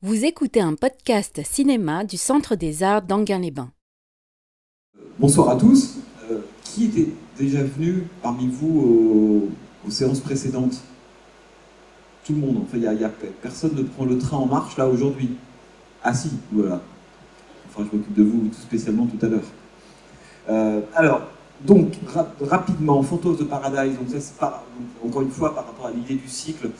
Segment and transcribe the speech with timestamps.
[0.00, 3.72] Vous écoutez un podcast cinéma du Centre des Arts d'Anguin-les-Bains.
[5.18, 5.96] Bonsoir à tous.
[6.30, 9.48] Euh, qui était déjà venu parmi vous
[9.84, 10.80] aux, séances précédentes?
[12.24, 12.58] Tout le monde.
[12.62, 13.08] Enfin, y, a- a
[13.42, 15.30] personne ne prend le train en marche là aujourd'hui.
[16.04, 16.80] Ah si, voilà.
[17.68, 19.48] Enfin, je m'occupe de vous tout spécialement tout à l'heure.
[20.48, 21.22] Euh, alors,
[21.62, 24.52] donc, ra- rapidement, Phantoms de Paradise, donc donc,
[25.04, 26.70] encore une fois, par rapport à l'idée du cycle,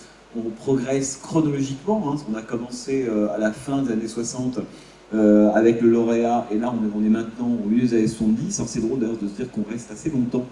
[0.46, 2.12] on progresse chronologiquement.
[2.12, 4.61] hein, qu'on a commencé euh, à la fin des années 60
[5.15, 8.59] euh, avec le lauréat, et là, on est, on maintenant au milieu des années 70.
[8.59, 10.45] Alors, c'est drôle d'ailleurs de se dire qu'on reste assez longtemps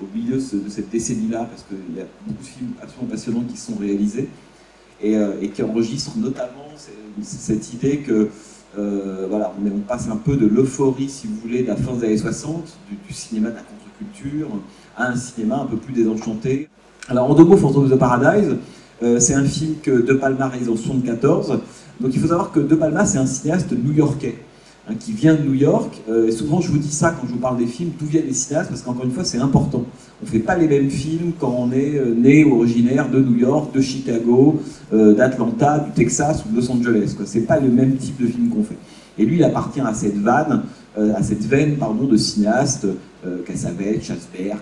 [0.00, 3.10] au milieu de, ce- de cette décennie-là, parce qu'il y a beaucoup de films absolument
[3.10, 4.28] passionnants qui sont réalisés
[5.02, 6.66] et, euh, qui enregistrent notamment
[7.22, 8.28] cette idée que
[9.28, 12.06] voilà, on, on passe un peu de l'euphorie, si vous voulez, de la fin des
[12.06, 12.76] années 60,
[13.08, 14.48] du, cinéma de la contre-culture,
[14.96, 16.68] à un cinéma un peu plus désenchanté.
[17.08, 18.56] Alors, en deux mots, Phantom of the Paradise,
[19.18, 21.60] c'est un film que De Palma réalise en 74.
[22.00, 24.36] Donc, il faut savoir que De Palma, c'est un cinéaste new-yorkais.
[24.88, 27.32] hein, qui vient de New York, Euh, et souvent je vous dis ça quand je
[27.32, 29.84] vous parle des films, d'où viennent les cinéastes, parce qu'encore une fois c'est important.
[30.20, 33.20] On ne fait pas les mêmes films quand on est euh, né ou originaire de
[33.20, 34.60] New York, de Chicago,
[34.92, 37.14] euh, d'Atlanta, du Texas ou de Los Angeles.
[37.24, 38.78] Ce n'est pas le même type de film qu'on fait.
[39.18, 40.62] Et lui, il appartient à cette vanne,
[40.98, 42.86] euh, à cette veine pardon, de cinéastes,
[43.26, 44.56] euh, Cassavetes, a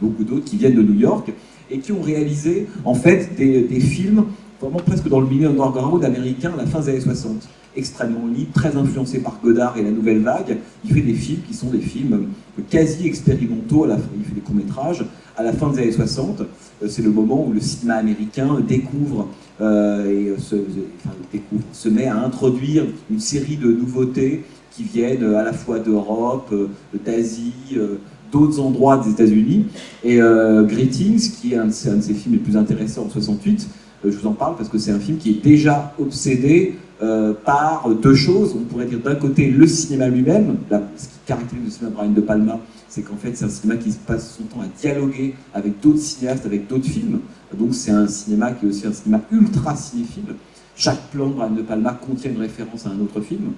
[0.00, 1.30] beaucoup d'autres qui viennent de New York
[1.70, 4.24] et qui ont réalisé en fait des, films
[4.60, 7.48] vraiment presque dans le milieu underground américain à la fin des années 60.
[7.76, 10.56] Extrêmement libre, très influencé par Godard et la Nouvelle Vague.
[10.84, 12.28] Il fait des films qui sont des films
[12.70, 15.04] quasi expérimentaux, à la fin, il fait des courts-métrages
[15.36, 16.40] à la fin des années 60.
[16.40, 19.28] Euh, C'est le moment où le cinéma américain découvre
[19.60, 20.36] euh, et euh,
[21.72, 26.54] se, met à introduire une série de nouveautés qui viennent à la fois d'Europe,
[27.04, 27.78] d'Asie,
[28.36, 29.66] d'autres endroits des États-Unis.
[30.04, 33.68] Et euh, Greetings, qui est un de, ses, films les plus intéressants en 68,
[34.04, 37.32] euh, je vous en parle parce que c'est un film qui est déjà obsédé euh,
[37.44, 38.54] par deux choses.
[38.56, 40.56] On pourrait dire d'un côté le cinéma lui-même,
[40.96, 43.78] ce qui caractérise le cinéma de Brian De Palma, c'est qu'en fait c'est un cinéma
[43.78, 47.20] qui passe son temps à dialoguer avec d'autres cinéastes, avec d'autres films.
[47.58, 50.34] Donc c'est un cinéma qui est aussi un cinéma ultra cinéphile.
[50.74, 53.52] Chaque plan de Brian De Palma contient une référence à un autre film.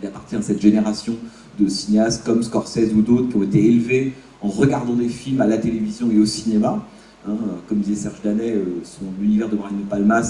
[0.00, 1.14] Il appartient à cette génération
[1.58, 5.46] de cinéastes comme Scorsese ou d'autres qui ont été élevés en regardant des films à
[5.46, 6.84] la télévision et au cinéma.
[7.28, 7.36] Hein,
[7.68, 10.22] comme disait Serge Danet, euh, son univers de Brian De Palma,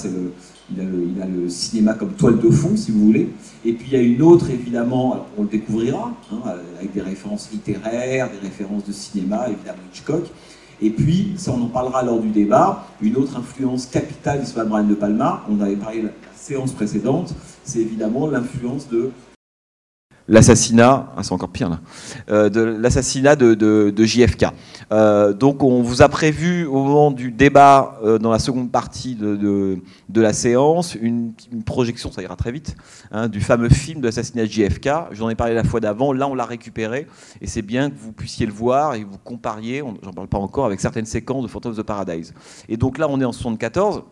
[0.70, 3.30] il, a le, cinéma comme toile de fond, si vous voulez.
[3.64, 6.36] Et puis il y a une autre, évidemment, on le découvrira, hein,
[6.78, 10.24] avec des références littéraires, des références de cinéma, évidemment Hitchcock.
[10.82, 14.84] Et puis, ça on en parlera lors du débat, une autre influence capitale de Brian
[14.84, 17.34] De Palma, on avait parlé la séance précédente,
[17.64, 19.12] c'est évidemment l'influence de
[20.28, 21.80] l'assassinat, ah, c'est encore pire là,
[22.30, 24.46] euh, de l'assassinat de, de- JFK.
[24.92, 29.14] Euh, donc on vous a prévu au moment du débat, euh, dans la seconde partie
[29.14, 31.32] de, de- la séance, une,
[31.64, 32.76] projection, ça ira très vite,
[33.10, 34.88] hein, du fameux film de l'assassinat de JFK.
[35.12, 37.06] J'en ai parlé la fois d'avant, là on l'a récupéré,
[37.40, 40.66] et c'est bien que vous puissiez le voir et vous compariez, j'en parle pas encore,
[40.66, 42.34] avec certaines séquences de Phantoms of the Paradise.
[42.68, 44.02] Et donc là on est en 74.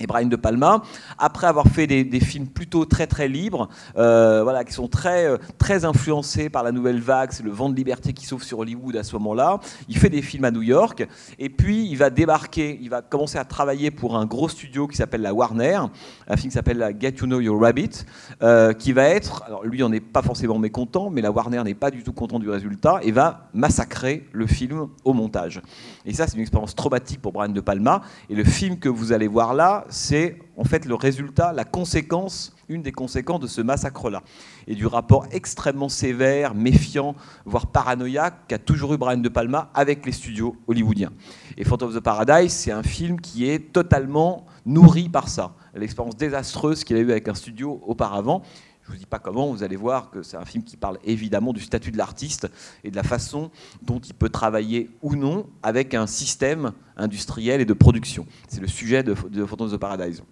[0.00, 0.82] Et Brian De Palma,
[1.18, 5.36] après avoir fait des, films plutôt très très libres, euh, voilà, qui sont très euh,
[5.58, 8.96] très influencés par la nouvelle vague, c'est le vent de liberté qui s'ouvre sur Hollywood
[8.96, 9.60] à ce moment-là.
[9.88, 11.06] Il fait des films à New York,
[11.38, 14.96] et puis il va débarquer, il va commencer à travailler pour un gros studio qui
[14.96, 15.78] s'appelle la Warner,
[16.26, 18.04] un film qui s'appelle la Get to Know Your Rabbit,
[18.42, 21.74] euh, qui va être, alors lui on n'est pas forcément mécontent, mais la Warner n'est
[21.74, 25.62] pas du tout content du résultat et va massacrer le film au montage.
[26.04, 29.12] Et ça c'est une expérience traumatique pour Brian De Palma, et le film que vous
[29.12, 33.60] allez voir là, c'est en fait le résultat, la conséquence, une des conséquences de ce
[33.60, 34.22] massacre-là.
[34.66, 37.14] Et du rapport extrêmement sévère, méfiant,
[37.44, 41.12] voire paranoïaque qu'a toujours eu Brian De Palma avec les studios hollywoodiens.
[41.56, 45.54] Et Phantom of the Paradise, c'est un film qui est totalement nourri par ça.
[45.74, 48.42] L'expérience désastreuse qu'il a eue avec un studio auparavant.
[48.84, 50.98] Je ne vous dis pas comment, vous allez voir que c'est un film qui parle
[51.04, 52.50] évidemment du statut de l'artiste
[52.84, 53.50] et de la façon
[53.80, 58.26] dont il peut travailler ou non avec un système industriel et de production.
[58.46, 60.22] C'est le sujet de, de Phantoms of Paradise.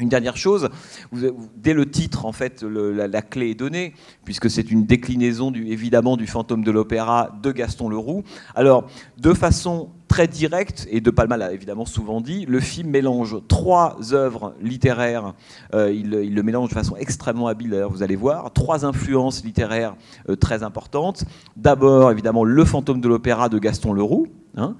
[0.00, 0.70] Une dernière chose,
[1.56, 3.94] dès le titre, en fait, la, clé est donnée,
[4.24, 8.22] puisque c'est une déclinaison évidemment du fantôme de l'opéra de Gaston Leroux.
[8.54, 8.86] Alors,
[9.18, 13.96] de façon très directe, et De Palma l'a évidemment souvent dit, le film mélange trois
[14.12, 15.34] œuvres littéraires,
[15.74, 19.94] euh, il, le mélange de façon extrêmement habile, d'ailleurs, vous allez voir, trois influences littéraires
[20.28, 21.24] euh, très importantes.
[21.56, 24.26] D'abord, évidemment, le fantôme de l'opéra de Gaston Leroux,
[24.56, 24.76] hein,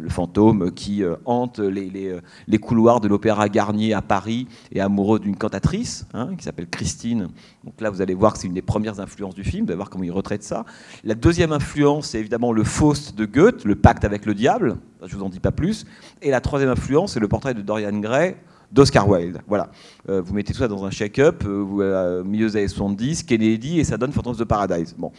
[0.00, 5.18] le fantôme qui euh, hante euh, les couloirs de l'Opéra Garnier à Paris et amoureux
[5.18, 7.28] d'une cantatrice hein, qui s'appelle Christine.
[7.64, 9.64] Donc là, vous allez voir que c'est une des premières influences du film.
[9.64, 10.64] Vous allez voir comment il retraite ça.
[11.04, 14.76] La deuxième influence, c'est évidemment le Faust de Goethe, le pacte avec le diable.
[15.04, 15.86] Je vous en dis pas plus.
[16.22, 18.36] Et la troisième influence, c'est le portrait de Dorian Gray
[18.72, 19.40] d'Oscar Wilde.
[19.48, 19.70] Voilà.
[20.06, 23.96] vous mettez tout ça dans un shake-up, euh, milieu des années 70, Kennedy, et ça
[23.96, 24.94] donne Phantoms de Paradise.
[24.96, 25.10] Bon.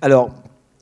[0.00, 0.34] Alors,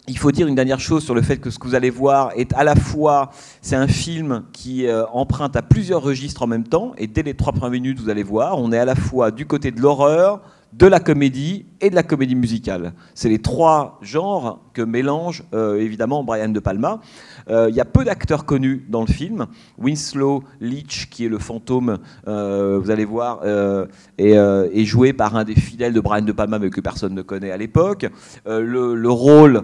[0.09, 2.31] il faut dire une dernière chose sur le fait que ce que vous allez voir
[2.37, 3.31] est à la fois,
[3.61, 7.35] c'est un film qui euh, emprunte à plusieurs registres en même temps, et dès les
[7.35, 10.41] trois premières minutes, vous allez voir, on est à la fois du côté de l'horreur,
[10.73, 12.93] de la comédie et de la comédie musicale.
[13.15, 17.01] C'est les trois genres que mélange euh, évidemment Brian De Palma.
[17.49, 19.47] Euh, il y a peu d'acteurs connus dans le film.
[19.79, 23.41] Winslow Leach, qui est le fantôme, euh, vous allez voir,
[24.19, 27.51] est, joué par un des fidèles de Brian De Palma, mais que personne ne connaît
[27.51, 28.07] à l'époque.
[28.47, 29.63] Le, rôle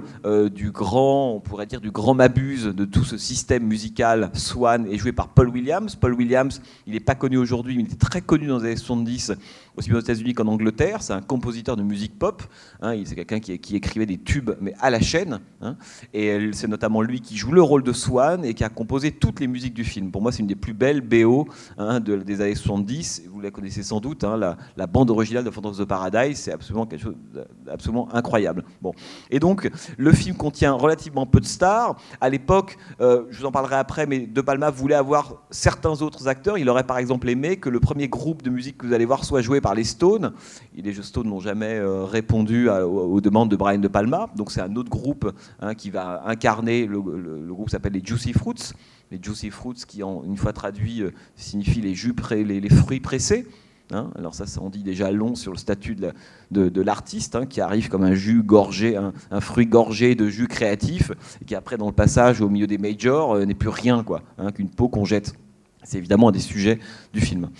[0.50, 4.98] du grand, on pourrait dire du grand mabuse de tout ce système musical Swan est
[4.98, 5.96] joué par Paul Williams.
[5.96, 8.76] Paul Williams, il n'est pas connu aujourd'hui, mais il était très connu dans les années
[8.76, 9.32] 70,
[9.76, 11.02] aussi bien aux États-Unis qu'en Angleterre.
[11.02, 12.42] C'est un compositeur de musique pop.
[12.80, 15.40] Hein, c'est quelqu'un qui, écrivait des tubes, mais à la chaîne.
[15.60, 15.76] Hein.
[16.12, 19.38] et c'est notamment lui qui joue le rôle de Swan et qui a composé toutes
[19.40, 20.10] les musiques du film.
[20.10, 21.46] Pour moi, c'est une des plus belles BO
[21.78, 23.24] hein, des années 70.
[23.30, 24.24] Vous la connaissez sans doute.
[24.24, 27.14] La, bande originale de Phantoms of the Paradise, c'est absolument quelque chose
[28.12, 28.64] incroyable.
[28.80, 28.92] Bon.
[29.30, 31.96] Et donc, le film contient relativement peu de stars.
[32.20, 36.28] À l'époque, euh, je vous en parlerai après, mais De Palma voulait avoir certains autres
[36.28, 36.58] acteurs.
[36.58, 39.24] Il aurait par exemple aimé que le premier groupe de musique que vous allez voir
[39.24, 40.32] soit joué par les Stones.
[40.76, 44.28] Et les Stones n'ont jamais euh, répondu aux, demandes de Brian De Palma.
[44.36, 47.00] Donc c'est un autre groupe hein, qui va incarner, le,
[47.48, 48.72] groupe s'appelle les Juicy Fruits.
[49.10, 53.46] Les Juicy Fruits qui, en, une fois traduit, euh, signifient les, jus les, fruits pressés.
[53.90, 54.10] Hein.
[54.16, 55.96] alors ça, ça en dit déjà long sur le statut
[56.50, 61.12] de, l'artiste, hein, qui arrive comme un jus gorgé, un, fruit gorgé de jus créatif,
[61.42, 64.22] et qui après, dans le passage au milieu des majors, euh, n'est plus rien quoi,
[64.54, 65.34] qu'une peau qu'on jette.
[65.82, 66.78] C'est évidemment un des sujets
[67.12, 67.50] du film.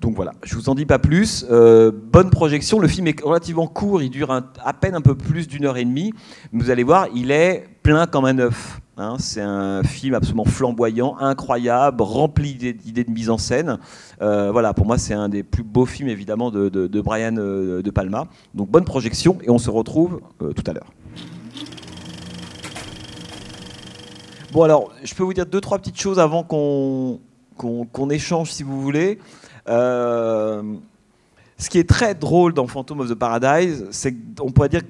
[0.00, 1.46] Donc voilà, je vous en dis pas plus.
[1.50, 2.78] Euh, bonne projection.
[2.78, 5.84] Le film est relativement court, il dure à peine un peu plus d'une heure et
[5.84, 6.12] demie.
[6.52, 8.80] vous allez voir, il est plein comme un œuf.
[8.98, 9.16] Hein.
[9.18, 13.78] c'est un film absolument flamboyant, incroyable, rempli d'idées de mise en scène.
[14.22, 17.90] Euh, voilà, pour moi, c'est un des plus beaux films évidemment de, Brian euh, De
[17.90, 18.26] Palma.
[18.54, 20.92] Donc bonne projection et on se retrouve tout à l'heure.
[24.52, 27.20] Bon alors, je peux vous dire deux trois petites choses avant qu'on
[27.58, 29.18] qu'on échange si vous voulez.
[29.68, 30.62] Euh,
[31.58, 34.82] ce qui est très drôle dans Phantom of the Paradise, c'est qu'on pourrait dire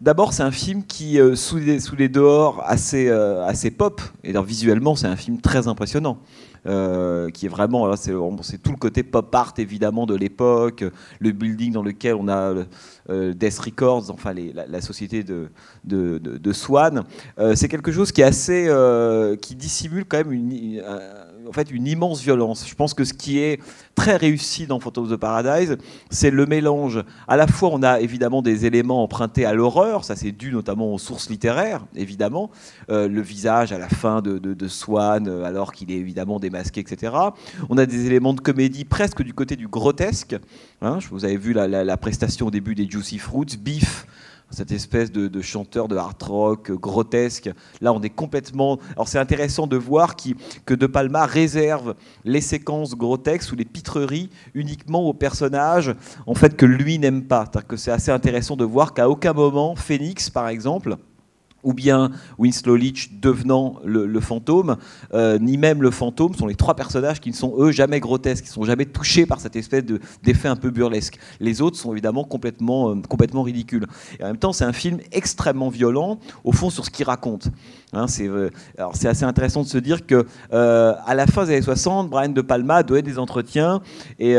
[0.00, 4.02] D'abord, c'est un film qui, euh, sous, les, dehors, assez, euh, assez pop.
[4.24, 6.18] Et visuellement, c'est un film très impressionnant.
[6.64, 10.82] qui est vraiment, c'est tout le côté pop art évidemment de l'époque,
[11.20, 12.54] le building dans lequel on a
[13.08, 17.04] Death Records, enfin la, société de, Swan.
[17.54, 20.82] c'est quelque chose qui dissimule quand même une,
[21.48, 22.66] en fait une immense violence.
[22.68, 23.60] Je pense que ce qui est
[23.94, 25.76] très réussi dans Phantoms of Paradise,
[26.10, 27.02] c'est le mélange.
[27.28, 30.92] À la fois, on a évidemment des éléments empruntés à l'horreur, ça c'est dû notamment
[30.92, 32.50] aux sources littéraires, évidemment.
[32.90, 37.12] Euh, le visage à la fin de, Swan, euh, alors qu'il est évidemment démasqué, etc.
[37.68, 40.36] On a des éléments de comédie presque du côté du grotesque.
[40.80, 40.98] Hein.
[41.10, 44.06] vous avez vu la, la, prestation au début des Juicy Fruits, Beef
[44.54, 47.50] cette espèce de, chanteur de hard rock grotesque.
[47.80, 48.78] Là, on est complètement.
[48.92, 50.14] Alors, c'est intéressant de voir
[50.64, 55.94] que De Palma réserve les séquences grotesques ou les pitreries uniquement aux personnages
[56.26, 57.44] en fait que lui n'aime pas.
[57.76, 60.96] c'est assez intéressant de voir qu'à aucun moment, Phoenix, par exemple,
[61.64, 64.76] ou bien Winslow Leach devenant le, fantôme,
[65.12, 68.44] euh, ni même le fantôme sont les trois personnages qui ne sont eux jamais grotesques,
[68.44, 69.82] qui ne sont jamais touchés par cette espèce
[70.22, 71.18] d'effet un peu burlesque.
[71.40, 73.86] Les autres sont évidemment complètement, euh, complètement ridicules.
[74.20, 77.48] Et en même temps, c'est un film extrêmement violent, au fond, sur ce qu'il raconte.
[77.92, 82.10] Hein, c'est euh, assez intéressant de se dire que à la fin des années 60,
[82.10, 83.80] Brian De Palma donnait des entretiens
[84.18, 84.36] et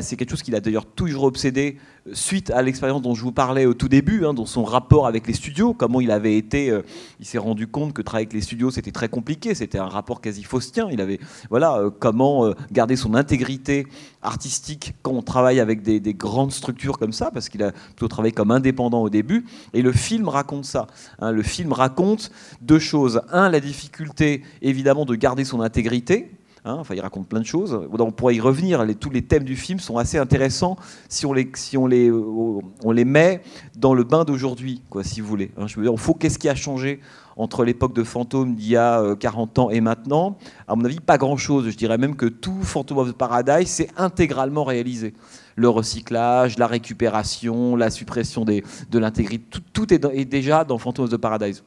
[0.00, 1.78] c'est quelque chose qu'il a d'ailleurs toujours obsédé
[2.12, 5.26] suite à l'expérience dont je vous parlais au tout début, hein, dans son rapport avec
[5.26, 6.82] les studios, comment il avait été, euh,
[7.18, 10.20] il s'est rendu compte que travailler avec les studios c'était très compliqué, c'était un rapport
[10.20, 10.88] quasi faustien.
[10.90, 11.18] Il avait,
[11.48, 13.86] voilà, euh, comment euh, garder son intégrité
[14.22, 18.32] artistique quand on travaille avec des, grandes structures comme ça, parce qu'il a plutôt travaillé
[18.32, 19.46] comme indépendant au début.
[19.72, 20.86] Et le film raconte ça.
[21.18, 21.32] Hein.
[21.32, 22.30] le film raconte
[22.60, 23.22] deux choses.
[23.32, 26.30] Un, la difficulté évidemment de garder son intégrité
[26.66, 27.78] Hein, enfin, il raconte plein de choses.
[27.92, 28.82] On pourrait y revenir.
[28.98, 30.76] tous les thèmes du film sont assez intéressants
[31.10, 33.42] si on les, si on les, on les met
[33.76, 35.50] dans le bain d'aujourd'hui, quoi, si vous voulez.
[35.58, 37.00] Hein, je veux dire, faut qu'est-ce qui a changé
[37.36, 40.38] entre l'époque de Fantôme d'il y a 40 euh, ans et maintenant?
[40.66, 41.68] À mon avis, pas grand-chose.
[41.68, 45.12] Je dirais même que tout Phantom of the Paradise s'est intégralement réalisé.
[45.56, 51.04] Le recyclage, la récupération, la suppression de l'intégrité, tout, tout est, est, déjà dans Phantom
[51.04, 51.62] of the Paradise.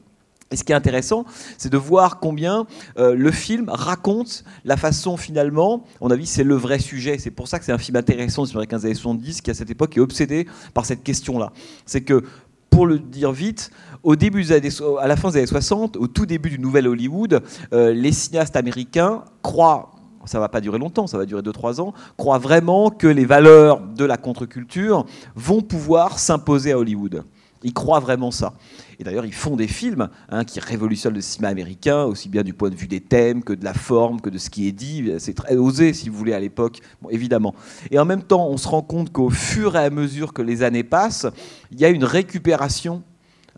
[0.50, 1.24] Et ce qui est intéressant,
[1.58, 2.66] c'est de voir combien
[2.98, 7.18] euh, le film raconte la façon finalement, on a vu, c'est le vrai sujet.
[7.18, 9.54] C'est pour ça que c'est un film intéressant sur les 15 années 70 qui à
[9.54, 11.52] cette époque est obsédé par cette question-là.
[11.84, 12.24] C'est que,
[12.70, 13.70] pour le dire vite,
[14.02, 16.88] au début des années, à la fin des années 60, au tout début du nouvel
[16.88, 17.42] Hollywood,
[17.74, 19.92] euh, les cinéastes américains croient
[20.24, 23.80] ça va pas durer longtemps, ça va durer 2-3 ans, croit vraiment que les valeurs
[23.80, 27.24] de la contre-culture vont pouvoir s'imposer à Hollywood.
[27.62, 28.52] Ils croient vraiment ça.
[28.98, 32.52] Et d'ailleurs, ils font des films hein, qui révolutionnent le cinéma américain, aussi bien du
[32.52, 35.12] point de vue des thèmes que de la forme, que de ce qui est dit.
[35.18, 37.54] C'est très osé, si vous voulez, à l'époque, évidemment.
[37.90, 40.62] Et en même temps, on se rend compte qu'au fur et à mesure que les
[40.62, 41.26] années passent,
[41.70, 43.02] il y a une récupération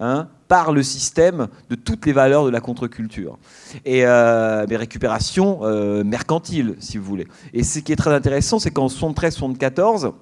[0.03, 3.39] Hein, par le système de toutes les valeurs de la contre-culture.
[3.85, 7.29] Et euh, mais récupération euh, mercantile, si vous voulez.
[7.53, 10.15] Et ce qui est très intéressant, c'est qu'en 73-74,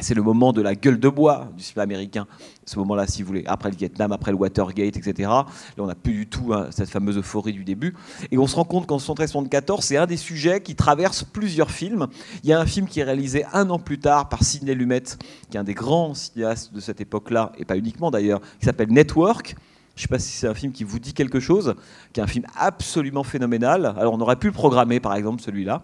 [0.00, 2.26] c'est le moment de la gueule de bois du cinéma américain.
[2.64, 5.28] Ce moment-là, si vous voulez, après le Vietnam, après le Watergate, etc.
[5.28, 5.46] Là,
[5.78, 7.94] on n'a plus du tout hein, cette fameuse euphorie du début.
[8.30, 12.06] Et on se rend compte qu'en 73-74, c'est un des sujets qui traverse plusieurs films.
[12.42, 15.02] Il y a un film qui est réalisé un an plus tard par Sidney Lumet,
[15.50, 18.92] qui est un des grands cinéastes de cette époque-là, et pas uniquement d'ailleurs, qui s'appelle
[18.92, 19.56] Network.
[19.96, 21.74] Je ne sais pas si c'est un film qui vous dit quelque chose,
[22.12, 23.94] qui est un film absolument phénoménal.
[23.98, 25.82] Alors on aurait pu le programmer, par exemple, celui-là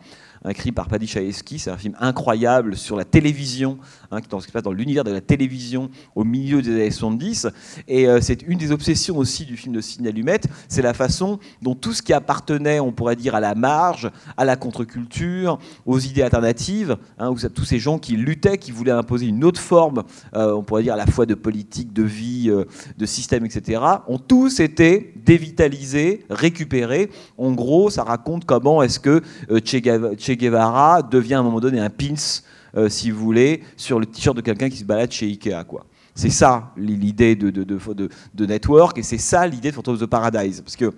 [0.50, 1.06] écrit par Paddy.
[1.06, 3.78] C'est un film incroyable sur la télévision,
[4.10, 7.48] hein, qui se passe dans l'univers de la télévision au milieu des années 70.
[7.88, 11.38] Et euh, c'est une des obsessions aussi du film de Sidney Lumet, c'est la façon
[11.62, 15.98] dont tout ce qui appartenait, on pourrait dire, à la marge, à la contre-culture, aux
[15.98, 20.52] idées alternatives, hein, tous ces gens qui luttaient, qui voulaient imposer une autre forme, euh,
[20.52, 22.64] on pourrait dire à la fois de politique, de vie, euh,
[22.96, 27.10] de système, etc., ont tous été dévitalisés, récupérés.
[27.38, 31.90] En gros, ça raconte comment est-ce que Che Guevara devient à un moment donné un
[31.90, 32.14] pins,
[32.76, 35.64] euh, si vous voulez, sur le t-shirt de quelqu'un qui se balade chez Ikea.
[35.66, 35.86] Quoi.
[36.14, 40.06] C'est ça l'idée de, de, de, Network et c'est ça l'idée de Phantom of the
[40.06, 40.62] Paradise.
[40.62, 40.92] Parce que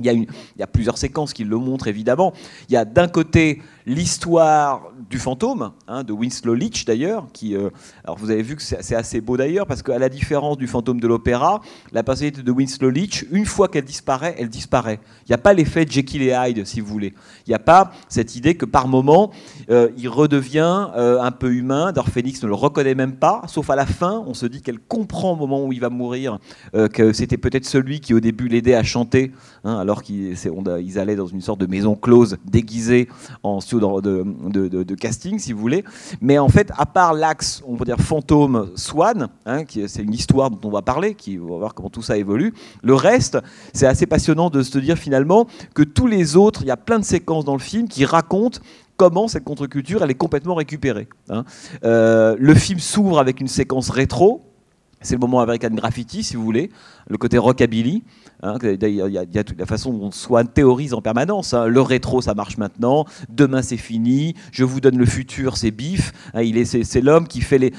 [0.00, 0.28] il y, il
[0.58, 2.32] y, a plusieurs séquences qui le montrent évidemment.
[2.68, 7.70] Il y a d'un côté l'histoire du fantôme, hein, de Winslow Leach d'ailleurs, qui, euh,
[8.04, 11.00] alors vous avez vu que c'est assez beau d'ailleurs, parce qu'à la différence du fantôme
[11.00, 15.00] de l'opéra, la personnalité de Winslow Leach, une fois qu'elle disparaît, elle disparaît.
[15.22, 17.14] Il n'y a pas l'effet Jekyll et Hyde, si vous voulez.
[17.46, 19.30] Il n'y a pas cette idée que par moment,
[19.70, 21.92] euh, il redevient euh, un peu humain.
[22.12, 25.32] Phoenix ne le reconnaît même pas, sauf à la fin, on se dit qu'elle comprend
[25.32, 26.38] au moment où il va mourir
[26.92, 29.32] que c'était peut-être celui qui au début l'aidait à chanter,
[29.64, 33.08] hein, alors qu'ils allaient dans une sorte de maison close déguisée
[33.42, 35.84] en de, casting, si vous voulez.
[36.20, 40.50] Mais en fait, à part l'axe, on peut dire fantôme Swan, hein, c'est une histoire
[40.50, 42.54] dont on va parler, qui on va voir comment tout ça évolue.
[42.82, 43.38] Le reste,
[43.72, 46.98] c'est assez passionnant de se dire finalement que tous les autres, il y a plein
[46.98, 48.60] de séquences dans le film qui racontent
[48.96, 51.08] comment cette contre-culture elle est complètement récupérée.
[51.30, 51.44] Hein.
[51.84, 54.44] Euh, le film s'ouvre avec une séquence rétro,
[55.00, 56.70] c'est le moment American Graffiti, si vous voulez,
[57.08, 58.02] le côté rockabilly.
[58.42, 61.54] Hein, il y, a, toute la façon dont Swan théorise en permanence.
[61.54, 61.66] Hein.
[61.66, 63.04] Le rétro, ça marche maintenant.
[63.28, 64.34] Demain, c'est fini.
[64.52, 66.12] Je vous donne le futur, c'est bif.
[66.34, 67.72] Hein, il est, c'est, l'homme qui fait les.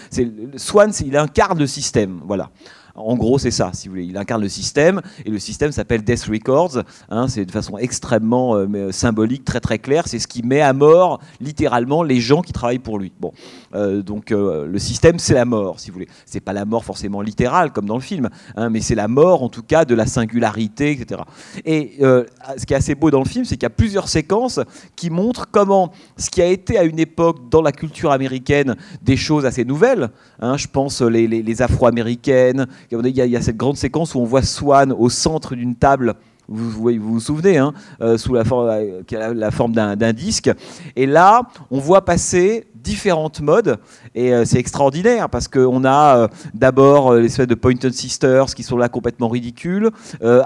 [0.58, 2.20] Swan, il incarne le système.
[2.26, 2.50] Voilà.
[2.96, 4.06] En gros, c'est ça, si vous voulez.
[4.06, 6.84] Il incarne le système, et le système s'appelle Death Records.
[7.28, 10.08] C'est de façon extrêmement euh, symbolique, très très claire.
[10.08, 13.14] C'est ce qui met à mort, littéralement, les gens qui travaillent pour lui.
[13.20, 13.32] Bon,
[13.76, 16.08] euh, donc euh, le système, c'est la mort, si vous voulez.
[16.26, 19.44] C'est pas la mort forcément littérale, comme dans le film, hein, mais c'est la mort,
[19.44, 21.22] en tout cas, de la singularité, etc.
[21.66, 24.60] Et ce qui est assez beau dans le film, c'est qu'il y a plusieurs séquences
[24.96, 29.18] qui montrent comment ce qui a été à une époque dans la culture américaine des
[29.18, 30.10] choses assez nouvelles.
[30.40, 34.94] Hein, je pense les, Afro-américaines il y, a, cette grande séquence où on voit Swan
[34.94, 36.16] au centre d'une table
[36.50, 39.04] vous, vous, souvenez, hein, euh, sous euh,
[39.36, 40.50] la forme d'un disque.
[40.96, 43.78] Et là, on voit passer différentes modes
[44.16, 48.64] et euh, c'est extraordinaire parce qu'on a euh, d'abord euh, l'espèce de Pointed Sisters qui
[48.64, 49.90] sont là complètement ridicules.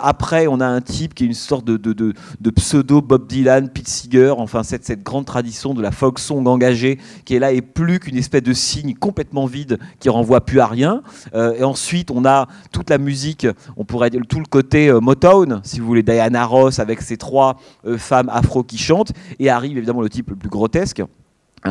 [0.01, 2.13] après, on a un type qui est une sorte de,
[2.55, 6.99] pseudo Bob Dylan, Pete Seeger, enfin cette, cette grande tradition de la folk song engagée
[7.25, 10.67] qui est là et plus qu'une espèce de signe complètement vide qui renvoie plus à
[10.67, 11.01] rien.
[11.33, 13.47] et ensuite, on a toute la musique,
[13.77, 17.57] on pourrait dire tout le côté Motown, si vous voulez, Diana Ross avec ses trois
[17.97, 21.03] femmes afro qui chantent et arrive évidemment le type le plus grotesque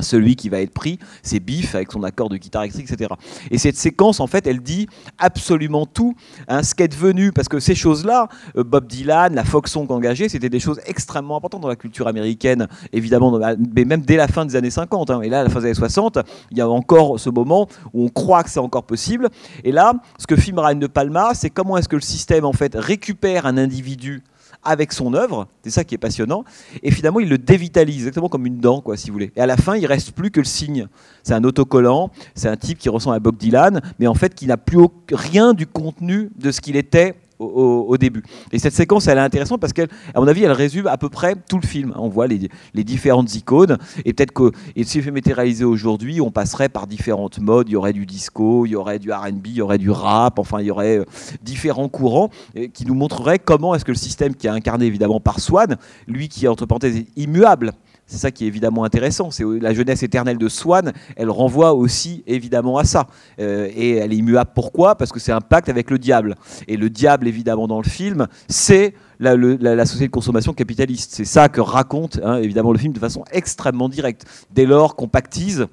[0.00, 3.10] celui qui va être pris, c'est Biff avec son accord de guitare électrique, etc.
[3.50, 4.86] Et cette séquence, en fait, elle dit
[5.18, 6.14] absolument tout,
[6.48, 10.28] hein, ce qu'est devenu, parce que ces choses-là, euh, Bob Dylan, la folk song engagée,
[10.28, 13.38] c'était des choses extrêmement importantes dans la culture américaine, évidemment,
[13.74, 15.10] mais même dès la fin des années 50.
[15.10, 15.20] Hein.
[15.22, 16.18] et là, à la fin des années 60,
[16.50, 19.28] il y a encore ce moment où on croit que c'est encore possible.
[19.64, 22.52] Et là, ce que filme Ryan de Palma, c'est comment est-ce que le système, en
[22.52, 24.22] fait, récupère un individu
[24.62, 26.44] avec son œuvre, c'est ça qui est passionnant,
[26.82, 29.32] et finalement il le dévitalise, exactement comme une dent, quoi, si vous voulez.
[29.36, 30.88] Et à la fin, il reste plus que le signe.
[31.22, 34.46] C'est un autocollant, c'est un type qui ressemble à Bob Dylan, mais en fait qui
[34.46, 34.78] n'a plus
[35.10, 38.22] rien du contenu de ce qu'il était au, début.
[38.52, 41.34] Et cette séquence, elle est intéressante parce qu'à mon avis, elle résume à peu près
[41.48, 41.92] tout le film.
[41.96, 42.48] On voit les,
[42.84, 43.78] différentes icônes.
[44.04, 47.68] Et peut-être que et si le film était réalisé aujourd'hui, on passerait par différentes modes.
[47.68, 50.38] Il y aurait du disco, il y aurait du RB, il y aurait du rap,
[50.38, 51.04] enfin, il y aurait euh,
[51.42, 52.30] différents courants
[52.72, 56.28] qui nous montreraient comment est-ce que le système qui est incarné évidemment par Swan, lui
[56.28, 57.72] qui est entre parenthèses immuable,
[58.12, 59.30] C'est ça qui est évidemment intéressant.
[59.30, 63.06] C'est la jeunesse éternelle de Swan, elle renvoie aussi évidemment à ça.
[63.40, 64.50] Euh, et elle est immuable.
[64.54, 64.96] Pourquoi?
[64.96, 66.34] Parce que c'est un pacte avec le diable.
[66.68, 71.12] Et le diable, évidemment, dans le film, c'est la, société de consommation capitaliste.
[71.14, 74.26] C'est ça que raconte hein, évidemment le film de façon extrêmement directe.
[74.50, 75.66] Dès lors qu'on pactise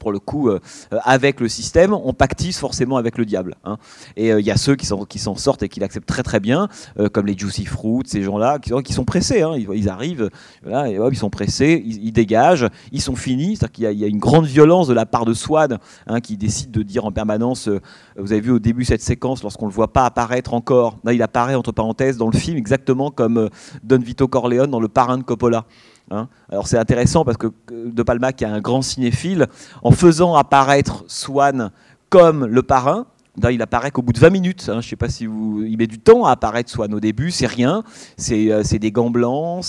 [0.00, 0.58] pour le coup, euh,
[0.92, 3.54] euh, avec le système, on pactise forcément avec le diable.
[3.64, 3.76] Hein.
[4.16, 6.40] Et euh, il y a ceux qui s'en qui sortent et qui l'acceptent très très
[6.40, 6.68] bien,
[7.12, 9.42] comme les Juicy Fruits, ces gens-là, qui, sont pressés.
[9.42, 9.52] Hein.
[9.56, 10.30] Ils, arrivent,
[10.66, 13.56] et, ils sont pressés, ils, dégagent, ils sont finis.
[13.56, 16.70] C'est-à-dire qu'il y, a une grande violence de la part de Swad, hein, qui décide
[16.70, 17.68] de dire en permanence,
[18.16, 21.22] vous avez vu au début cette séquence, lorsqu'on ne le voit pas apparaître encore, il
[21.22, 23.50] apparaît entre parenthèses dans le film exactement comme
[23.82, 25.66] Don Vito Corleone dans Le Parrain de Coppola.
[26.10, 26.28] Hein.
[26.50, 29.46] Alors c'est intéressant parce que De Palma, qui est un grand cinéphile,
[29.82, 31.70] en faisant apparaître Swan
[32.08, 33.06] comme le parrain,
[33.50, 34.62] il apparaît qu'au bout de 20 minutes.
[34.68, 34.80] Hein.
[34.80, 35.62] je ne sais pas si vous.
[35.64, 37.82] Il met du temps à apparaître Swan au début, c'est rien.
[38.16, 39.64] C'est euh, des gants blancs.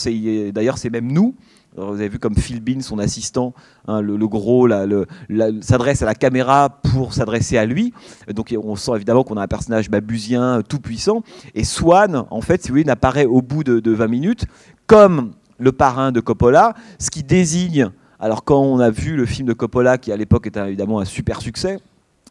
[0.54, 1.36] D'ailleurs, c'est même nous.
[1.78, 3.54] vous avez vu comme Phil Bean, son assistant,
[3.88, 4.68] hein, le, gros,
[5.62, 7.94] s'adresse à la caméra pour s'adresser à lui.
[8.34, 11.22] Donc on sent évidemment qu'on a un personnage babusien, tout puissant.
[11.56, 14.46] Et Swan, en fait, si vous voulez, n'apparaît au bout de, de 20 minutes
[14.88, 15.32] comme
[15.62, 17.90] le parrain de Coppola, ce qui désigne,
[18.20, 21.06] alors quand on a vu le film de Coppola, qui à l'époque était évidemment un
[21.06, 21.80] super succès,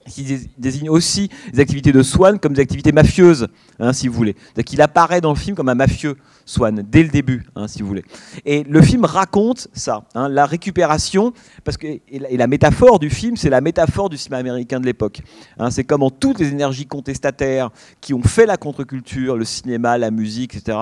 [0.09, 3.47] qui désigne aussi les activités de Swan comme des activités mafieuses,
[3.79, 4.35] hein, si vous voulez.
[4.67, 6.17] qu'il apparaît dans le film comme un mafieux,
[6.51, 8.05] Swan, dès le début, hein, si vous voulez.
[8.45, 13.37] Et le film raconte ça, hein, la récupération, parce que, et la, métaphore du film,
[13.37, 15.23] c'est la métaphore du cinéma américain de l'époque.
[15.71, 20.57] c'est comment toutes les énergies contestataires qui ont fait la contre-culture, le cinéma, la musique,
[20.57, 20.77] etc.,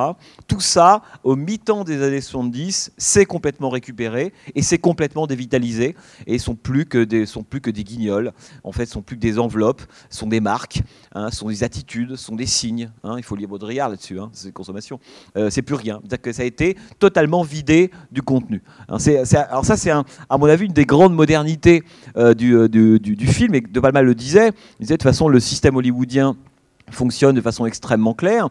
[0.46, 5.96] tout ça, au mi-temps des années 70, c'est complètement récupéré et c'est complètement dévitalisé
[6.26, 8.32] et sont plus que des, sont plus que des guignols.
[8.64, 10.80] En fait, sont plus que des enveloppes, sont des marques,
[11.14, 12.90] hein, sont des attitudes, sont des signes.
[13.04, 13.16] Hein.
[13.18, 14.98] il faut lire Baudrillard là-dessus, hein, c'est consommation.
[15.36, 15.98] Euh, plus rien.
[16.00, 18.62] C'est-à-dire que ça a été totalement vidé du contenu.
[18.88, 20.04] alors ça, c'est à
[20.38, 21.82] mon avis une des grandes modernités
[22.16, 24.52] euh, euh, du, du, film, et De Palma le disait.
[24.78, 26.36] Il disait de toute façon le système hollywoodien
[26.90, 28.48] fonctionne de façon extrêmement claire.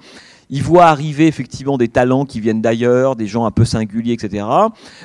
[0.49, 4.45] Il voit arriver effectivement des talents qui viennent d'ailleurs, des gens un peu singuliers, etc.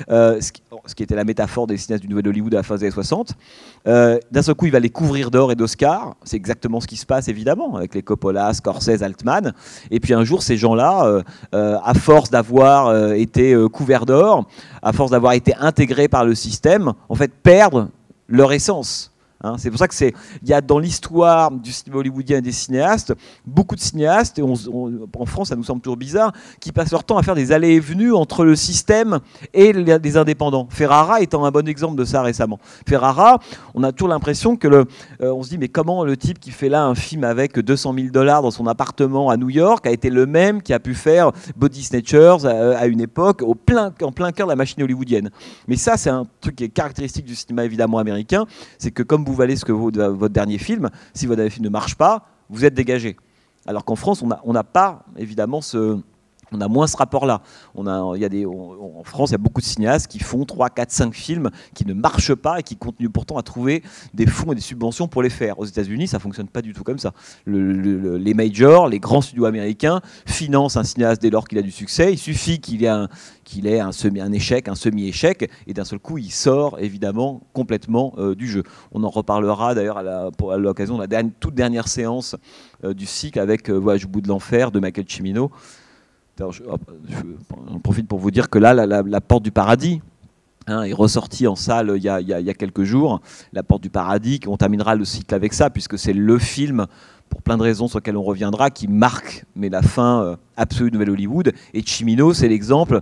[0.09, 0.51] Euh, ce,
[0.95, 3.33] qui, était la métaphore des cinéastes du Nouvel Hollywood à la fin des années 60.
[3.87, 6.15] Euh, d'un seul coup, il va les couvrir d'or et d'Oscar.
[6.23, 9.53] C'est exactement ce qui se passe évidemment avec les Coppola, Scorsese, Altman.
[9.91, 11.05] Et puis un jour, ces gens-là,
[11.53, 14.45] euh, à force d'avoir été couverts d'or,
[14.81, 17.89] à force d'avoir été intégrés par le système, en fait, perdent
[18.29, 19.12] leur essence.
[19.43, 19.55] Hein.
[19.57, 22.51] c'est pour ça que c'est, il y a dans l'histoire du cinéma hollywoodien et des
[22.51, 23.13] cinéastes
[23.45, 27.17] beaucoup de cinéastes, et en France ça nous semble toujours bizarre, qui passent leur temps
[27.17, 29.19] à faire des allées et venues entre le système
[29.53, 30.67] et les, indépendants.
[30.69, 32.59] Ferrara étant un bon exemple de ça récemment.
[32.87, 33.39] Ferrara,
[33.73, 34.85] on a toujours l'impression que euh,
[35.21, 38.07] on se dit mais comment le type qui fait là un film avec 200 000
[38.09, 41.31] dollars dans son appartement à New York a été le même qui a pu faire
[41.55, 45.31] Body Snatchers à, à une époque au plein, en plein cœur de la machine hollywoodienne?
[45.67, 48.45] Mais ça c'est un truc qui est caractéristique du cinéma évidemment américain,
[48.77, 50.89] c'est que comme vous vous valez ce que vaut votre dernier film.
[51.13, 53.17] Si votre dernier film ne marche pas, vous êtes dégagé.
[53.65, 55.97] Alors qu'en France, on n'a pas évidemment ce,
[56.53, 57.41] on a moins ce rapport-là.
[57.75, 57.83] En
[59.03, 61.93] France, il y a beaucoup de cinéastes qui font 3, 4, 5 films qui ne
[61.93, 65.29] marchent pas et qui continuent pourtant à trouver des fonds et des subventions pour les
[65.29, 65.59] faire.
[65.59, 67.13] Aux États-Unis, ça fonctionne pas du tout comme ça.
[67.45, 72.13] les majors, les grands studios américains financent un cinéaste dès lors qu'il a du succès.
[72.13, 73.09] Il suffit qu'il ait un,
[73.63, 78.47] ait un, échec, un semi-échec, et d'un seul coup, il sort évidemment complètement euh, du
[78.47, 78.63] jeu.
[78.91, 82.35] On en reparlera d'ailleurs à l'occasion de la toute dernière séance
[82.83, 85.51] euh, du cycle avec euh, Voyage au bout de l'enfer de Michael Cimino.
[86.39, 86.63] Je,
[87.83, 90.01] profite pour vous dire que là, la, porte du paradis
[90.67, 93.21] hein, est ressortie en salle il y, a, quelques jours.
[93.53, 96.87] La porte du paradis, on terminera le cycle avec ça, puisque c'est le film,
[97.29, 100.89] pour plein de raisons sur lesquelles on reviendra, qui marque mais la fin euh, absolue
[100.89, 101.53] de Nouvelle Hollywood.
[101.73, 103.01] Et Chimino, c'est l'exemple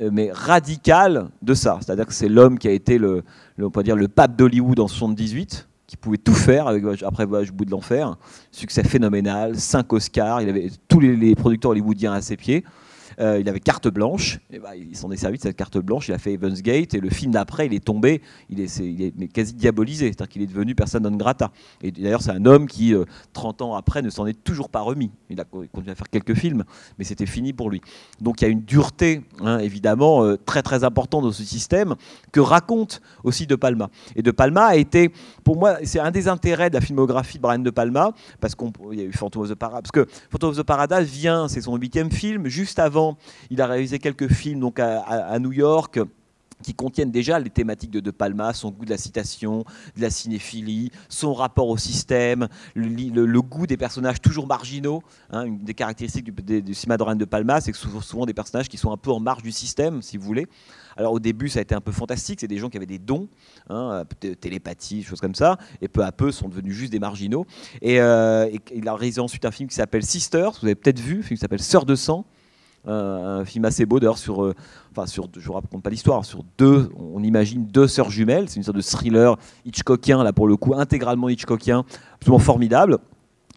[0.00, 1.78] euh, mais radical de ça.
[1.80, 3.22] C'est-à-dire que c'est l'homme qui a été le,
[3.60, 7.50] on peut dire, le pape d'Hollywood en 78 qui pouvait tout faire avec, après Voyage
[7.50, 8.16] au bout de l'enfer.
[8.50, 12.64] Succès phénoménal, 5 Oscars, il avait tous les producteurs hollywoodiens à ses pieds.
[13.20, 16.08] Euh, il avait carte blanche, et bah, il s'en est servi de cette carte blanche,
[16.08, 19.54] il a fait Evans Gate, et le film d'après, il est tombé, il est, quasi
[19.54, 21.50] diabolisé, c'est-à-dire qu'il est devenu personne non grata.
[21.82, 22.94] Et d'ailleurs, c'est un homme qui,
[23.32, 25.10] 30 euh, ans après, ne s'en est toujours pas remis.
[25.30, 26.64] Il a continué à faire quelques films,
[26.98, 27.80] mais c'était fini pour lui.
[28.20, 31.94] Donc il y a une dureté, hein, évidemment, euh, très très importante dans ce système,
[32.32, 33.90] que raconte aussi De Palma.
[34.16, 35.10] Et De Palma a été,
[35.42, 38.70] pour moi, c'est un des intérêts de la filmographie de Brian De Palma, parce qu'il
[38.92, 41.60] y a eu Phantom of the Paradise, parce que Phantom of the Paradise vient, c'est
[41.60, 43.03] son huitième film, juste avant
[43.50, 45.98] il a réalisé quelques films donc à, New York
[46.62, 49.64] qui contiennent déjà les thématiques de De Palma, son goût de la citation,
[49.96, 55.02] de la cinéphilie, son rapport au système, le, goût des personnages toujours marginaux.
[55.30, 55.44] Hein.
[55.44, 58.78] une des caractéristiques du, cinéma de De Palma, c'est que souvent, souvent des personnages qui
[58.78, 60.46] sont un peu en marge du système, si vous voulez.
[60.96, 62.98] Alors au début, ça a été un peu fantastique, c'est des gens qui avaient des
[62.98, 63.28] dons,
[63.68, 64.04] hein,
[64.40, 67.46] télépathie, choses comme ça, et peu à peu sont devenus juste des marginaux.
[67.82, 71.00] Et, euh, et il a réalisé ensuite un film qui s'appelle Sisters, vous avez peut-être
[71.00, 72.24] vu, un film qui s'appelle Sœurs de sang,
[72.86, 74.54] un film assez beau d'ailleurs sur, euh,
[74.90, 78.56] enfin sur, je vous raconte pas l'histoire, sur deux, on imagine deux sœurs jumelles, c'est
[78.56, 82.98] une sorte de thriller Hitchcockien là pour le coup, intégralement Hitchcockien, absolument formidable.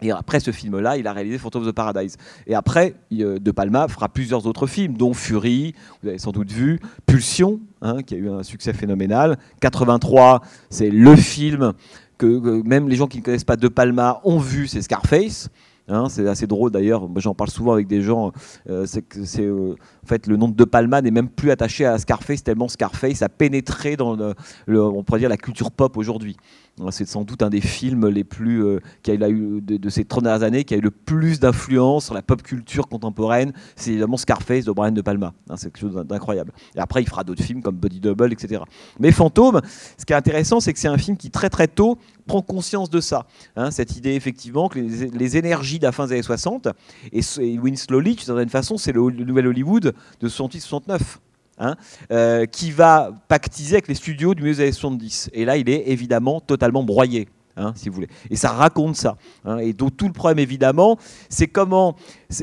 [0.01, 2.17] Et après ce film-là, il a réalisé Phantom of the Paradise.
[2.45, 6.51] Et après, euh, De Palma fera plusieurs autres films, dont Fury, vous avez sans doute
[6.51, 9.39] vu, Pulsion, hein, qui a eu un succès phénoménal.
[9.59, 11.73] 83, c'est le film
[12.19, 15.49] que, même les gens qui ne connaissent pas De Palma ont vu, c'est Scarface.
[15.89, 18.33] Hein, c'est assez drôle d'ailleurs, j'en parle souvent avec des gens,
[18.69, 21.49] euh, c'est que c'est euh, en fait le nom de De Palma n'est même plus
[21.49, 24.17] attaché à Scarface tellement Scarface a pénétré dans
[24.67, 26.35] le, on pourrait dire la culture pop aujourd'hui.
[26.91, 30.43] C'est sans doute un des films les plus euh, a eu de, ces 30 dernières
[30.43, 33.51] années qui a eu le plus d'influence sur la pop culture contemporaine.
[33.75, 35.33] C'est évidemment Scarface de Brian De Palma.
[35.49, 36.51] Hein, c'est quelque chose d'incroyable.
[36.75, 38.61] Et après, il fera d'autres films comme Body Double, etc.
[38.99, 39.61] Mais Fantôme,
[39.97, 42.89] ce qui est intéressant, c'est que c'est un film qui très très tôt prend conscience
[42.91, 43.25] de ça.
[43.55, 46.67] Hein, cette idée effectivement que les, énergies de la fin des années 60
[47.11, 50.99] et, et Win Slowly, d'une certaine façon, c'est le, nouvel Hollywood de 68-69.
[51.59, 51.75] Hein,
[52.11, 55.31] euh, qui va pactiser avec les studios du milieu des années 70.
[55.33, 57.27] Et là, il est évidemment totalement broyé.
[57.55, 58.09] Hein, si vous voulez.
[58.29, 59.17] Et ça raconte ça.
[59.43, 59.57] Hein.
[59.57, 61.95] et donc tout le problème, évidemment, c'est comment.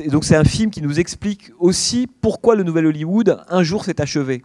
[0.09, 4.01] Donc c'est un film qui nous explique aussi pourquoi le nouvel Hollywood un jour s'est
[4.01, 4.43] achevé.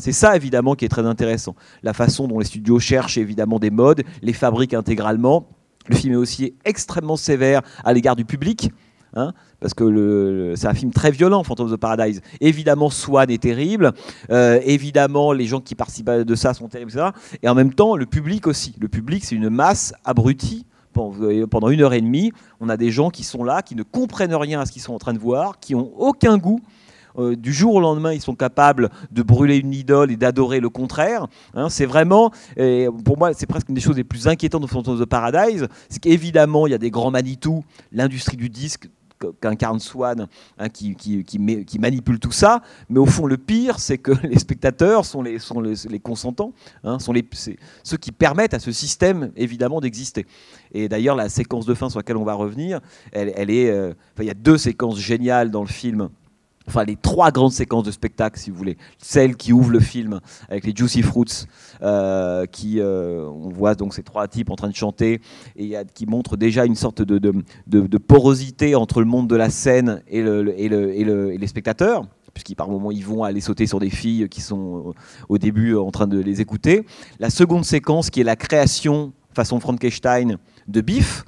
[0.00, 1.54] c'est ça évidemment qui est très intéressant.
[1.84, 5.46] La façon dont les studios cherchent évidemment des modes, les fabriquent intégralement.
[5.86, 8.72] Le film est aussi extrêmement sévère à l'égard du public.
[9.18, 12.20] Hein, parce que c'est un film très violent, Phantom of the Paradise.
[12.42, 13.92] Évidemment, Swan est terrible,
[14.30, 16.92] euh, évidemment, les gens qui participent de ça sont terribles.
[17.42, 18.74] Et en même temps, le public aussi.
[18.78, 20.66] Le public, c'est une masse abrutie.
[20.92, 24.34] Pendant une heure et demie, on a des gens qui sont là, qui ne comprennent
[24.34, 26.60] rien à ce qu'ils sont en train de voir, qui ont aucun goût,
[27.18, 30.70] euh, du jour au lendemain, ils sont capables de brûler une idole et d'adorer le
[30.70, 31.26] contraire.
[31.54, 31.68] Hein.
[31.68, 32.30] c'est vraiment,
[33.04, 35.66] pour moi, c'est presque une des choses les plus inquiétantes de Phantom of the Paradise.
[35.90, 38.88] C'est qu'évidemment, il y a des grands Manitou, l'industrie du disque
[39.40, 42.62] qu'incarne Swan, hein, qui, manipule tout ça.
[42.88, 45.38] Mais au fond, le pire, c'est que les spectateurs sont les,
[46.00, 46.52] consentants,
[46.84, 47.14] hein, sont
[47.82, 50.26] ceux qui permettent à ce système, évidemment, d'exister.
[50.72, 52.80] Et d'ailleurs, la séquence de fin sur laquelle on va revenir,
[53.12, 56.10] elle, elle est, euh, il y a deux séquences géniales dans le film
[56.68, 58.76] enfin les trois grandes séquences de spectacle, si vous voulez.
[58.98, 61.46] Celle qui ouvre le film avec les Juicy Fruits,
[61.82, 65.20] euh, qui euh, on voit donc ces trois types en train de chanter
[65.56, 70.22] et qui montre déjà une sorte de, porosité entre le monde de la scène et,
[70.22, 73.88] le, et, le, et, les spectateurs puisqu'ils par moments ils vont aller sauter sur des
[73.88, 74.92] filles qui sont
[75.30, 76.84] au début en train de les écouter.
[77.18, 81.24] La seconde séquence qui est la création façon Frankenstein de Biff,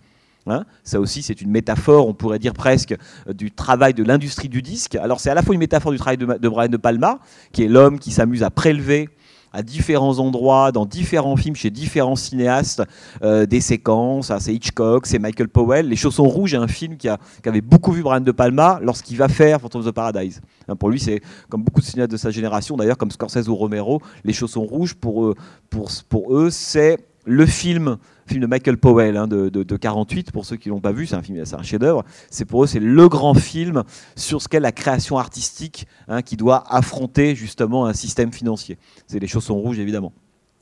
[0.49, 0.65] Hein.
[0.85, 2.95] ça aussi, c'est une métaphore, on pourrait dire presque,
[3.29, 4.95] euh, du travail de l'industrie du disque.
[4.97, 7.19] Alors, c'est à la fois une métaphore du travail de, Brian De Palma,
[7.53, 9.09] qui est l'homme qui s'amuse à prélever
[9.51, 12.83] à différents endroits, dans différents films, chez différents cinéastes,
[13.23, 14.31] euh, des séquences.
[14.41, 15.89] c'est Hitchcock, c'est Michael Powell.
[15.89, 19.17] Les Chaussons Rouges est un film qui, a, avait beaucoup vu Brian De Palma lorsqu'il
[19.17, 20.43] va faire Phantom of Paradise.
[20.69, 23.57] Hein, pour lui, c'est comme beaucoup de cinéastes de sa génération, d'ailleurs, comme Scorsese ou
[23.57, 29.77] Romero, Les Chaussons Rouges, pour eux c'est le film film de Michael Powell hein, de,
[29.77, 32.05] 48, pour ceux qui l'ont pas vu, c'est un film, c'est un chef-d'œuvre.
[32.31, 33.85] C'est pour eux, c'est le grand film
[34.17, 38.79] sur ce qu'est la création artistique hein, qui doit affronter justement un système financier.
[39.07, 40.13] C'est les chaussons rouges évidemment.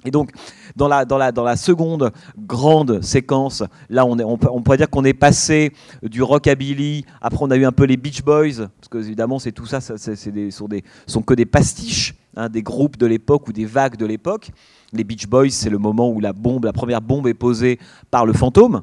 [0.05, 0.31] Et donc,
[0.77, 4.89] dans la, dans, la, dans la seconde grande séquence, là, on, est, on, pourrait dire
[4.89, 8.89] qu'on est passé du rockabilly, après on a eu un peu les Beach Boys, parce
[8.89, 12.63] que évidemment, c'est tout ça, c'est des, sont, des, sont que des pastiches hein, des
[12.63, 14.51] groupes de l'époque ou des vagues de l'époque.
[14.93, 17.79] Les Beach Boys, c'est le moment où la première bombe est posée
[18.11, 18.83] par le fantôme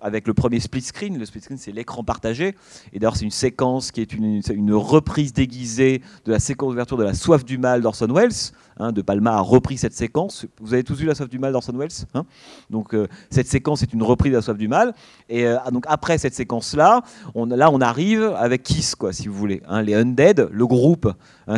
[0.00, 1.18] avec le premier split screen.
[1.18, 2.54] Le split screen, c'est l'écran partagé.
[2.92, 6.96] Et d'ailleurs, c'est une séquence qui est une, une, reprise déguisée de la séquence d'ouverture
[6.96, 8.52] de La Soif du Mal d'Orson Welles.
[8.80, 10.46] Hein, de Palma a repris cette séquence.
[10.58, 12.24] Vous avez tous vu La Soif du Mal d'Orson Welles hein?
[12.70, 14.94] Donc, euh, cette séquence est une reprise de La Soif du Mal.
[15.28, 17.02] Et euh, donc, après cette séquence-là,
[17.34, 19.62] on, là, on arrive avec Kiss, quoi, si vous voulez.
[19.68, 21.12] Hein, les Undead, le groupe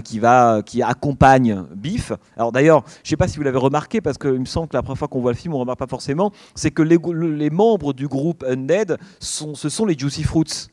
[0.04, 2.12] qui, va, qui accompagne Biff.
[2.36, 4.76] Alors, d'ailleurs, je ne sais pas si vous l'avez remarqué, parce qu'il me semble que
[4.76, 7.50] la première fois qu'on voit le film, on ne remarque pas forcément, c'est que les,
[7.50, 10.71] membres du groupe Undead, ce sont les Juicy Fruits.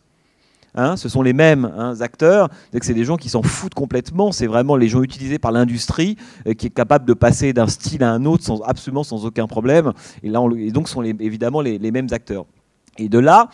[0.75, 2.49] Hein, ce sont les mêmes hein, acteurs,
[2.81, 6.15] c'est des gens qui s'en foutent complètement, c'est vraiment les gens utilisés par l'industrie
[6.47, 9.47] euh, qui est capable de passer d'un style à un autre sans, absolument sans aucun
[9.47, 12.45] problème, et, là, et donc sont évidemment les, mêmes acteurs.
[12.99, 13.49] Et de là,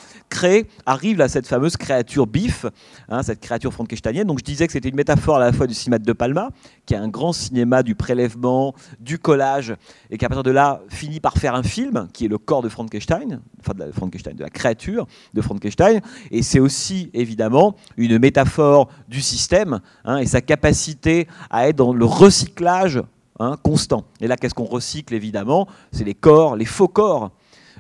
[0.86, 2.66] arrive là, cette fameuse créature Biff,
[3.10, 4.28] hein, cette créature frankensteinienne.
[4.28, 6.50] Donc je disais que c'était une métaphore à la fois du cinéma de Palma,
[6.86, 9.76] qui est un grand cinéma du prélèvement, du collage,
[10.10, 12.62] et qui à partir de là finit par faire un film, qui est le corps
[12.62, 16.02] de Frankenstein, enfin de la, Frankenstein, de la créature de Frankenstein.
[16.32, 21.94] Et c'est aussi évidemment une métaphore du système hein, et sa capacité à être dans
[21.94, 23.02] le recyclage
[23.40, 24.06] hein, constant.
[24.20, 25.68] Et là, qu'est-ce qu'on recycle évidemment?
[25.92, 27.32] C'est les corps, les faux corps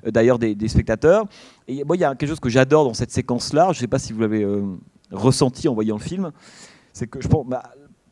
[0.05, 1.25] euh, d'ailleurs des, spectateurs.
[1.67, 3.87] Et moi, il y a quelque chose que j'adore dans cette séquence-là, je ne sais
[3.87, 4.63] pas si vous l'avez euh,
[5.11, 6.31] ressenti en voyant le film,
[6.93, 7.63] c'est que je pense, bah,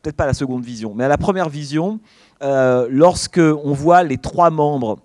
[0.02, 2.00] peut-être pas à la seconde vision, mais à la première vision,
[2.42, 4.98] euh, lorsque on voit les trois membres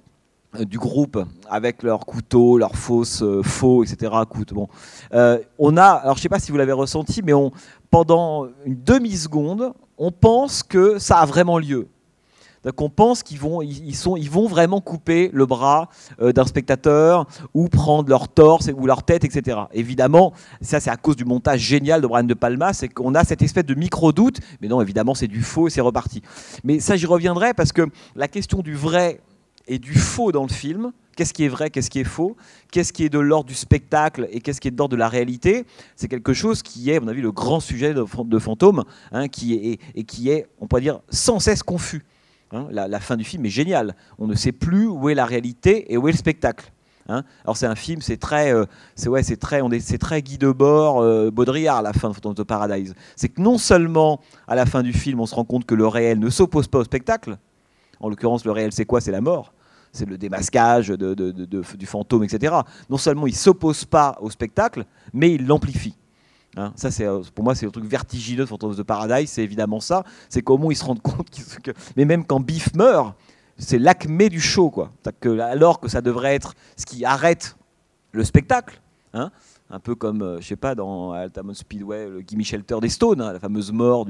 [0.55, 4.11] euh, du groupe avec leurs couteaux, leurs fausses faux, etc.
[4.51, 4.67] bon,
[5.59, 7.33] on a, alors je sais pas si vous l'avez ressenti, mais
[7.91, 11.87] pendant une demi seconde, on pense que ça a vraiment lieu.
[12.77, 15.89] On pense qu'ils vont, ils, sont, ils vont vraiment couper le bras
[16.21, 19.59] euh, d'un spectateur ou prendre leur torse ou leur tête, etc.
[19.73, 23.23] Évidemment, ça c'est à cause du montage génial de Brian De Palma, c'est qu'on a
[23.23, 26.21] cette espèce de micro-doute, mais non, évidemment c'est du faux et c'est reparti.
[26.63, 27.83] Mais ça j'y reviendrai parce que
[28.15, 29.21] la question du vrai
[29.67, 32.35] et du faux dans le film, qu'est-ce qui est vrai, qu'est-ce qui est faux,
[32.71, 35.07] qu'est-ce qui est de l'ordre du spectacle et qu'est-ce qui est de l'ordre de la
[35.07, 38.83] réalité, c'est quelque chose qui est, à mon avis, le grand sujet de, de Fantôme,
[39.11, 42.03] hein, qui est, et qui est, on pourrait dire, sans cesse confus.
[42.51, 43.95] Hein, la, fin du film est géniale.
[44.17, 46.71] On ne sait plus où est la réalité et où est le spectacle.
[47.07, 47.23] Hein.
[47.43, 50.21] Alors c'est un film, c'est très, euh, c'est ouais, c'est très, on est, c'est très
[50.21, 52.93] Guy Debord, euh, Baudrillard la fin de Phantom of Paradise.
[53.15, 55.87] C'est que non seulement à la fin du film, on se rend compte que le
[55.87, 57.37] réel ne s'oppose pas au spectacle.
[57.99, 59.01] En l'occurrence, le réel, c'est quoi?
[59.01, 59.53] C'est la mort.
[59.91, 62.55] C'est le démasquage du fantôme, etc.
[62.89, 65.95] Non seulement il s'oppose pas au spectacle, mais il l'amplifie.
[66.57, 69.29] Hein, ça, c'est euh, pour moi, c'est le truc vertigineux de Phantom of the Paradise,
[69.29, 70.03] c'est évidemment ça.
[70.29, 71.29] C'est comment ils se rendent compte
[71.63, 73.15] que, mais même quand Biff meurt,
[73.57, 74.91] c'est l'acmé du show, quoi.
[75.41, 77.55] Alors que ça devrait être ce qui arrête
[78.11, 78.81] le spectacle,
[79.13, 79.31] hein,
[79.69, 83.21] un peu comme, euh, je sais pas, dans Altamont Speedway, le Gimme Shelter des Stones,
[83.21, 84.07] hein, la fameuse mort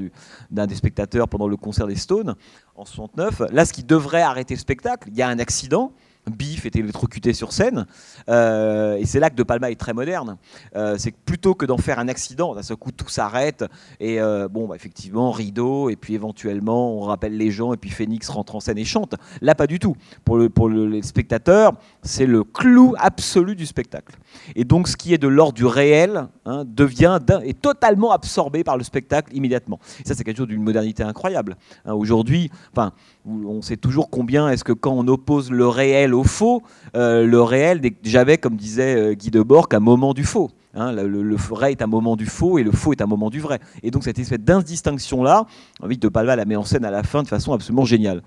[0.50, 2.34] d'un des spectateurs pendant le concert des Stones
[2.76, 3.42] en 69.
[3.52, 5.92] Là, ce qui devrait arrêter le spectacle, il y a un accident,
[6.28, 7.86] Biff est électrocuté sur scène.
[8.28, 10.36] Euh, et c'est là que De Palma est très moderne.
[10.76, 13.64] Euh, c'est que plutôt que d'en faire un accident, d'un seul coup tout s'arrête.
[13.98, 17.90] Et euh, bon, bah, effectivement, rideau, et puis éventuellement on rappelle les gens, et puis
[17.90, 19.14] Phoenix rentre en scène et chante.
[19.40, 19.96] Là, pas du tout.
[20.24, 24.16] Pour le, les spectateurs, c'est le clou absolu du spectacle.
[24.56, 28.76] Et donc ce qui est de l'ordre du réel hein, devient est totalement absorbé par
[28.76, 29.80] le spectacle immédiatement.
[30.04, 31.56] Et ça, c'est quelque chose d'une modernité incroyable.
[31.84, 32.92] Hein, aujourd'hui, enfin,
[33.26, 36.62] on sait toujours combien est-ce que quand on oppose le réel au faux,
[36.96, 40.50] euh, le réel j'avais, comme disait euh, Guy Debord, un moment du faux.
[40.74, 43.40] Hein, le, vrai est un moment du faux et le faux est un moment du
[43.40, 43.58] vrai.
[43.82, 45.46] Et donc cette espèce d'indistinction-là,
[45.82, 48.22] envie de Palma la met en scène à la fin de façon absolument géniale.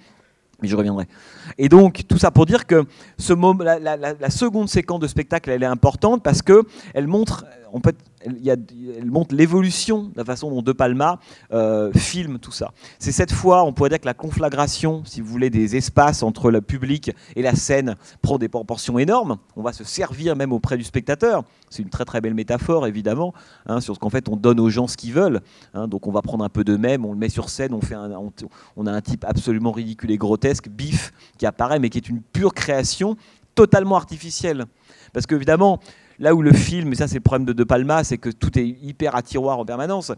[0.61, 1.07] Mais je reviendrai.
[1.57, 2.85] Et donc tout ça pour dire que
[3.63, 7.93] la, la, seconde séquence de spectacle, elle est importante parce que elle montre, on peut
[8.21, 11.19] elle, montre l'évolution de la façon dont De Palma
[11.51, 12.71] euh, filme tout ça.
[12.99, 16.51] C'est cette fois, on pourrait dire que la conflagration, si vous voulez, des espaces entre
[16.51, 19.37] le public et la scène prend des proportions énormes.
[19.57, 21.43] On va se servir même auprès du spectateur.
[21.69, 23.33] C'est une très très belle métaphore, évidemment,
[23.65, 25.41] hein, sur ce qu'en fait on donne aux gens ce qu'ils veulent.
[25.73, 25.87] Hein.
[25.87, 27.95] donc on va prendre un peu de même, on le met sur scène, on, fait
[28.77, 32.21] on a un type absolument ridicule et grotesque, Biff, qui apparaît, mais qui est une
[32.21, 33.17] pure création
[33.55, 34.65] totalement artificielle.
[35.13, 35.79] Parce qu'évidemment,
[36.19, 38.57] Là où le film, et ça c'est le problème de De Palma, c'est que tout
[38.57, 40.11] est hyper à tiroir en permanence.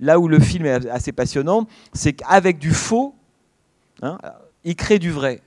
[0.00, 3.14] Là où le film est assez passionnant, c'est qu'avec du faux,
[4.02, 4.18] hein,
[4.64, 5.40] il crée du vrai.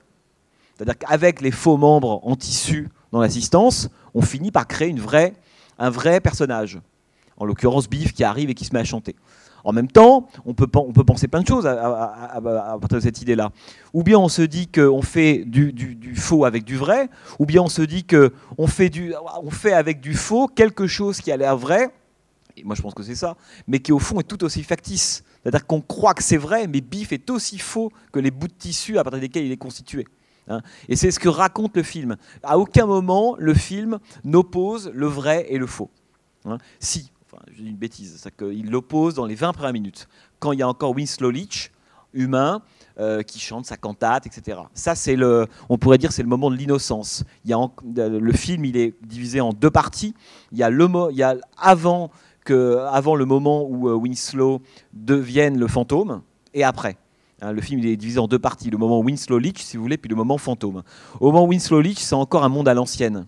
[0.76, 5.00] C'est-à-dire qu'avec les faux membres en tissu dans l'assistance, on finit par créer une
[5.78, 6.80] un vrai personnage.
[7.36, 9.14] En l'occurrence, Biff qui arrive et qui se met à chanter.
[9.66, 12.40] En même temps, on peut, penser plein de choses à,
[12.80, 13.50] partir de cette idée-là.
[13.92, 17.68] Ou bien on se dit qu'on fait du, faux avec du vrai, ou bien on
[17.68, 18.92] se dit qu'on fait,
[19.50, 21.90] fait avec du faux quelque chose qui a l'air vrai,
[22.56, 25.24] et moi je pense que c'est ça, mais qui au fond est tout aussi factice.
[25.42, 28.52] C'est-à-dire qu'on croit que c'est vrai, mais Biff est aussi faux que les bouts de
[28.52, 30.06] tissu à partir desquels il est constitué.
[30.48, 30.60] Hein.
[30.88, 32.16] et c'est ce que raconte le film.
[32.44, 35.90] À aucun moment, le film n'oppose le vrai et le faux.
[36.44, 36.58] Hein.
[36.78, 37.10] si,
[37.50, 40.08] je dis une bêtise, c'est qu'il l'oppose dans les 20 premières minutes,
[40.38, 41.70] quand il y a encore Winslow Leach,
[42.12, 42.62] humain,
[42.98, 44.60] euh, qui chante sa cantate, etc.
[44.72, 47.24] Ça, c'est le, on pourrait dire, c'est le moment de l'innocence.
[47.44, 47.58] Il y a
[48.08, 50.14] le film, il est divisé en deux parties.
[50.50, 52.10] Il y a le, il y a avant
[52.44, 54.62] que, avant le moment où euh, Winslow
[54.92, 56.22] devienne le fantôme,
[56.54, 56.96] et après.
[57.42, 59.82] Hein, le film il est divisé en deux parties, le moment Winslow Leach, si vous
[59.82, 60.82] voulez, puis le moment fantôme.
[61.20, 63.26] Au moment Winslow Leach, c'est encore un monde à l'ancienne.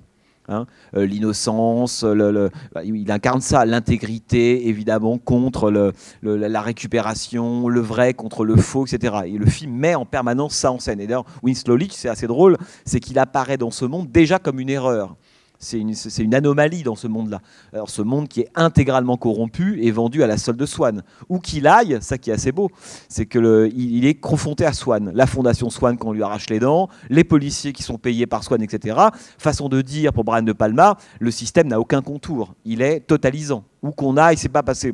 [0.49, 0.65] Hein,
[0.97, 8.57] euh, l'innocence, bah, il incarne ça, l'intégrité évidemment contre la récupération, le vrai contre le
[8.57, 9.17] faux, etc.
[9.27, 11.01] Et le film met en permanence ça en scène.
[11.01, 14.59] Et d'ailleurs, Winslow Leach, c'est assez drôle, c'est qu'il apparaît dans ce monde déjà comme
[14.59, 15.17] une erreur.
[15.61, 17.41] C'est une, anomalie dans ce monde-là.
[17.73, 21.03] Alors ce monde qui est intégralement corrompu et vendu à la solde de Swan.
[21.29, 22.71] Où qu'il aille, ça qui est assez beau,
[23.09, 25.11] c'est que le, il, il est confronté à Swan.
[25.13, 28.63] La fondation Swan qu'on lui arrache les dents, les policiers qui sont payés par Swan,
[28.63, 28.97] etc.
[29.37, 32.55] Façon de dire pour Brian De Palma, le système n'a aucun contour.
[32.65, 33.65] Il est totalisant.
[33.83, 34.93] Où qu'on aille, c'est pas passé.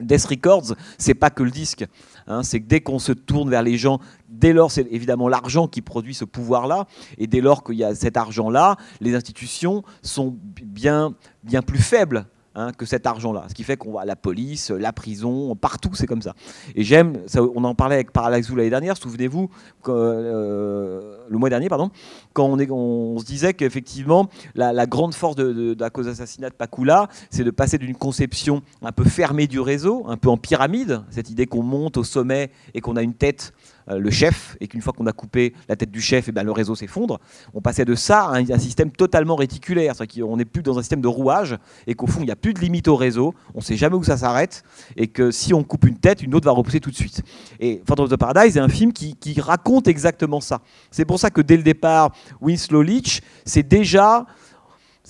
[0.00, 1.84] Death Records, c'est pas que le disque.
[2.26, 3.98] hein, c'est que dès qu'on se tourne vers les gens,
[4.42, 6.86] dès lors, c'est évidemment l'argent qui produit ce pouvoir-là.
[7.16, 12.26] Et dès lors qu'il y a cet argent-là, les institutions sont bien, bien plus faibles
[12.56, 13.44] hein, que cet argent-là.
[13.48, 16.34] Ce qui fait qu'on voit la police, la prison, partout, c'est comme ça.
[16.74, 17.18] Et j'aime,
[17.54, 19.48] on en parlait avec Parallax Zoo l'année dernière, souvenez-vous,
[19.88, 21.90] euh, le mois dernier, pardon,
[22.32, 27.44] quand on, se disait qu'effectivement, la, grande force de, la cause assassinat de Pakula, c'est
[27.44, 31.46] de passer d'une conception un peu fermée du réseau, un peu en pyramide, cette idée
[31.46, 33.52] qu'on monte au sommet et qu'on a une tête,
[33.88, 36.52] le chef, et qu'une fois qu'on a coupé la tête du chef, et ben, le
[36.52, 37.18] réseau s'effondre.
[37.54, 40.78] On passait de ça à un, un système totalement réticulaire, c'est-à-dire qu'on n'est plus dans
[40.78, 43.34] un système de rouage, et qu'au fond, il n'y a plus de limite au réseau,
[43.54, 44.62] on ne sait jamais où ça s'arrête,
[44.96, 47.22] et que si on coupe une tête, une autre va repousser tout de suite.
[47.60, 50.60] Et Phantom of the Paradise est un film qui, qui raconte exactement ça.
[50.90, 54.26] C'est pour ça que dès le départ, Winslow Leach, c'est déjà.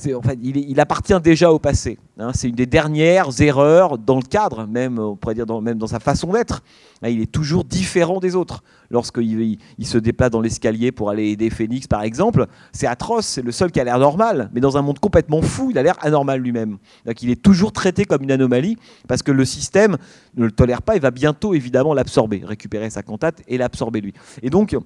[0.04, 1.98] Il, il appartient déjà au passé.
[2.18, 2.30] hein.
[2.34, 5.86] c'est une des dernières erreurs dans le cadre, même, on pourrait dire dans, même dans
[5.86, 6.62] sa façon d'être.
[7.02, 8.62] Hein, il est toujours différent des autres.
[8.90, 13.26] Lorsqu'il il, il se déplace dans l'escalier pour aller aider Phoenix, par exemple, c'est atroce,
[13.26, 14.50] c'est le seul qui a l'air normal.
[14.52, 16.78] Mais dans un monde complètement fou, il a l'air anormal lui-même.
[17.06, 18.76] Donc il est toujours traité comme une anomalie
[19.08, 19.96] parce que le système
[20.36, 24.12] ne le tolère pas et va bientôt évidemment l'absorber, récupérer sa cantate et l'absorber lui.
[24.42, 24.76] Et donc,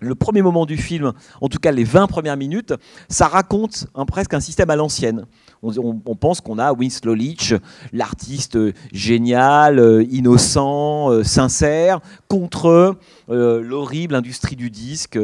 [0.00, 2.74] le premier moment du film, en tout cas les 20 premières minutes,
[3.08, 5.26] ça raconte un- presque un système à l'ancienne.
[5.62, 7.54] On, pense qu'on a Winslow Leach,
[7.92, 12.96] l'artiste euh, génial, euh, innocent, euh, sincère, contre
[13.28, 15.18] l'horrible industrie du disque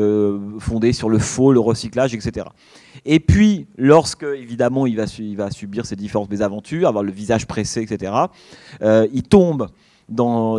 [0.59, 2.47] fondée sur le faux, le recyclage, etc.
[3.05, 8.13] Et puis, lorsque, évidemment, il va, subir ces différentes mésaventures, avoir le visage pressé, etc.,
[8.81, 9.69] il tombe
[10.09, 10.57] dans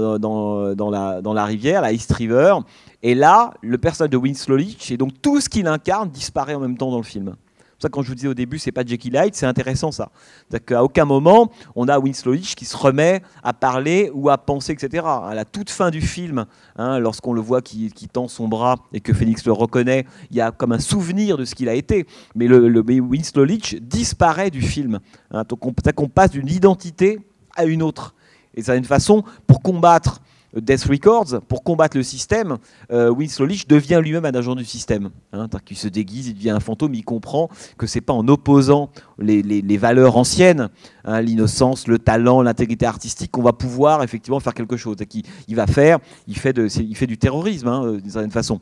[0.91, 2.56] la, dans la rivière, la East River,
[3.03, 6.59] et là, le personnage de Winslow Leach et donc tout ce qu'il incarne disparaît en
[6.59, 7.35] même temps dans le film.
[7.35, 9.47] C'est pour ça que quand je vous disais au début, c'est pas Jackie Light, c'est
[9.47, 10.11] intéressant ça.
[10.47, 14.37] C'est-à-dire qu'à aucun moment, on a Winslow Leach qui se remet à parler ou à
[14.37, 15.03] penser, etc.
[15.07, 18.99] À la toute fin du film, hein, lorsqu'on le voit qui, tend son bras et
[18.99, 22.05] que Félix le reconnaît, il y a comme un souvenir de ce qu'il a été.
[22.35, 23.47] Mais, le, le- Winslow
[23.81, 24.99] disparaît du film.
[25.31, 27.17] Hein, donc on, qu'on passe d'une identité
[27.55, 28.13] à une autre.
[28.53, 30.21] Et c'est une façon pour combattre
[30.55, 32.57] Death Records, pour combattre le système,
[32.91, 35.09] euh, Winslow devient lui-même un agent du système.
[35.31, 38.89] Hein, qu'il se déguise, il devient un fantôme, il comprend que c'est pas en opposant
[39.17, 40.69] les, valeurs anciennes,
[41.05, 44.97] hein, l'innocence, le talent, l'intégrité artistique, qu'on va pouvoir effectivement faire quelque chose.
[44.99, 45.07] Et
[45.47, 48.59] il va faire, il fait, il fait du terrorisme hein, euh, d'une certaine façon.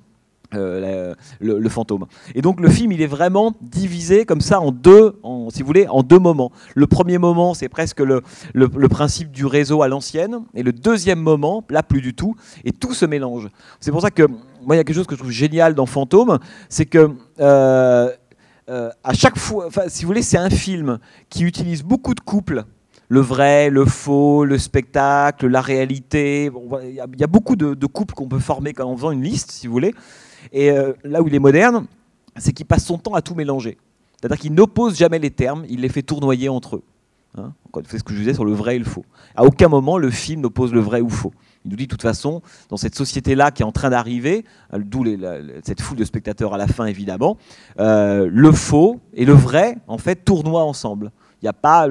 [0.55, 2.05] Euh, le, fantôme.
[2.33, 5.19] Et donc le film, il est vraiment divisé comme ça en deux,
[5.51, 6.51] si vous voulez, en deux moments.
[6.73, 8.21] Le premier moment, c'est presque le,
[8.89, 12.95] principe du réseau à l'ancienne, et le deuxième moment, là plus du tout, et tout
[12.95, 13.47] se mélange.
[13.79, 15.85] C'est pour ça que moi, il y a quelque chose que je trouve génial dans
[15.85, 18.09] Fantôme, c'est que euh,
[18.69, 20.97] euh, à chaque fois, si vous voulez, c'est un film
[21.29, 22.63] qui utilise beaucoup de couples.
[23.07, 26.51] Le vrai, le faux, le spectacle, la réalité.
[26.83, 29.65] Il y, a- beaucoup de, de couples qu'on peut former en faisant une liste, si
[29.65, 29.95] vous voulez.
[30.51, 31.85] Et euh, là où il est moderne,
[32.37, 33.77] c'est qu'il passe son temps à tout mélanger.
[34.19, 36.83] C'est-à-dire qu'il n'oppose jamais les termes, il les fait tournoyer entre eux.
[37.37, 39.05] Hein fois, ce que je disais sur le vrai et le faux.
[39.35, 41.31] À aucun moment, le film n'oppose le vrai ou faux.
[41.65, 44.79] Il nous dit de toute façon, dans cette société-là qui est en train d'arriver, euh,
[44.83, 45.05] d'où
[45.63, 47.37] cette foule de spectateurs à la fin évidemment,
[47.79, 51.11] euh, le faux et le vrai, en fait, tournoient ensemble.
[51.41, 51.87] Il n'y a pas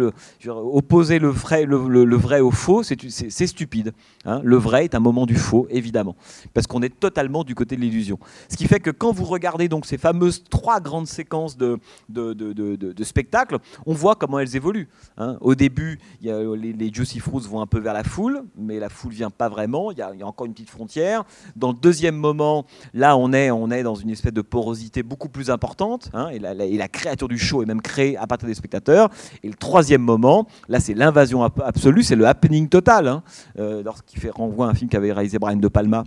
[0.47, 3.93] opposer le vrai, au faux, c'est stupide.
[4.25, 4.41] hein.
[4.45, 6.17] Le vrai est un moment du faux, évidemment,
[6.53, 8.19] parce qu'on est totalement du côté de l'illusion.
[8.49, 13.05] Ce qui fait que quand vous regardez donc ces fameuses trois grandes séquences de, de,
[13.05, 14.89] spectacles, on voit comment elles évoluent.
[15.17, 15.39] hein.
[15.41, 19.13] Au début, les, les Juicy Fruits vont un peu vers la foule, mais la foule
[19.13, 19.91] vient pas vraiment.
[19.93, 21.25] Il y, a, encore une petite frontière.
[21.57, 23.49] Dans le deuxième moment, là, on est,
[23.83, 27.67] dans une espèce de porosité beaucoup plus importante, hein, et la créature du show est
[27.67, 29.09] même créée à partir des spectateurs.
[29.43, 33.23] Et le troisième moment, là, c'est l'invasion absolue, c'est le happening total, hein,
[33.59, 36.05] euh, lorsqu'il fait renvoi à un film qu'avait réalisé Brian De Palma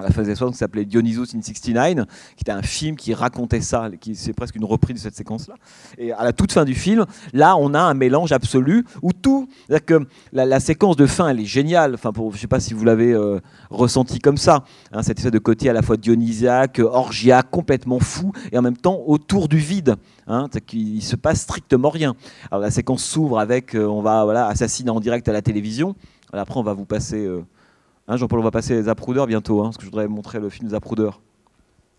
[0.00, 3.60] la fin des 60 qui s'appelait Dionysus in 69, qui était un film qui racontait
[3.60, 5.54] ça, qui c'est presque une reprise de cette séquence-là.
[5.98, 9.48] Et à la toute fin du film, là, on a un mélange absolu où tout,
[9.66, 11.94] c'est-à-dire que la, la séquence de fin, elle est géniale.
[11.94, 15.32] Enfin, pour, je sais pas si vous l'avez euh, ressenti comme ça, hein, cette espèce
[15.32, 19.58] de côté à la fois dionysiaque, orgiaque, complètement fou, et en même temps autour du
[19.58, 19.96] vide.
[20.26, 22.14] Hein, il se passe strictement rien.
[22.50, 25.94] Alors la séquence s'ouvre avec, euh, on va voilà, assassiner en direct à la télévision.
[26.32, 27.26] Après, on va vous passer.
[27.26, 27.44] euh,
[28.08, 30.50] Hein, Jean-Paul, on va passer les Zapruder bientôt, hein, parce que je voudrais montrer le
[30.50, 31.10] film Zapruder.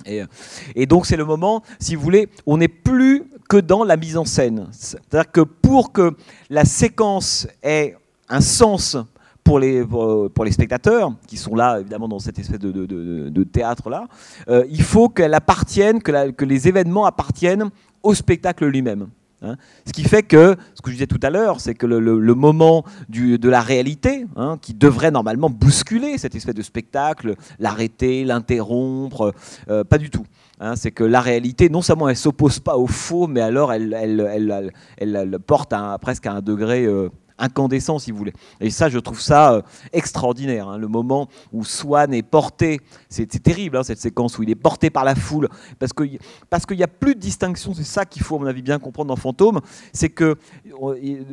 [0.06, 4.18] Et, donc c'est le moment, si vous voulez, on n'est plus que dans la mise
[4.18, 4.68] en scène.
[4.72, 6.16] C'est-à-dire que pour que
[6.49, 7.95] la séquence ait
[8.28, 8.97] un sens
[9.45, 14.08] pour les, les spectateurs, qui sont là évidemment dans cette espèce de, théâtre-là,
[14.49, 17.70] euh, il faut qu'elle appartienne, que, que les événements appartiennent
[18.01, 19.08] au spectacle lui-même.
[19.44, 19.58] Hein.
[19.86, 22.84] Ce qui fait que, ce que je disais tout à l'heure, c'est que le, moment
[23.10, 29.34] de la réalité, hein, qui devrait normalement bousculer cette espèce de spectacle, l'arrêter, l'interrompre,
[29.70, 30.26] euh, pas du tout.
[30.60, 30.76] Hein.
[30.76, 35.74] c'est que la réalité, non seulement elle s'oppose pas au faux, mais alors elle, porte
[36.02, 38.34] presque à un degré euh, incandescent, si vous voulez.
[38.60, 39.62] Et ça, je trouve ça euh,
[39.92, 40.68] extraordinaire.
[40.68, 40.78] Hein.
[40.78, 42.80] le moment où Swan est porté,
[43.10, 46.20] c'est terrible hein, cette séquence où il est porté par la foule, parce qu'il
[46.50, 47.74] parce qu'il n'y a plus de distinction.
[47.74, 49.62] C'est ça qu'il faut, à mon avis, bien comprendre dans Fantôme,
[49.92, 50.38] c'est que
[50.82, 51.24] euh,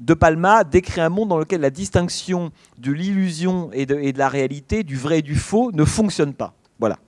[0.00, 4.82] De Palma décrit un monde dans lequel la distinction de l'illusion et de, la réalité,
[4.82, 6.54] du vrai et du faux, ne fonctionne pas.
[6.78, 6.98] Voilà,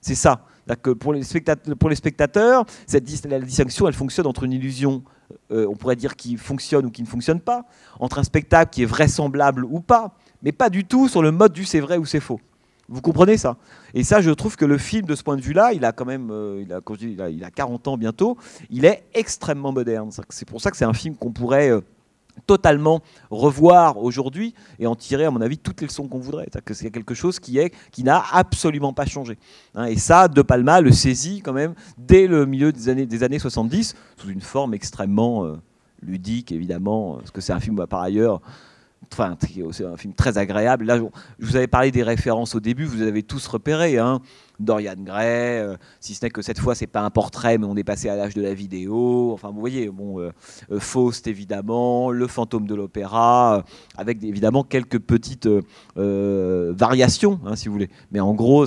[0.00, 0.44] c'est ça.
[0.82, 5.02] Que pour les spectateurs, pour les spectateurs cette, la distinction, elle fonctionne entre une illusion
[5.50, 7.64] euh, on pourrait dire qui fonctionne ou qui ne fonctionne pas,
[8.00, 11.52] entre un spectacle qui est vraisemblable ou pas, mais pas du tout sur le mode
[11.52, 12.40] du c'est vrai ou c'est faux.
[12.88, 13.56] Vous comprenez ça?
[13.94, 16.04] Et ça, je trouve que le film, de ce point de vue-là, il a quand
[16.04, 18.36] même, euh, il, a, il, a, 40 ans bientôt,
[18.70, 20.10] il est extrêmement moderne.
[20.28, 21.80] C'est pour ça que c'est un film qu'on pourrait euh,
[22.46, 26.48] totalement revoir aujourd'hui et en tirer, à mon avis, toutes les leçons qu'on voudrait.
[26.52, 27.58] C'est que c'est quelque chose qui
[27.90, 29.38] qui n'a absolument pas changé.
[29.74, 29.84] Hein.
[29.84, 33.38] et ça, De Palma le saisit quand même dès le milieu des années, des années
[33.38, 35.56] 70 sous une forme extrêmement euh,
[36.02, 38.40] ludique, évidemment, parce que c'est un film par ailleurs
[39.12, 39.36] Enfin,
[39.72, 40.86] c'est un film très agréable.
[40.86, 40.98] Là,
[41.38, 43.98] je vous avais parlé des références au début, vous avez tous repéré.
[43.98, 44.20] Hein.
[44.62, 47.76] Dorian Gray, euh, si ce n'est que cette fois, c'est pas un portrait, mais on
[47.76, 49.32] est passé à l'âge de la vidéo.
[49.32, 50.30] Enfin, vous voyez, bon, euh,
[50.70, 53.64] euh, Faust, évidemment, Le fantôme de l'opéra,
[53.96, 55.48] avec évidemment quelques petites
[55.96, 57.90] variations, hein, si vous voulez.
[58.12, 58.66] Mais en gros,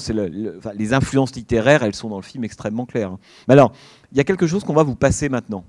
[0.75, 3.11] les influences littéraires, elles sont dans le film extrêmement claires.
[3.11, 3.19] Hein.
[3.47, 3.71] Mais alors,
[4.11, 5.63] il y a quelque chose qu'on va vous passer maintenant.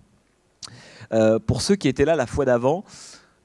[1.46, 2.84] pour ceux qui étaient là la fois d'avant,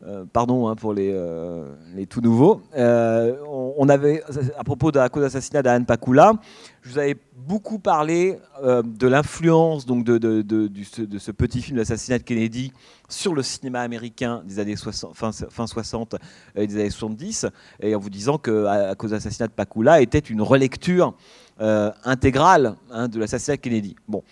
[0.04, 1.64] euh, pardon hein, pour les, euh,
[1.96, 2.62] les, tout nouveaux.
[2.76, 3.36] Euh,
[3.78, 4.24] on, avait,
[4.58, 6.34] à propos de la cause d'assassinat d'Anne Pakula,
[6.82, 12.24] je vous avais beaucoup parlé de l'influence donc de, de, ce petit film d'assassinat de
[12.24, 12.74] Kennedy
[13.10, 16.16] sur le cinéma américain des années 60, fin, fin 60
[16.56, 17.48] et des années 70,
[17.82, 21.14] et en vous disant que à, cause d'assassinat de Pakula était une relecture
[21.60, 23.96] intégrale hein, de l'assassinat de Kennedy.
[24.08, 24.24] Bon,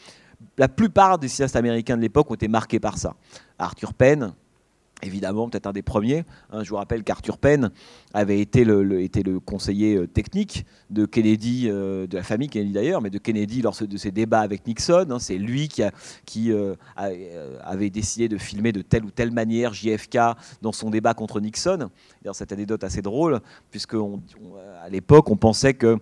[0.58, 3.14] la plupart des cinéastes américains de l'époque ont été marqués par ça.
[3.60, 4.34] Arthur Penn,
[5.04, 6.24] évidemment, peut-être un des premiers.
[6.52, 7.72] Hein, je vous rappelle qu'Arthur Penn
[8.14, 13.02] avait été le, le conseiller euh, technique de Kennedy, euh, de la famille Kennedy d'ailleurs,
[13.02, 15.08] mais de Kennedy lors de ses débats avec Nixon.
[15.10, 15.20] Hein.
[15.20, 15.70] c'est lui
[16.26, 20.18] qui euh, avait décidé de filmer de telle ou telle manière JFK
[20.62, 21.90] dans son débat contre Nixon.
[22.22, 23.40] D'ailleurs, cette anecdote assez drôle,
[23.72, 25.98] puisque à l'époque, on pensait que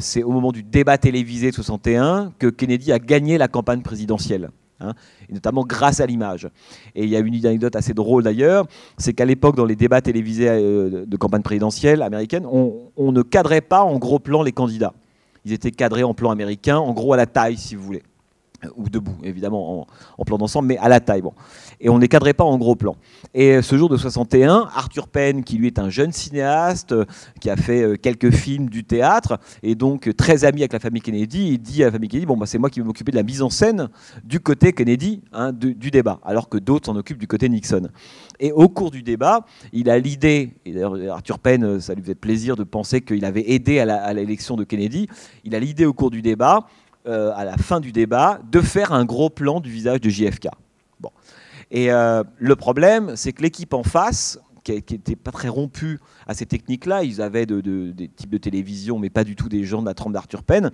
[0.00, 4.50] c'est au moment du débat télévisé de 61 que Kennedy a gagné la campagne présidentielle.
[4.84, 4.94] Hein,
[5.28, 6.48] et notamment grâce à l'image.
[6.94, 8.66] Et il y a une anecdote assez drôle d'ailleurs,
[8.98, 13.22] c'est qu'à l'époque, dans les débats télévisés euh, de campagne présidentielle américaine, on, on, ne
[13.22, 14.94] cadrait pas en gros plan les candidats.
[15.44, 18.02] Ils étaient cadrés en plan américain, en gros à la taille, si vous voulez.
[18.64, 19.86] Euh, ou debout, évidemment,
[20.18, 21.22] en, plan d'ensemble, mais à la taille.
[21.22, 21.32] Bon.
[21.80, 22.96] Et on ne les cadrait pas en gros plan.
[23.34, 27.04] Et ce jour de 61, Arthur Penn, qui lui est un jeune cinéaste, euh,
[27.40, 31.02] qui a fait euh, quelques films du théâtre, et donc très ami avec la famille
[31.02, 33.16] Kennedy, il dit à la famille Kennedy, bon, bah, c'est moi qui vais m'occuper de
[33.16, 33.88] la mise en scène
[34.24, 37.88] du côté Kennedy, hein, du, débat, alors que d'autres s'en occupent du côté Nixon.
[38.40, 42.14] Et au cours du débat, il a l'idée, et d'ailleurs Arthur Penn, ça lui faisait
[42.14, 45.08] plaisir de penser qu'il avait aidé à l'élection de Kennedy,
[45.44, 46.66] il a l'idée au cours du débat,
[47.06, 50.48] euh, à la fin du débat, de faire un gros plan du visage de JFK.
[51.00, 51.10] Bon.
[51.70, 56.34] Et euh, le problème, c'est que l'équipe en face, qui n'était pas très rompue à
[56.34, 59.86] ces techniques-là, ils avaient des types de télévision, mais pas du tout des gens de
[59.86, 60.70] la trempe d'Arthur Penn.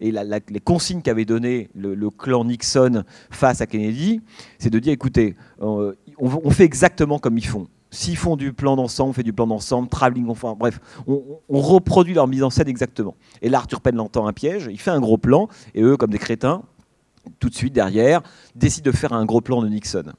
[0.00, 4.20] Et les consignes qu'avait donné le, clan Nixon face à Kennedy,
[4.58, 7.68] c'est de dire écoutez, euh, on, fait exactement comme ils font.
[7.94, 12.12] S'ils font du plan d'ensemble, on fait du plan d'ensemble, travelling, enfin bref, on, reproduit
[12.12, 13.14] leur mise en scène exactement.
[13.40, 16.10] Et là, Arthur Penn l'entend un piège, il fait un gros plan, et eux, comme
[16.10, 16.62] des crétins,
[17.38, 18.20] tout de suite derrière,
[18.56, 20.12] décident de faire un gros plan de Nixon.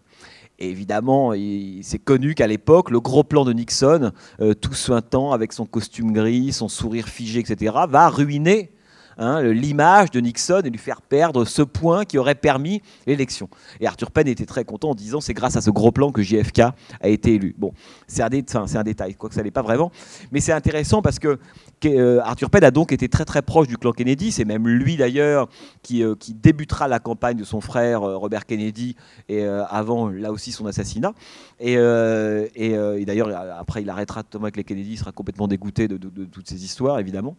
[0.58, 1.34] Et évidemment,
[1.82, 6.14] c'est connu qu'à l'époque, le gros plan de Nixon, euh, tout suintant avec son costume
[6.14, 8.72] gris, son sourire figé, etc., va ruiner
[9.18, 13.48] Hein, l'image de Nixon et lui faire perdre ce point qui aurait permis l'élection.
[13.80, 16.22] Et Arthur Penn était très content en disant c'est grâce à ce gros plan que
[16.22, 17.56] JFK a été élu.
[17.58, 17.72] Bon,
[18.08, 19.92] c'est un, un, détail, quoique ça n'est pas vraiment,
[20.32, 21.40] mais c'est intéressant parce que
[21.86, 24.32] euh, Arthur Penn a donc été très très proche du clan Kennedy.
[24.32, 25.48] C'est même lui d'ailleurs
[25.82, 28.96] qui, euh, qui, débutera la campagne de son frère euh, Robert Kennedy
[29.30, 31.14] et avant là aussi son assassinat.
[31.60, 36.50] Et, et, d'ailleurs après il arrêtera Thomas les Kennedy, il sera complètement dégoûté de toutes
[36.50, 37.36] ces histoires évidemment.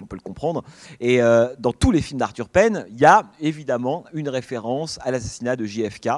[0.00, 0.64] On peut le comprendre.
[1.00, 5.10] Et euh, dans tous les films d'Arthur Penn, il y a évidemment une référence à
[5.10, 6.08] l'assassinat de JFK,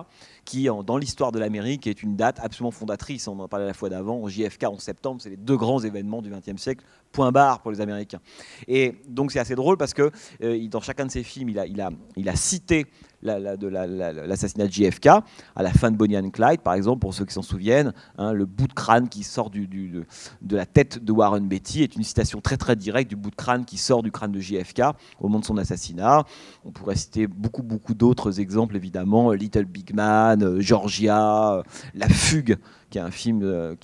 [0.44, 3.26] qui, dans l'histoire de l'Amérique, est une date absolument fondatrice.
[3.28, 4.26] On en parlait la fois d'avant.
[4.28, 7.80] JFK en septembre, c'est les deux grands événements du XXe siècle, point barre pour les
[7.80, 8.20] Américains.
[8.68, 10.10] Et donc c'est assez drôle parce que
[10.42, 11.80] euh, dans chacun de ses films, il
[12.28, 12.86] a, cité
[13.26, 17.34] l'assassinat de JFK, à la fin de Bonnie and Clyde, par exemple, pour ceux qui
[17.34, 20.04] s'en souviennent, hein, le bout de crâne qui sort de,
[20.50, 23.64] la tête de Warren Beatty est une citation très très directe du bout de crâne
[23.64, 24.82] qui sort du crâne de JFK
[25.20, 26.24] au moment de son assassinat.
[26.64, 31.62] On pourrait citer beaucoup beaucoup d'autres exemples, évidemment, Little Big Man, euh, Georgia, euh,
[31.94, 32.56] La Fugue,
[32.90, 33.74] qui est un film euh,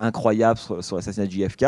[0.00, 1.66] incroyable sur, l'assassinat de JFK.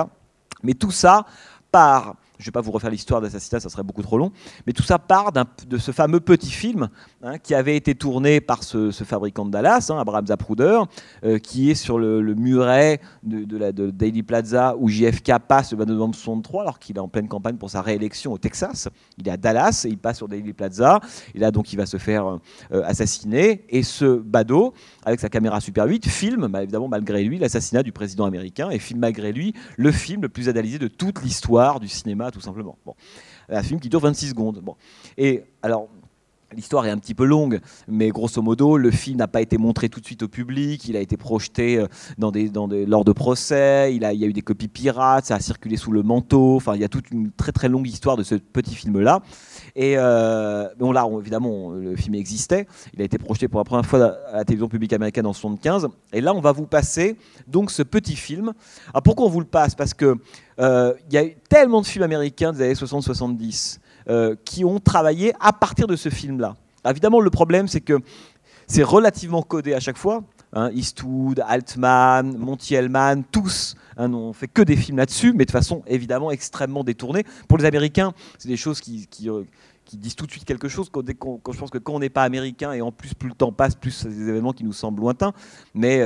[0.62, 1.26] Mais tout ça
[1.70, 4.32] part je ne vais pas vous refaire l'histoire d'Assassinat, ça serait beaucoup trop long.
[4.66, 6.88] Mais tout ça part de ce fameux petit film
[7.22, 10.80] hein, qui avait été tourné par ce, fabricant de Dallas, hein, Abraham Zapruder,
[11.24, 16.14] euh, qui est sur le, muret de, Daily Plaza où JFK passe le 22 novembre
[16.14, 18.88] 63, alors qu'il est en pleine campagne pour sa réélection au Texas.
[19.18, 21.00] Il est à Dallas et il passe sur Daily Plaza.
[21.34, 22.26] Et là, donc, il va se faire
[22.72, 23.64] euh, assassiner.
[23.68, 24.74] Et ce badaud,
[25.04, 28.78] avec sa caméra Super 8, filme, bah, évidemment, malgré lui, l'assassinat du président américain et
[28.78, 32.76] filme malgré lui le film le plus analysé de toute l'histoire du cinéma tout simplement.
[32.84, 32.94] Bon.
[33.48, 34.60] Un film qui dure 26 secondes.
[34.60, 34.76] Bon.
[35.16, 35.88] Et alors,
[36.54, 39.88] L'histoire est un petit peu longue, mais grosso modo, le film n'a pas été montré
[39.88, 40.86] tout de suite au public.
[40.88, 41.86] Il a été projeté euh,
[42.18, 43.94] dans des, dans des, lors de procès.
[43.94, 45.26] Il, a, il y a eu des copies pirates.
[45.26, 46.56] Ça a circulé sous le manteau.
[46.56, 49.22] Enfin, il y a toute une très très longue histoire de ce petit film-là.
[49.74, 52.66] Et euh, bon, là, évidemment, le film existait.
[52.94, 55.88] Il a été projeté pour la première fois à la télévision publique américaine en 75.
[56.12, 57.16] Et là, on va vous passer
[57.46, 58.52] donc ce petit film.
[58.90, 59.74] Alors pourquoi on vous le passe?
[59.74, 60.16] Parce que
[60.58, 64.78] euh, il y a eu tellement de films américains des années 60-70 euh, qui ont
[64.78, 66.56] travaillé à partir de ce film-là.
[66.88, 67.98] Évidemment, le problème, c'est que
[68.66, 70.22] c'est relativement codé à chaque fois.
[70.54, 75.50] Hein, Eastwood, Altman, Monty Hellman, tous hein, n'ont fait que des films là-dessus, mais de
[75.50, 77.24] façon évidemment extrêmement détournée.
[77.48, 79.44] Pour les Américains, c'est des choses qui, euh,
[79.94, 80.90] disent tout de suite quelque chose.
[80.90, 81.02] Quand,
[81.52, 83.74] je pense que quand on n'est pas américain, et en plus plus le temps passe,
[83.74, 85.32] plus c'est des événements qui nous semblent lointains,
[85.74, 86.02] mais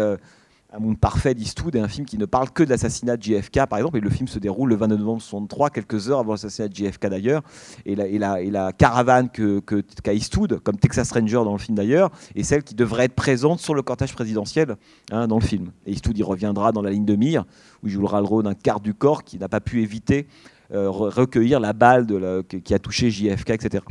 [0.76, 3.66] un monde parfait d'Eastwood est un film qui ne parle que de l'assassinat de JFK,
[3.66, 6.68] par exemple, et le film se déroule le 29 novembre 63, quelques heures avant l'assassinat
[6.68, 7.42] de JFK d'ailleurs,
[7.86, 12.42] et la, la, caravane qu'a que, Eastwood, comme Texas Ranger dans le film d'ailleurs, est
[12.42, 14.76] celle qui devrait être présente sur le cortège présidentiel
[15.10, 15.70] hein, dans le film.
[15.86, 17.44] Et Eastwood y reviendra dans la ligne de mire,
[17.82, 20.26] où il jouera le rôle d'un quart du corps qui n'a pas pu éviter
[20.72, 22.06] euh, recueillir la balle
[22.48, 23.84] qui a touché JFK, etc.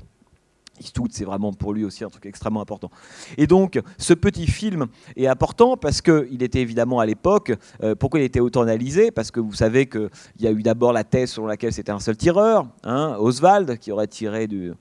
[0.80, 2.90] Eastwood, c'est vraiment pour lui aussi un truc extrêmement important.
[3.38, 7.54] Et donc, ce petit film est important parce qu'il était évidemment à l'époque,
[7.84, 9.12] euh, pourquoi il était autant analysé?
[9.12, 10.10] Parce que vous savez qu'il
[10.40, 13.92] y a eu d'abord la thèse selon laquelle c'était un seul tireur, hein, Oswald, qui
[13.92, 14.74] aurait tiré du,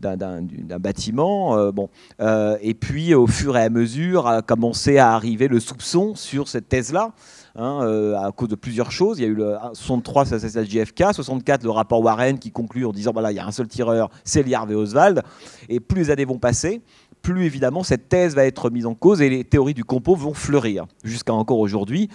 [0.00, 1.56] d'un bâtiment.
[1.56, 1.88] Euh, bon.
[2.20, 6.48] Euh, et puis, au fur et à mesure, a commencé à arriver le soupçon sur
[6.48, 7.12] cette thèse-là.
[7.56, 9.18] Hein, euh, à cause de plusieurs choses.
[9.18, 12.52] Il y a eu le 63, c'est l'assassinat de JFK, 64, le rapport Warren qui
[12.52, 15.22] conclut en disant voilà, il y a un seul tireur, c'est Lee Harvey Oswald.
[15.68, 16.80] Et plus les années vont passer,
[17.22, 20.32] plus évidemment cette thèse va être mise en cause et les théories du complot vont
[20.32, 20.86] fleurir.
[21.02, 22.08] Jusqu'à encore aujourd'hui,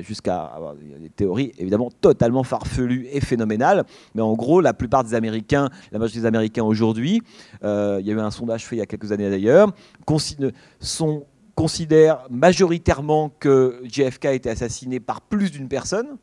[0.00, 0.52] jusqu'à
[1.00, 3.84] des théories évidemment totalement farfelues et phénoménales.
[4.14, 7.22] Mais en gros, la plupart des Américains, la majorité des Américains aujourd'hui,
[7.62, 9.72] euh, il y a eu un sondage fait il y a quelques années d'ailleurs,
[10.80, 11.24] sont
[11.54, 16.18] considère majoritairement que JFK a été assassiné par plus d'une personne.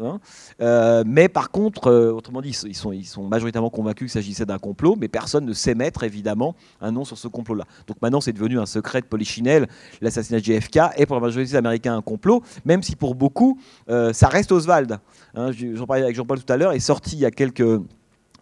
[0.00, 0.20] Hein.
[0.60, 4.46] Euh, mais par contre, euh, autrement dit, ils sont, ils sont majoritairement convaincus qu'il s'agissait
[4.46, 7.64] d'un complot, mais personne ne sait mettre évidemment un nom sur ce complot-là.
[7.86, 9.66] Donc maintenant, c'est devenu un secret de polichinelle,
[10.00, 13.58] l'assassinat de JFK est pour la majorité des Américains un complot, même si pour beaucoup,
[13.88, 14.98] euh, ça reste Oswald.
[15.34, 17.80] Hein, J'en parlais avec Jean-Paul tout à l'heure, est sorti il y a quelques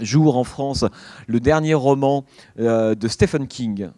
[0.00, 0.84] jours en France
[1.26, 2.24] le dernier roman
[2.56, 3.90] de Stephen King,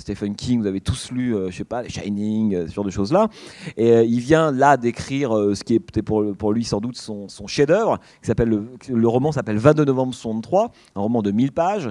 [0.00, 2.84] Stephen King, vous avez tous lu, euh, je sais pas, les Shining, euh, ce genre
[2.84, 3.28] de choses-là.
[3.76, 7.98] Et euh, il vient là d'écrire ce qui pour, pour lui sans doute son, chef-d'œuvre,
[8.20, 8.48] qui s'appelle
[8.88, 11.90] le, roman s'appelle 22 novembre 63, un roman de 1000 pages,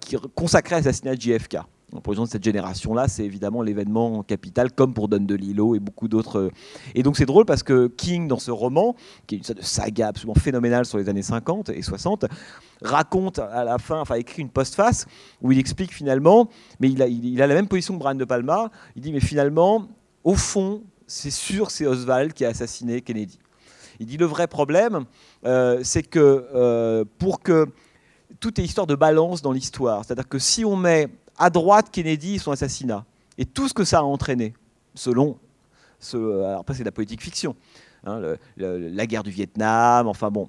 [0.00, 1.58] qui consacré à l'assassinat de JFK.
[1.92, 6.08] Les gens de cette génération-là, c'est évidemment l'événement capital, comme pour Don DeLillo et beaucoup
[6.08, 6.50] d'autres.
[6.94, 8.94] Et donc c'est drôle parce que King, dans ce roman,
[9.26, 12.26] qui est une sorte de saga absolument phénoménale sur les années 50 et 60,
[12.82, 15.06] raconte à la fin, enfin écrit une postface
[15.42, 18.24] où il explique finalement, mais il a, il a la même position que Brian De
[18.24, 19.86] Palma, il dit mais finalement,
[20.24, 23.38] au fond, c'est sûr c'est Oswald qui a assassiné Kennedy.
[23.98, 25.04] Il dit le vrai problème,
[25.44, 27.66] euh, c'est que euh, pour que
[28.38, 31.08] tout est histoire de balance dans l'histoire, c'est-à-dire que si on met
[31.40, 33.04] à droite Kennedy et son assassinat,
[33.38, 34.54] et tout ce que ça a entraîné,
[34.94, 35.36] selon
[35.98, 37.56] ce, après c'est de la politique fiction,
[38.04, 38.20] hein,
[38.56, 40.48] la guerre du Vietnam, enfin bon,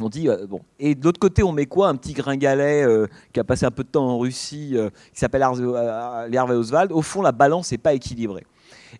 [0.00, 0.60] on dit, euh, bon.
[0.78, 1.88] Et de l'autre côté, on met quoi?
[1.88, 5.18] Un petit gringalet euh, qui a passé un peu de temps en Russie, euh, qui
[5.18, 6.92] s'appelle Hervé Oswald.
[6.92, 8.46] Au fond, la balance n'est pas équilibrée.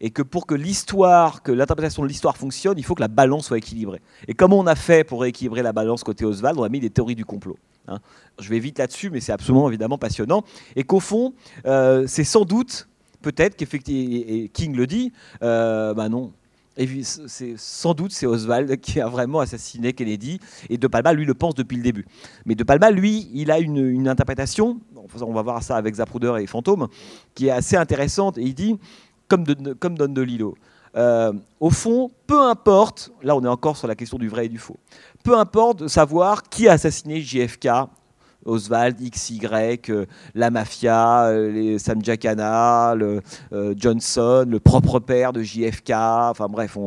[0.00, 3.46] Et que pour que l'histoire, que l'interprétation de l'histoire fonctionne, il faut que la balance
[3.46, 4.00] soit équilibrée.
[4.26, 6.90] Et comment on a fait pour rééquilibrer la balance côté Oswald On a mis des
[6.90, 7.56] théories du complot.
[7.88, 7.98] Hein.
[8.38, 10.44] Je vais vite là-dessus, mais c'est absolument évidemment passionnant.
[10.76, 11.34] Et qu'au fond,
[11.66, 12.88] euh, c'est sans doute,
[13.22, 15.12] peut-être qu'effectivement, et King le dit,
[15.42, 16.32] euh, bah non,
[17.26, 20.38] c'est sans doute c'est Oswald qui a vraiment assassiné Kennedy
[20.70, 22.06] et De Palma lui le pense depuis le début.
[22.46, 24.78] Mais De Palma lui, il a une, interprétation,
[25.20, 26.88] on va voir ça avec Zapruder et Fantôme,
[27.34, 28.78] qui est assez intéressante et il dit
[29.26, 29.44] comme,
[29.80, 30.54] comme Don DeLillo.
[30.96, 34.48] Euh, au fond, peu importe, là on est encore sur la question du vrai et
[34.48, 34.78] du faux,
[35.22, 37.68] peu importe de savoir qui a assassiné JFK,
[38.44, 39.40] Oswald, XY,
[39.90, 43.20] euh, la mafia, euh, les Sam Giacana, le,
[43.76, 46.78] Johnson, le propre père de JFK, enfin bref,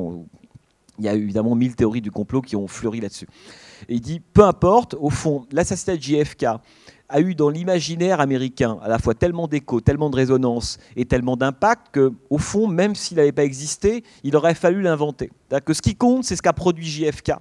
[0.98, 3.28] il y a évidemment mille théories du complot qui ont fleuri là-dessus.
[3.90, 6.46] Et il dit, peu importe, au fond, l'assassinat de JFK
[7.12, 11.38] a eu dans l'imaginaire américain à la fois tellement d'écho, tellement de résonance et tellement
[11.38, 15.30] d'impact que, au fond, même s'il n'avait pas existé, il aurait fallu l'inventer.
[15.72, 17.34] Ce qui compte, c'est ce qu'a produit JFK,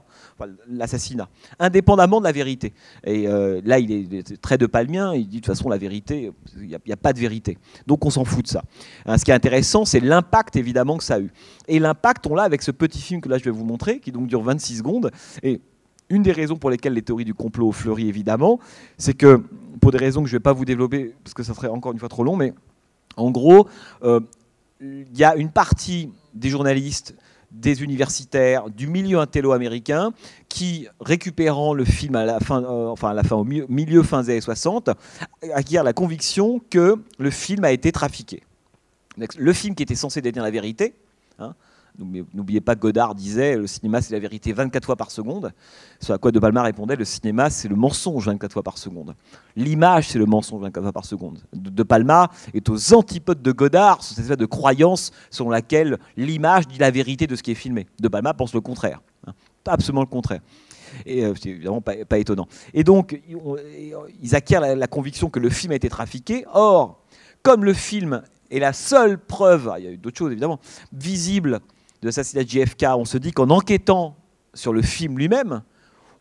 [0.68, 2.72] l'assassinat, indépendamment de la vérité.
[3.04, 6.32] Et euh, là, il est très de palmien, il dit de toute façon, la vérité,
[6.56, 7.58] il n'y a, pas de vérité.
[7.86, 8.64] Donc on s'en fout de ça.
[9.06, 11.30] Hein, ce qui est intéressant, c'est l'impact évidemment que ça a eu.
[11.68, 14.10] Et l'impact, on l'a avec ce petit film que là je vais vous montrer, qui
[14.10, 15.10] donc dure 26 secondes.
[15.42, 15.60] Et
[16.10, 18.58] une des raisons pour lesquelles les théories du complot ont évidemment,
[18.98, 19.42] c'est que,
[19.80, 21.92] pour des raisons que je ne vais pas vous développer, parce que ça serait encore
[21.92, 22.52] une fois trop long, mais
[23.16, 23.68] en gros,
[24.02, 24.20] euh,
[24.80, 27.14] il y a une partie des journalistes,
[27.50, 30.12] des universitaires, du milieu intello-américain,
[30.48, 34.22] qui, récupérant le film à la fin, euh, enfin à la fin, au milieu, fin
[34.22, 34.90] des années 60,
[35.52, 38.42] acquièrent la conviction que le film a été trafiqué.
[39.36, 40.94] Le film qui était censé détenir la vérité,
[41.38, 41.54] hein,
[42.00, 45.52] N'oubliez pas que Godard disait le cinéma c'est la vérité 24 fois par seconde.
[46.00, 49.14] Ce à quoi De Palma répondait le cinéma c'est le mensonge 24 fois par seconde.
[49.56, 51.38] L'image c'est le mensonge 24 fois par seconde.
[51.52, 56.78] De, Palma est aux antipodes de Godard, cette espèce de croyance selon laquelle l'image dit
[56.78, 57.86] la vérité de ce qui est filmé.
[58.00, 59.00] De Palma pense le contraire.
[59.26, 59.32] Hein.
[59.66, 60.40] absolument le contraire.
[61.06, 62.48] Et euh, c'est évidemment pas, étonnant.
[62.74, 63.20] Et donc,
[64.22, 66.44] ils acquièrent la, la, conviction que le film a été trafiqué.
[66.52, 67.00] Or,
[67.42, 70.60] comme le film est la seule preuve, il y a eu d'autres choses évidemment,
[70.92, 71.60] visible
[72.02, 74.16] de l'assassinat de JFK, on se dit qu'en enquêtant
[74.54, 75.62] sur le film lui-même,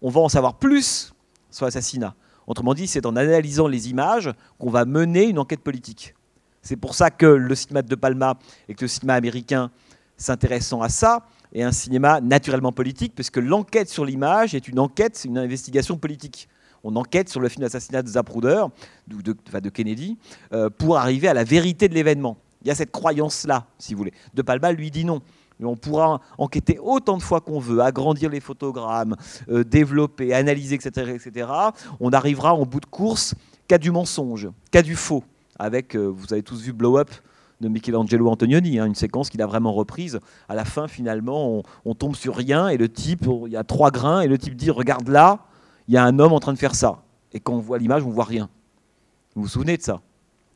[0.02, 1.14] on va en savoir plus
[1.50, 2.16] sur l'assassinat.
[2.48, 6.16] Autrement dit, c'est en analysant les images qu'on va mener une enquête politique.
[6.62, 9.72] C'est pour ça que le cinéma de Palma et que le cinéma américain
[10.18, 15.22] s'intéressant à ça est un cinéma naturellement politique, puisque l'enquête sur l'image est une enquête,
[15.26, 16.50] une investigation politique.
[16.84, 18.66] On enquête sur le film d'assassinat de Zapruder,
[19.08, 20.18] de, de, Kennedy,
[20.54, 22.38] euh, pour arriver à la vérité de l'événement.
[22.62, 24.14] Il y a cette croyance-là, si vous voulez.
[24.34, 25.22] De Palma lui dit non
[25.66, 29.16] on pourra enquêter autant de fois qu'on veut, agrandir les photogrammes,
[29.50, 31.50] euh, développer, analyser, etc., etc.
[32.00, 33.36] On arrivera en bout de course
[33.68, 35.24] qu'à du mensonge, qu'à du faux.
[35.58, 37.10] Avec, euh, vous avez tous vu Blow Up
[37.60, 40.20] de Michelangelo Antonioni, hein, une séquence qu'il a vraiment reprise.
[40.48, 43.92] À la fin, finalement, on, tombe sur rien et le type, il y a trois
[43.92, 45.40] grains et le type dit regarde là,
[45.88, 47.04] il y a un homme en train de faire ça.
[47.34, 48.50] Et quand on voit l'image, on voit rien.
[49.36, 50.02] Vous vous souvenez de ça?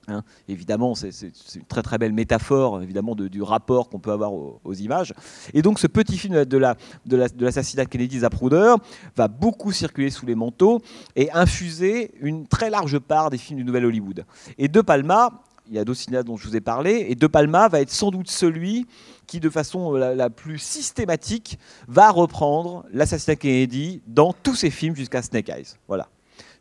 [0.08, 0.24] Hein.
[0.50, 1.12] évidemment, c'est
[1.56, 5.14] une très très belle métaphore évidemment du rapport qu'on peut avoir aux, images.
[5.54, 8.76] Et donc, ce petit film de l'assassinat de, de Kennedy Zapruder
[9.16, 10.82] va beaucoup circuler sous les manteaux
[11.16, 14.26] et infuser une très large part des films du Nouvel Hollywood.
[14.58, 17.28] Et De Palma, il y a d'autres cinéastes dont je vous ai parlé, et De
[17.28, 18.88] Palma va être sans doute celui
[19.28, 24.96] qui, de façon la, la plus systématique, va reprendre l'assassinat Kennedy dans tous ses films
[24.96, 25.76] jusqu'à Snake Eyes.
[25.88, 26.10] Voilà.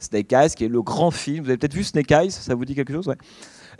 [0.03, 1.45] Snake Eyes, qui est le grand film.
[1.45, 3.17] Vous avez peut-être vu Snake Eyes, ça vous dit quelque chose ouais.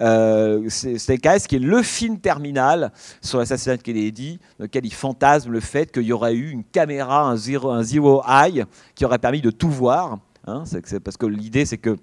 [0.01, 4.93] Euh, Snake Eyes, qui est le film terminal sur l'assassinat de Kennedy, dans lequel il
[4.93, 8.65] fantasme le fait qu'il y aurait eu une caméra, un zero, un eye,
[8.95, 10.19] qui aurait permis de tout voir.
[10.47, 10.65] Hein.
[11.05, 11.97] parce que l'idée, c'est que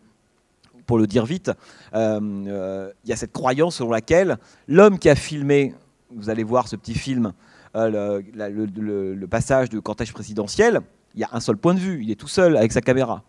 [0.85, 1.51] pour le dire vite,
[1.93, 5.73] euh, euh, il y a cette croyance selon laquelle l'homme qui a filmé,
[6.15, 7.33] vous allez voir ce petit film,
[7.75, 10.81] le, passage de cortège présidentiel,
[11.15, 13.23] il y a un seul point de vue, il est tout seul avec sa caméra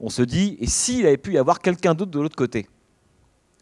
[0.00, 2.68] on se dit, et s'il avait pu y avoir quelqu'un d'autre de l'autre côté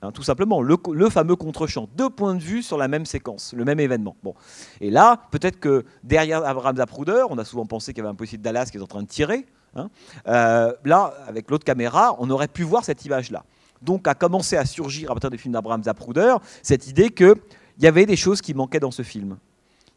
[0.02, 0.76] hein, tout simplement, le,
[1.10, 1.88] fameux contre-champ.
[1.96, 4.16] Deux points de vue sur la même séquence, le même événement.
[4.22, 4.34] Bon.
[4.80, 8.16] Et là, peut-être que derrière Abraham Zapruder, on a souvent pensé qu'il y avait un
[8.16, 9.46] policier de Dallas qui est en train de tirer.
[9.74, 9.88] Hein,
[10.26, 13.44] euh, là, avec l'autre caméra, on aurait pu voir cette image-là.
[13.80, 17.34] Donc, a commencé à surgir à partir des films d'Abraham Zapruder cette idée qu'il
[17.80, 19.38] y avait des choses qui manquaient dans ce film.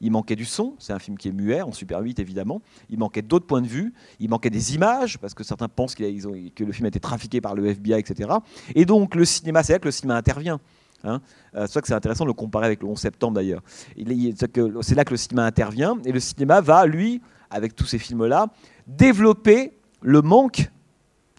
[0.02, 2.62] Il manquait du son, c'est un film qui est muet, en Super 8 évidemment.
[2.89, 6.04] Il manquait d'autres points de vue, il manquait des images, parce que certains pensent que
[6.04, 8.30] le film a été trafiqué par le FBI, etc.
[8.76, 10.60] Et donc le cinéma, c'est là que le cinéma intervient.
[11.04, 11.22] Hein.
[11.56, 13.62] Euh, c'est que c'est intéressant de le comparer avec le 11 septembre d'ailleurs.
[13.96, 18.48] C'est là que le cinéma intervient, et le cinéma va, lui, avec tous ces films-là,
[18.88, 20.70] développer le manque,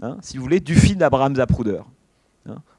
[0.03, 1.83] hein, si vous voulez, du film d'Abraham Zapruder.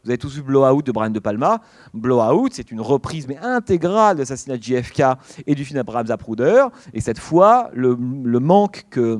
[0.08, 1.60] Vous avez tous vu Blowout de Brian De Palma.
[1.94, 5.04] Blowout, c'est une reprise mais intégrale de l'assassinat de JFK
[5.46, 6.64] et du film d'Abraham Zapruder.
[6.94, 7.94] Et cette fois, le,
[8.40, 9.20] manque que,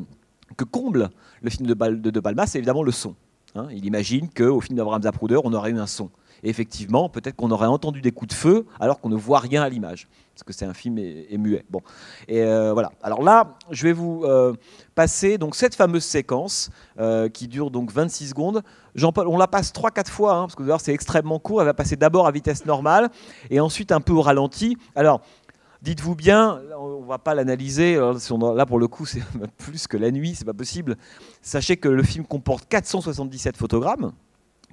[0.72, 1.10] comble
[1.42, 3.16] le film de, de, de Palma, c'est évidemment le son.
[3.54, 3.68] Hein.
[3.70, 6.10] Il imagine qu'au film d'Abraham Zapruder, on aurait eu un son.
[6.44, 9.62] Et effectivement, peut-être qu'on aurait entendu des coups de feu alors qu'on ne voit rien
[9.62, 11.66] à l'image, parce que c'est un film et, muet.
[11.70, 11.82] Bon,
[12.28, 12.92] et euh, voilà.
[13.02, 14.54] Alors là, je vais vous euh,
[14.96, 16.70] passer donc cette fameuse séquence
[17.00, 18.64] euh, qui dure donc 26 secondes.
[18.96, 21.62] Jean-Paul, on la passe 3-4 fois, hein, parce que c'est extrêmement court.
[21.62, 23.10] Elle va passer d'abord à vitesse normale
[23.50, 24.78] et ensuite un peu au ralenti.
[24.96, 25.22] Alors,
[25.82, 27.96] dites-vous bien, on ne va pas l'analyser.
[27.96, 29.24] Là, pour le coup, c'est
[29.58, 30.98] plus que la nuit, c'est pas possible.
[31.42, 34.14] Sachez que le film comporte 477 photogrammes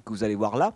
[0.05, 0.73] que vous allez voir là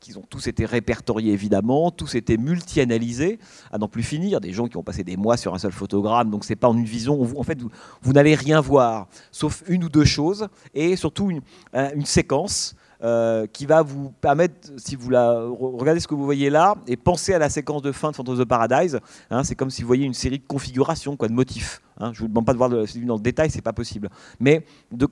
[0.00, 3.38] qu'ils ont tous été répertoriés évidemment, tous été multi-analysés,
[3.70, 6.30] à n'en plus finir, des gens qui ont passé des mois sur un seul photogramme,
[6.30, 7.58] donc c'est pas en une vision, en fait
[8.02, 11.42] vous, n'allez rien voir, sauf une ou deux choses, et surtout une,
[11.74, 16.50] une séquence euh, qui va vous permettre, si vous la, regardez ce que vous voyez
[16.50, 19.00] là, et pensez à la séquence de fin de Phantom of the Paradise.
[19.30, 21.80] Hein, c'est comme si vous voyez une série de configurations, quoi, de motifs.
[21.98, 22.12] Hein.
[22.12, 24.10] je vous demande pas de voir dans le détail, c'est pas possible.
[24.38, 24.64] Mais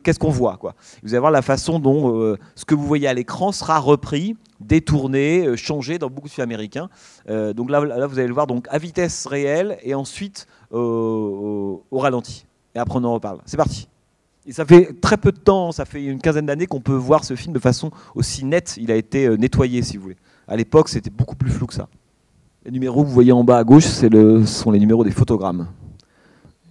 [0.03, 0.75] qu'est-ce qu'on voit quoi?
[1.03, 4.37] Vous allez voir la façon dont euh, ce que vous voyez à l'écran sera repris,
[4.61, 6.91] détourné, euh, changé dans beaucoup de films américains.
[7.27, 12.45] donc là, vous allez le voir donc à vitesse réelle et ensuite au ralenti.
[12.75, 13.41] Et après on en reparle.
[13.47, 13.89] C'est parti.
[14.49, 17.23] Et ça fait très peu de temps, ça fait une quinzaine d'années qu'on peut voir
[17.23, 18.79] ce film de façon aussi nette.
[18.81, 20.17] Il a été euh, nettoyé, si vous voulez.
[20.49, 21.87] À l'époque, c'était beaucoup plus flou que ça.
[22.65, 25.69] Les numéros que vous voyez en bas à gauche, ce sont les numéros des photogrammes.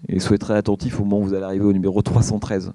[0.10, 2.74] Et soyez très attentifs au moment où vous allez arriver au numéro 313.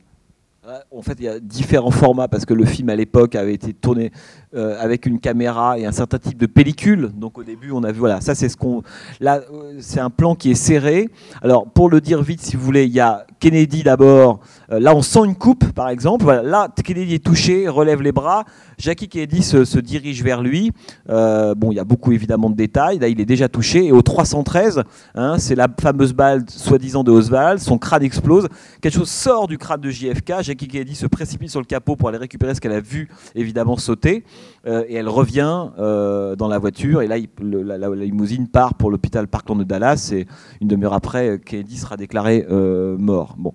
[0.93, 3.75] En fait, il y a différents formats parce que le film à l'époque avait été
[3.75, 4.13] tourné
[4.55, 7.11] euh, avec une caméra et un certain type de pellicule.
[7.17, 8.83] Donc au début, on a vu, voilà, ça c'est ce qu'on.
[9.19, 11.09] Là, euh, c'est un plan qui est serré.
[11.43, 14.39] Alors pour le dire vite, si vous voulez, il y a Kennedy d'abord.
[14.71, 16.23] Euh, là, on sent une coupe, par exemple.
[16.23, 18.45] Voilà, là, Kennedy est touché, relève les bras.
[18.79, 20.71] Jackie Kennedy se, dirige vers lui.
[21.09, 23.01] bon, il y a beaucoup évidemment de détails.
[23.01, 23.87] Là, il est déjà touché.
[23.87, 24.83] Et au 313,
[25.15, 27.59] hein, c'est la fameuse balle soi-disant de Oswald.
[27.59, 28.49] Son crâne explose.
[28.81, 30.43] Quelque chose sort du crâne de JFK.
[30.53, 33.79] Jackie Kennedy se précipite sur le capot pour aller récupérer ce qu'elle a vu évidemment
[33.79, 34.23] sauter.
[34.67, 37.01] Euh, et elle revient euh, dans la voiture.
[37.01, 40.11] Et là, la, limousine part pour l'hôpital Parkland de Dallas.
[40.13, 40.27] Et
[40.61, 43.37] une demi-heure après, Kennedy sera déclaré euh, mort.
[43.39, 43.55] Bon.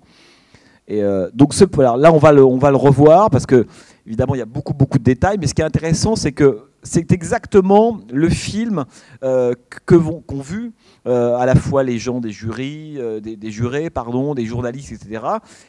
[0.88, 3.68] Et donc ce, là, on va, le, on va le revoir parce que
[4.08, 5.38] évidemment, il y a beaucoup, beaucoup de détails.
[5.39, 8.86] Mais ce qui est intéressant, c'est que c'est exactement le film
[9.22, 10.74] que qu'ont vu
[11.06, 15.22] à la fois les gens des jurys, des, des, jurés, pardon, des journalistes, etc.,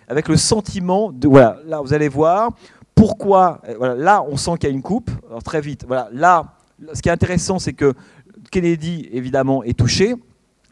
[0.08, 2.52] avec le sentiment de voilà, là vous allez voir,
[2.98, 5.10] pourquoi euh, voilà, Là, on sent qu'il y a une coupe.
[5.28, 5.84] Alors, très vite.
[5.86, 6.56] Voilà, là,
[6.92, 7.94] ce qui est intéressant, c'est que
[8.50, 10.16] Kennedy, évidemment, est touché.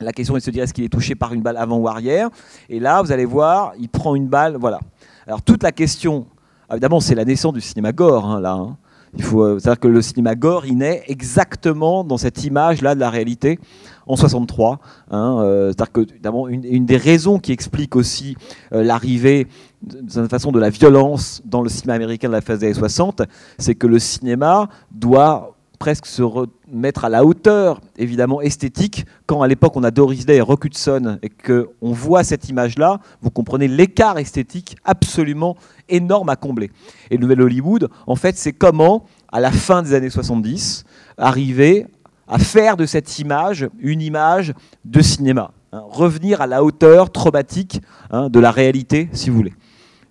[0.00, 1.88] La question est de se dire est-ce qu'il est touché par une balle avant ou
[1.88, 2.28] arrière?
[2.68, 4.56] Et là, vous allez voir, il prend une balle.
[4.58, 4.80] Voilà.
[5.26, 6.26] Alors, toute la question,
[6.70, 8.52] évidemment, c'est la naissance du cinéma gore, hein, là.
[8.54, 8.76] Hein.
[9.16, 13.00] Il faut euh, savoir que le cinéma gore, il naît exactement dans cette image-là de
[13.00, 13.58] la réalité
[14.06, 14.78] en 63.
[15.10, 18.36] Hein, euh, C'est-à-dire que, évidemment, une, des raisons qui explique aussi
[18.70, 19.48] l'arrivée
[19.82, 22.74] de cette façon de la violence dans le cinéma américain de la phase des années
[22.74, 23.22] 60,
[23.58, 29.48] c'est que le cinéma doit presque se remettre à la hauteur, évidemment, esthétique, quand à
[29.48, 33.68] l'époque on a Doris Day et Rock Hudson et qu'on voit cette image-là, vous comprenez
[33.68, 35.56] l'écart esthétique absolument
[35.88, 36.70] énorme à combler.
[37.10, 40.84] Et le Nouvel Hollywood, en fait, c'est comment, à la fin des années 70,
[41.18, 41.86] arriver
[42.28, 44.52] à faire de cette image une image
[44.84, 45.52] de cinéma.
[45.72, 49.54] Hein, revenir à la hauteur traumatique hein, de la réalité, si vous voulez.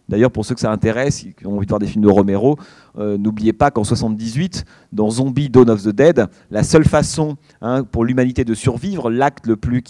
[0.08, 2.58] D'ailleurs, pour ceux que ça intéresse, qui ont envie de voir des films de Romero,
[2.97, 7.84] euh, n'oubliez pas qu'en 78, dans Zombie Dawn of the Dead, la seule façon hein,
[7.84, 9.84] pour l'humanité de survivre, l'acte le plus,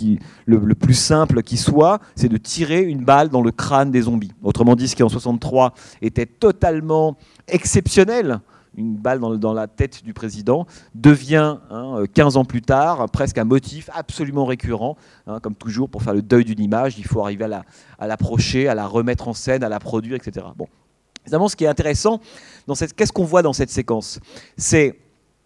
[0.45, 4.31] le, plus simple qui soit, c'est de tirer une balle dans le crâne des zombies.
[4.41, 8.39] Autrement dit, ce qui en 63 était totalement exceptionnel
[8.77, 11.57] une balle dans, la tête du président, devient,
[12.13, 14.97] 15 hein, ans plus tard, presque un motif absolument récurrent.
[15.27, 17.45] Hein, comme toujours, pour faire le deuil d'une image, il faut arriver
[17.99, 20.45] à l'approcher, à, la remettre en scène, à la produire, etc.
[20.55, 20.67] Bon.
[21.25, 22.19] Évidemment, ce qui est intéressant,
[22.95, 24.19] qu'est-ce qu'on voit dans cette séquence?
[24.57, 24.99] C'est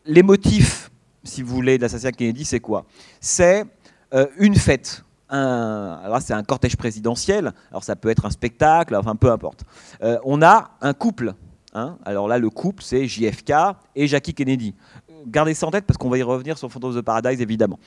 [0.05, 0.91] les motifs,
[1.23, 2.85] si vous voulez, de l'assassinat Kennedy, c'est quoi?
[3.21, 3.63] C'est
[4.13, 5.03] euh, une fête.
[5.29, 9.63] Un, alors c'est un cortège présidentiel, alors ça peut être un spectacle, enfin peu importe.
[10.01, 11.35] Euh, on a un couple
[11.73, 11.97] Hein.
[12.03, 13.53] Alors là, le couple, c'est JFK
[13.95, 14.73] et Jackie Kennedy.
[15.27, 17.79] Gardez ça en tête parce qu'on va y revenir sur Phantom of Paradise, évidemment.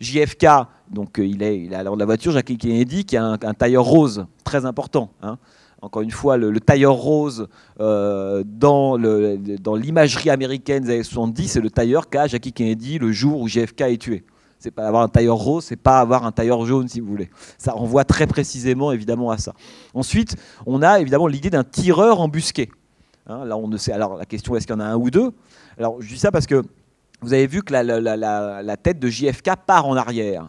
[0.00, 0.46] JFK,
[0.90, 3.54] donc euh, il, est, il à l'avant de la voiture, Jackie Kennedy, qui a un,
[3.54, 5.10] tailleur rose, très important.
[5.22, 5.38] Hein.
[5.80, 7.48] Encore une fois, le, tailleur rose
[7.80, 13.40] euh, dans l'imagerie américaine des années 70, c'est le tailleur qu'a Jackie Kennedy le jour
[13.40, 14.24] où JFK est tué.
[14.58, 17.30] C'est pas avoir un tailleur rose, c'est pas avoir un tailleur jaune, si vous voulez.
[17.58, 19.54] Ça renvoie très précisément, évidemment, à ça.
[19.94, 20.34] Ensuite,
[20.66, 22.68] on a évidemment l'idée d'un tireur embusqué.
[23.28, 23.92] Hein, là, on ne sait.
[23.92, 25.32] Alors, la question est-ce qu'il y en a un ou deux?
[25.76, 26.62] Alors, je dis ça parce que
[27.20, 30.48] vous avez vu que la, tête de JFK part en arrière.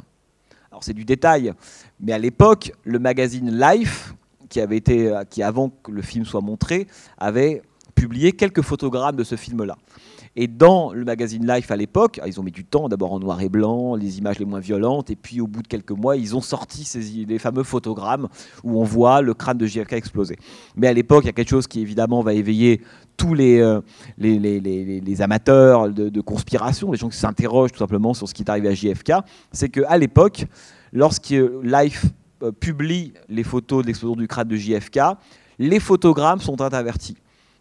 [0.71, 1.53] Alors, c'est du détail,
[1.99, 4.13] mais à l'époque, le magazine Life,
[4.49, 7.61] qui avait été, qui avant que le film soit montré, avait
[7.95, 9.77] publié quelques photogrammes de ce film-là.
[10.41, 13.41] Et dans le magazine Life à l'époque, ils ont mis du temps, d'abord en noir
[13.41, 16.33] et blanc, les images les moins violentes, et puis au bout de quelques mois, ils
[16.33, 18.29] ont sorti ces, les fameux photogrammes
[18.63, 20.37] où on voit le crâne de JFK exploser.
[20.77, 22.79] Mais à l'époque, il y a quelque chose qui évidemment va éveiller
[23.17, 23.81] tous les, euh,
[24.17, 28.43] les, les, les, amateurs de, conspiration, les gens qui s'interrogent tout simplement sur ce qui
[28.43, 29.11] est arrivé à JFK,
[29.51, 30.45] c'est qu'à l'époque,
[30.93, 32.05] lorsque Life
[32.43, 35.01] euh, publie les photos de l'explosion du crâne de JFK,
[35.57, 37.17] les photogrammes sont intervertis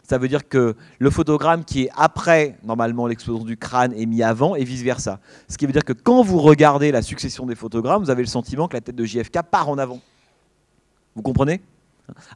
[0.09, 4.23] ça veut dire que le photogramme qui est après, normalement, l'explosion du crâne est mis
[4.23, 5.19] avant et vice-versa.
[5.47, 8.27] Ce qui veut dire que quand vous regardez la succession des photogrammes, vous avez le
[8.27, 9.99] sentiment que la tête de JFK part en avant.
[11.13, 11.61] Vous comprenez?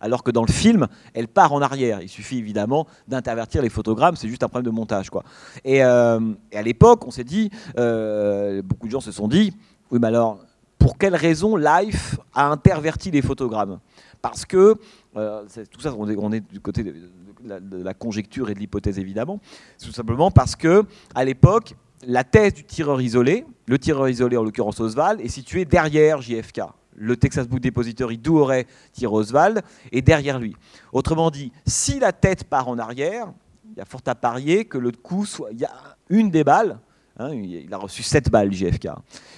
[0.01, 1.99] Alors que dans le film, elle part en arrière.
[1.99, 5.09] Il suffit évidemment d'intervertir les photogrammes, c'est juste un problème de montage.
[5.09, 5.23] Quoi.
[5.65, 6.19] Et, euh,
[6.53, 7.49] à l'époque, on s'est dit,
[7.79, 9.51] euh, beaucoup de gens se sont dit,
[9.89, 10.37] oui, mais alors,
[10.77, 13.79] pour quelle raison Life a interverti les photogrammes?
[14.21, 14.75] Parce que,
[15.17, 16.93] euh, tout ça, on est, du côté de,
[17.43, 19.39] de la conjecture et de l'hypothèse évidemment,
[19.83, 21.75] tout simplement parce que à l'époque,
[22.07, 26.61] la thèse du tireur isolé, le tireur isolé en l'occurrence Oswald, est situé derrière JFK.
[26.95, 30.55] Le Texas Book Depository d'où aurait tiré Oswald est derrière lui.
[30.91, 33.33] Autrement dit, si la tête part en arrière,
[33.71, 35.49] il y a fort à parier que le coup soit.
[35.51, 35.71] Il y a
[36.09, 36.77] une des balles,
[37.17, 38.89] hein, il a reçu sept balles JFK,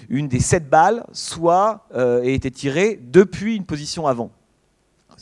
[0.09, 4.31] une des sept balles soit euh, été tirée depuis une position avant.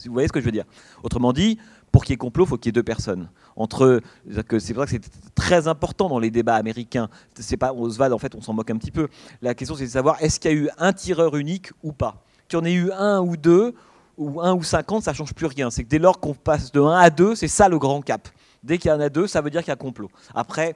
[0.05, 0.65] Vous voyez ce que je veux dire?
[1.03, 1.59] Autrement dit,
[1.93, 3.29] pour qu'il y ait complot, il faut qu'il y ait deux personnes.
[3.55, 5.01] Entre, c'est vrai que c'est
[5.35, 7.07] très important dans les débats américains.
[7.39, 9.07] C'est pas Oswald, en fait, on s'en moque un petit peu.
[9.43, 12.23] La question, c'est de savoir est-ce qu'il y a eu un tireur unique ou pas?
[12.47, 13.75] Qu'il y en ait eu un ou deux,
[14.17, 15.69] ou un ou cinquante, ça change plus rien.
[15.69, 18.27] C'est que dès lors qu'on passe de 1 à 2, c'est ça le grand cap.
[18.63, 20.09] Dès qu'il y en a deux, ça veut dire qu'il y a complot.
[20.33, 20.75] Après,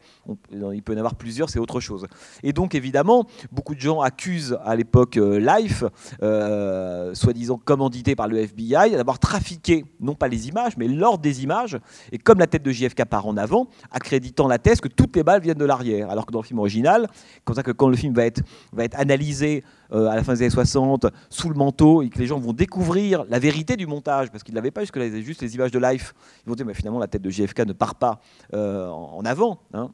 [0.52, 2.06] il peut y en avoir plusieurs, c'est autre chose.
[2.44, 5.84] Et donc, évidemment, beaucoup de gens accusent à l'époque euh, Life,
[6.22, 11.44] euh, soi-disant commandité par le FBI, d'avoir trafiqué, non pas les images, mais l'ordre des
[11.44, 11.80] images.
[12.12, 15.24] Et comme la tête de JFK part en avant, accréditant la thèse que toutes les
[15.24, 16.10] balles viennent de l'arrière.
[16.10, 17.08] Alors que dans le film original,
[17.46, 18.42] comme ça que quand le film va être,
[18.74, 19.64] va être analysé
[19.94, 22.54] euh, à la fin des années 60 sous le manteau et que les gens vont
[22.54, 25.72] découvrir la vérité du montage parce qu'ils ne l'avaient pas jusque-là, avaient juste les images
[25.72, 26.14] de Life.
[26.46, 28.20] Ils vont dire, mais finalement, la tête de JFK ne part pas
[28.54, 29.92] euh, en avant, hein.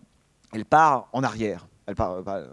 [0.53, 1.67] elle part en arrière.
[1.89, 2.47] Euh,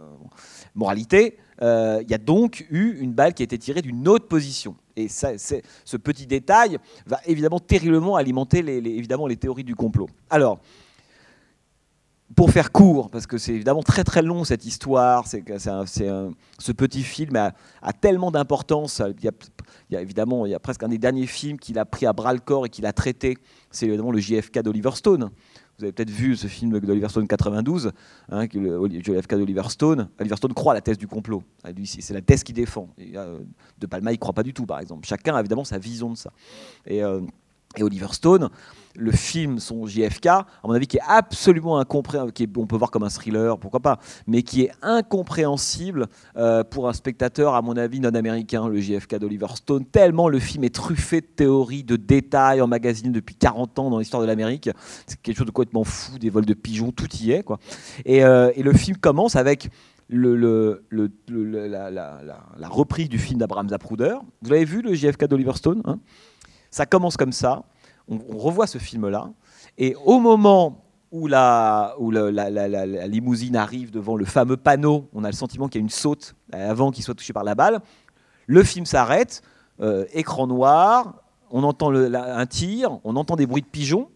[0.75, 4.75] moralité, il y a donc eu une balle qui a été tirée d'une autre position.
[4.95, 10.09] Et ça, ce petit détail va évidemment terriblement alimenter les, évidemment, les théories du complot.
[10.29, 10.59] Alors,
[12.35, 17.03] pour faire court, parce que c'est évidemment très très long cette histoire, c'est, ce petit
[17.03, 19.01] film a, tellement d'importance.
[19.19, 19.31] Il,
[19.91, 22.13] y a, évidemment, il y a presque un des derniers films qu'il a pris à
[22.13, 23.37] bras le corps et qu'il a traité,
[23.69, 25.29] c'est évidemment le JFK d'Oliver Stone.
[25.77, 27.91] Vous avez peut-être vu ce film d'Oliver Stone 92,
[28.29, 30.09] hein, le JFK d'Oliver Stone.
[30.19, 31.41] Oliver Stone croit à la thèse du complot.
[31.85, 32.89] C'est la thèse qu'il défend.
[32.99, 33.39] Euh,
[33.79, 35.07] de Palma, il croit pas du tout, par exemple.
[35.07, 36.31] Chacun a évidemment sa vision de ça.
[36.91, 37.21] Euh,
[37.77, 38.49] et Oliver Stone,
[38.95, 43.03] le film, son JFK, à mon avis, qui est absolument incompréhensible, on peut voir comme
[43.03, 46.07] un thriller, pourquoi pas, mais qui est incompréhensible
[46.37, 50.39] euh, pour un spectateur, à mon avis, non américain, le JFK d'Oliver Stone, tellement le
[50.39, 54.27] film est truffé de théories, de détails, en magazine depuis 40 ans dans l'histoire de
[54.27, 54.69] l'Amérique.
[55.05, 57.43] C'est quelque chose de complètement fou, des vols de pigeons, tout y est.
[57.43, 57.59] Quoi.
[58.05, 59.69] Et, euh, le film commence avec
[60.09, 60.77] la,
[62.69, 64.15] reprise du film d'Abraham Zapruder.
[64.41, 65.99] Vous l'avez vu, le JFK d'Oliver Stone hein?
[66.71, 67.63] Ça commence comme ça,
[68.07, 69.29] on, revoit ce film-là,
[69.77, 71.93] et au moment où, la,
[73.07, 76.35] limousine arrive devant le fameux panneau, on a le sentiment qu'il y a une saute
[76.51, 77.81] avant qu'il soit touché par la balle,
[78.47, 79.41] le film s'arrête,
[79.81, 84.09] euh, écran noir, on entend un tir, on entend des bruits de pigeons,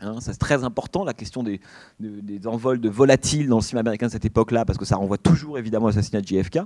[0.00, 1.60] Hein, c'est très important, la question des,
[2.44, 5.58] envols de volatiles dans le cinéma américain de cette époque-là, parce que ça renvoie toujours
[5.58, 6.60] évidemment à l'assassinat de JFK.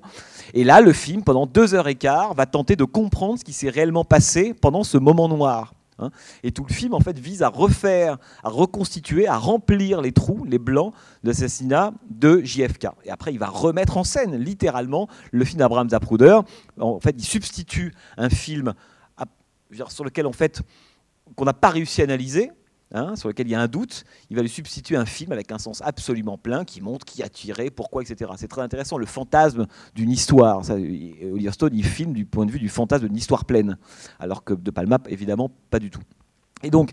[0.52, 3.52] Et là, le film, pendant deux heures et quart, va tenter de comprendre ce qui
[3.52, 5.74] s'est réellement passé pendant ce moment noir.
[6.00, 6.10] Hein.
[6.42, 10.44] Et tout le film, en fait, vise à refaire, à reconstituer, à remplir les trous,
[10.44, 12.88] les blancs de l'assassinat de JFK.
[13.04, 16.40] Et après, il va remettre en scène, littéralement, le film d'Abraham Zapruder.
[16.80, 18.74] En fait, il substitue un film
[19.88, 20.62] sur lequel, en fait,
[21.36, 22.50] qu'on n'a pas réussi à analyser,
[22.92, 25.52] Hein, sur lequel il y a un doute, il va lui substituer un film avec
[25.52, 28.32] un sens absolument plein qui montre qui a tiré, pourquoi, etc.
[28.36, 30.68] C'est très intéressant, le fantasme d'une histoire.
[30.68, 33.78] Oliver Stone, il filme du point de vue du fantasme d'une histoire pleine,
[34.18, 36.00] alors que De Palma, évidemment, pas du tout.
[36.64, 36.90] Et donc,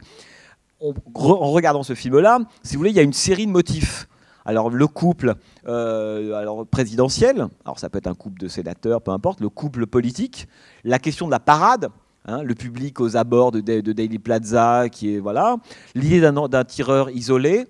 [0.80, 4.08] en regardant ce film-là, si vous voulez, il y a une série de motifs.
[4.46, 5.36] Alors le couple
[5.68, 9.88] euh, alors, présidentiel, alors ça peut être un couple de sénateurs, peu importe, le couple
[9.88, 10.48] politique,
[10.86, 11.90] la question de la parade,
[12.28, 15.58] hein, le public aux abords de, Daily Plaza, qui est voilà,
[15.96, 17.68] l'idée d'un tireur isolé,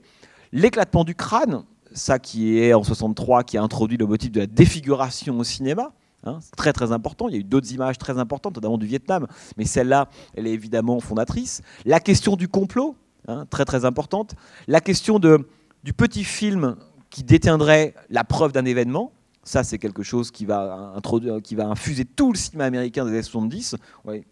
[0.52, 4.48] l'éclatement du crâne, ça qui est en 63, qui a introduit le motif de la
[4.48, 5.92] défiguration au cinéma.
[6.24, 7.30] Hein, très très important.
[7.30, 10.52] Il y a eu d'autres images très importantes, notamment du Vietnam, mais celle-là, elle est
[10.52, 11.62] évidemment fondatrice.
[11.86, 12.96] La question du complot,
[13.28, 14.36] hein, très très importante.
[14.68, 15.48] La question de,
[15.84, 16.76] du petit film
[17.10, 19.12] qui détiendrait la preuve d'un événement.
[19.44, 23.12] Ça, c'est quelque chose qui va, introduire, qui va infuser tout le cinéma américain des
[23.12, 23.76] années 70.
[24.04, 24.26] Ouais,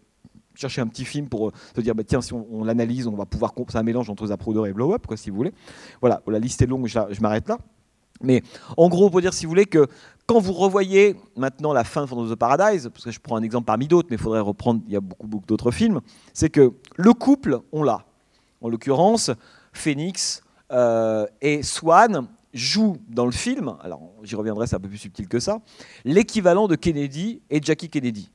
[0.56, 3.26] chercher un petit film pour euh, se dire bah, tiens si on, l'analyse on va
[3.26, 5.52] pouvoir c'est un mélange entre Zapruder et Blow Up quoi si vous voulez
[6.00, 7.58] voilà la liste est longue je, je m'arrête là
[8.22, 8.42] mais
[8.76, 9.86] en gros, peut dire, si vous voulez, que
[10.26, 13.42] quand vous revoyez maintenant la fin de of the Paradise, parce que je prends un
[13.42, 16.00] exemple parmi d'autres, mais il faudrait reprendre, il y a beaucoup, beaucoup d'autres films,
[16.32, 18.04] c'est que le couple, on l'a.
[18.60, 19.30] En l'occurrence,
[19.72, 20.42] Phoenix
[20.72, 25.28] euh, et Swan jouent dans le film, alors j'y reviendrai, c'est un peu plus subtil
[25.28, 25.58] que ça,
[26.04, 28.30] l'équivalent de Kennedy et Jackie Kennedy.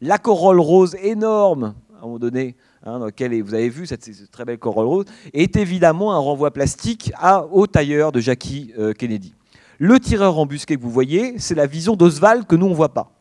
[0.00, 4.08] La corolle rose énorme, à un moment donné, hein, dans lequel vous avez vu cette,
[4.30, 8.94] très belle corolle rose, est évidemment un renvoi plastique à, au tailleur de Jackie euh,
[8.94, 9.34] Kennedy.
[9.78, 12.94] Le tireur embusqué que vous voyez, c'est la vision d'Oswald que nous on ne voit
[12.94, 13.12] pas.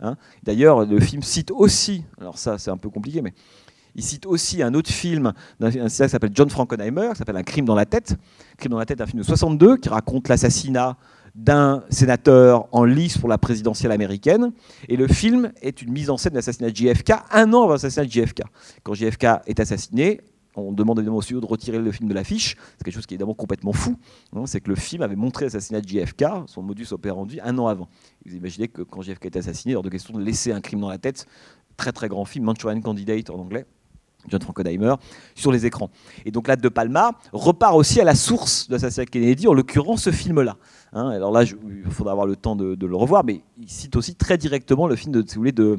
[0.00, 0.16] Hein.
[0.44, 3.34] D'ailleurs, le film cite aussi, alors ça c'est un peu compliqué, mais
[3.96, 7.42] il cite aussi un autre film d'un cinéaste qui s'appelle John Frankenheimer, qui s'appelle Un
[7.42, 8.16] crime dans la tête.
[8.56, 10.96] Crime dans la tête, un film de 62 qui raconte l'assassinat
[11.34, 14.52] d'un sénateur en lice pour la présidentielle américaine.
[14.88, 17.72] Et le film est une mise en scène de l'assassinat de JFK un an avant
[17.72, 18.42] l'assassinat de JFK.
[18.82, 20.20] Quand JFK est assassiné,
[20.58, 22.56] on demande évidemment au studio de retirer le film de l'affiche.
[22.76, 23.96] C'est quelque chose qui est évidemment complètement fou.
[24.34, 24.46] Hein.
[24.46, 27.88] c'est que le film avait montré l'assassinat de JFK, son modus operandi, un an avant.
[28.24, 30.88] Vous imaginez que quand JFK était assassiné, hors de question de laisser un crime dans
[30.88, 31.26] la tête.
[31.76, 33.66] Très très grand film, Manchurian Candidate en anglais.
[34.26, 34.94] John Frankenheimer,
[35.34, 35.90] sur les écrans.
[36.24, 39.54] Et donc là, De Palma repart aussi à la source de l'assassinat de Kennedy, en
[39.54, 40.56] l'occurrence ce film-là.
[40.92, 41.08] Hein.
[41.10, 44.38] alors là, il faudra avoir le temps de, le revoir, mais il cite aussi très
[44.38, 45.78] directement le film de, si vous voulez, de,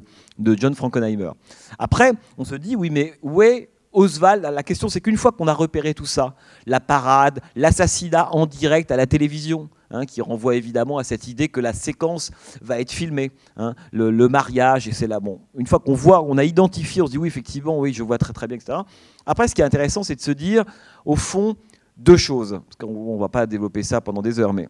[0.56, 1.32] John Frankenheimer.
[1.78, 5.48] Après, on se dit, oui, mais où est Oswald, la question c'est qu'une fois qu'on
[5.48, 6.36] a repéré tout ça,
[6.68, 11.48] la parade, l'assassinat en direct à la télévision, hein, qui renvoie évidemment à cette idée
[11.48, 12.32] que la séquence
[12.62, 16.38] va être filmée, hein, le, mariage, et c'est là, bon, une fois qu'on voit, on
[16.38, 18.78] a identifié, on se dit oui, effectivement, oui, je vois très très bien, etc.
[19.26, 20.66] Après, ce qui est intéressant, c'est de se dire,
[21.04, 21.56] au fond,
[21.98, 24.70] deux choses, parce qu'on ne va pas développer ça pendant des heures, mais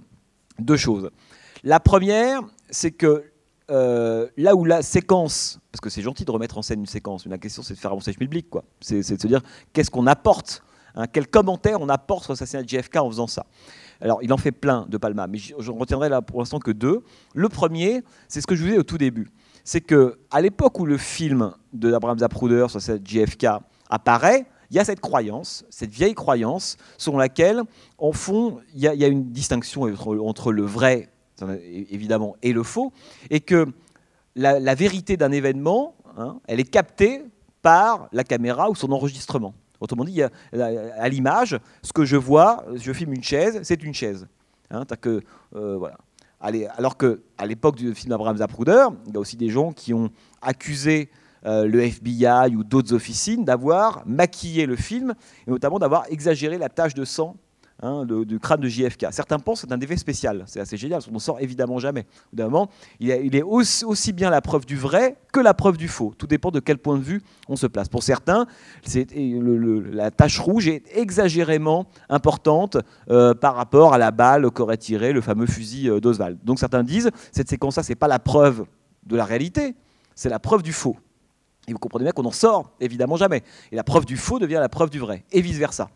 [0.60, 1.10] deux choses.
[1.64, 3.24] La première, c'est que
[3.70, 7.26] euh, là où la séquence, parce que c'est gentil de remettre en scène une séquence,
[7.26, 8.64] mais la question c'est de faire avancer le public, quoi.
[8.82, 9.42] C'est, de se dire
[9.74, 10.64] qu'est-ce qu'on apporte,
[10.96, 13.46] hein, quel commentaire on apporte sur l'assassinat de JFK en faisant ça.
[14.02, 17.04] Alors il en fait plein de Palma, mais je retiendrai là pour l'instant que deux.
[17.36, 19.28] Le premier, c'est ce que je vous disais au tout début,
[19.64, 23.48] c'est que à l'époque où le film de Abraham Zapruder sur cette JFK
[23.90, 27.62] apparaît, il y a cette croyance, cette vieille croyance, selon laquelle,
[27.98, 31.10] en fond, il y, a une distinction entre le vrai
[31.90, 32.92] évidemment, et le faux,
[33.30, 33.68] et que
[34.36, 37.24] la, vérité d'un événement, hein, elle est captée
[37.62, 39.54] par la caméra ou son enregistrement.
[39.80, 44.28] Autrement dit, à l'image, ce que je vois, je filme une chaise, c'est une chaise.
[44.72, 45.22] Hein, que,
[45.56, 45.80] euh,
[46.40, 50.10] alors qu'à l'époque du film Abraham Zapruder, il y a aussi des gens qui ont
[50.42, 51.10] accusé
[51.46, 55.14] euh, le FBI ou d'autres officines d'avoir maquillé le film,
[55.48, 57.36] et notamment d'avoir exagéré la tache de sang
[57.82, 59.08] Hein, du crâne de JFK.
[59.12, 60.44] Certains pensent que c'est un effet spécial.
[60.48, 62.06] C'est assez génial, on n'en sort évidemment jamais.
[62.34, 62.70] Évidemment,
[63.00, 66.14] il, est aussi, bien la preuve du vrai que la preuve du faux.
[66.18, 67.88] Tout dépend de quel point de vue on se place.
[67.88, 68.48] Pour certains,
[68.86, 72.78] la tache rouge est exagérément importante
[73.10, 76.38] euh, par rapport à la balle qu'aurait tiré le fameux fusil euh, d'Oswald.
[76.44, 78.66] Donc certains disent, cette séquence-là, ce n'est pas la preuve
[79.06, 79.76] de la réalité,
[80.16, 80.98] c'est la preuve du faux.
[81.70, 83.44] Et vous comprenez bien qu'on n'en sort évidemment jamais.
[83.72, 85.90] Et la preuve du faux devient la preuve du vrai, et vice-versa.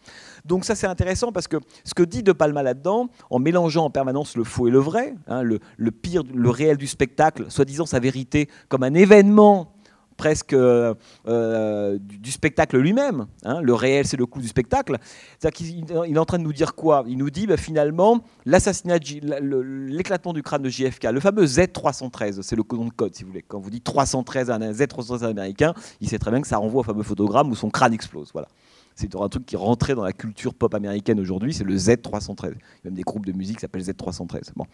[0.45, 3.89] Donc ça c'est intéressant parce que ce que dit De Palma là-dedans, en mélangeant en
[3.89, 5.59] permanence le faux et le vrai, hein, le,
[5.91, 9.72] pire, le réel du spectacle, soi-disant sa vérité comme un événement
[10.17, 10.93] presque euh,
[11.27, 13.25] euh, du, spectacle lui-même.
[13.43, 13.61] Hein.
[13.61, 14.97] le réel, c'est le coup du spectacle.
[15.43, 17.03] il est en train de nous dire quoi?
[17.07, 22.55] Il nous dit bah, finalement l'assassinat, l'éclatement du crâne de JFK, le fameux Z313, c'est
[22.55, 23.43] le nom de code si vous voulez.
[23.47, 26.81] Quand vous dites 313 à un Z313 américain, il sait très bien que ça renvoie
[26.81, 28.29] au fameux photogramme où son crâne explose.
[28.33, 28.47] Voilà.
[28.95, 32.35] C'est un truc qui rentrait dans la culture pop américaine aujourd'hui, c'est le Z313.
[32.41, 32.53] Il y a
[32.85, 34.51] même des groupes de musique qui s'appellent Z313.
[34.55, 34.65] Bon.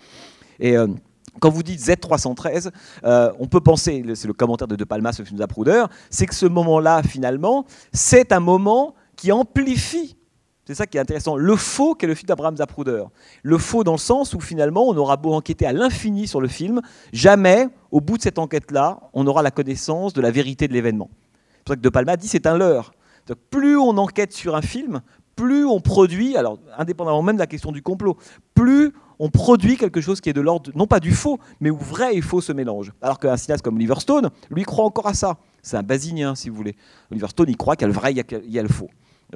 [0.60, 0.88] Et euh,
[1.40, 2.72] quand vous dites Z313,
[3.04, 6.26] euh, on peut penser, c'est le commentaire de De Palma sur le film Zapruder, c'est
[6.26, 10.16] que ce moment-là, finalement, c'est un moment qui amplifie
[10.70, 11.36] c'est ça qui est intéressant.
[11.36, 13.04] Le faux qu'est le film d'Abraham Zapruder.
[13.42, 16.48] Le faux dans le sens où finalement on aura beau enquêter à l'infini sur le
[16.48, 20.74] film, jamais, au bout de cette enquête-là, on aura la connaissance de la vérité de
[20.74, 21.10] l'événement.
[21.14, 22.92] C'est pour ça que De Palma dit c'est un leurre.
[23.50, 25.02] plus on enquête sur un film,
[25.40, 28.18] plus on produit, alors indépendamment même de la question du complot,
[28.54, 31.78] plus on produit quelque chose qui est de l'ordre, non pas du faux, mais où
[31.78, 32.92] vrai et faux se mélangent.
[33.02, 35.38] Alors qu'un cinéaste comme Oliver Stone, lui, croit encore à ça.
[35.62, 36.76] C'est un basinien, si vous voulez.
[37.10, 38.90] Oliver Stone, il croit qu'il y a le vrai, il y a le faux.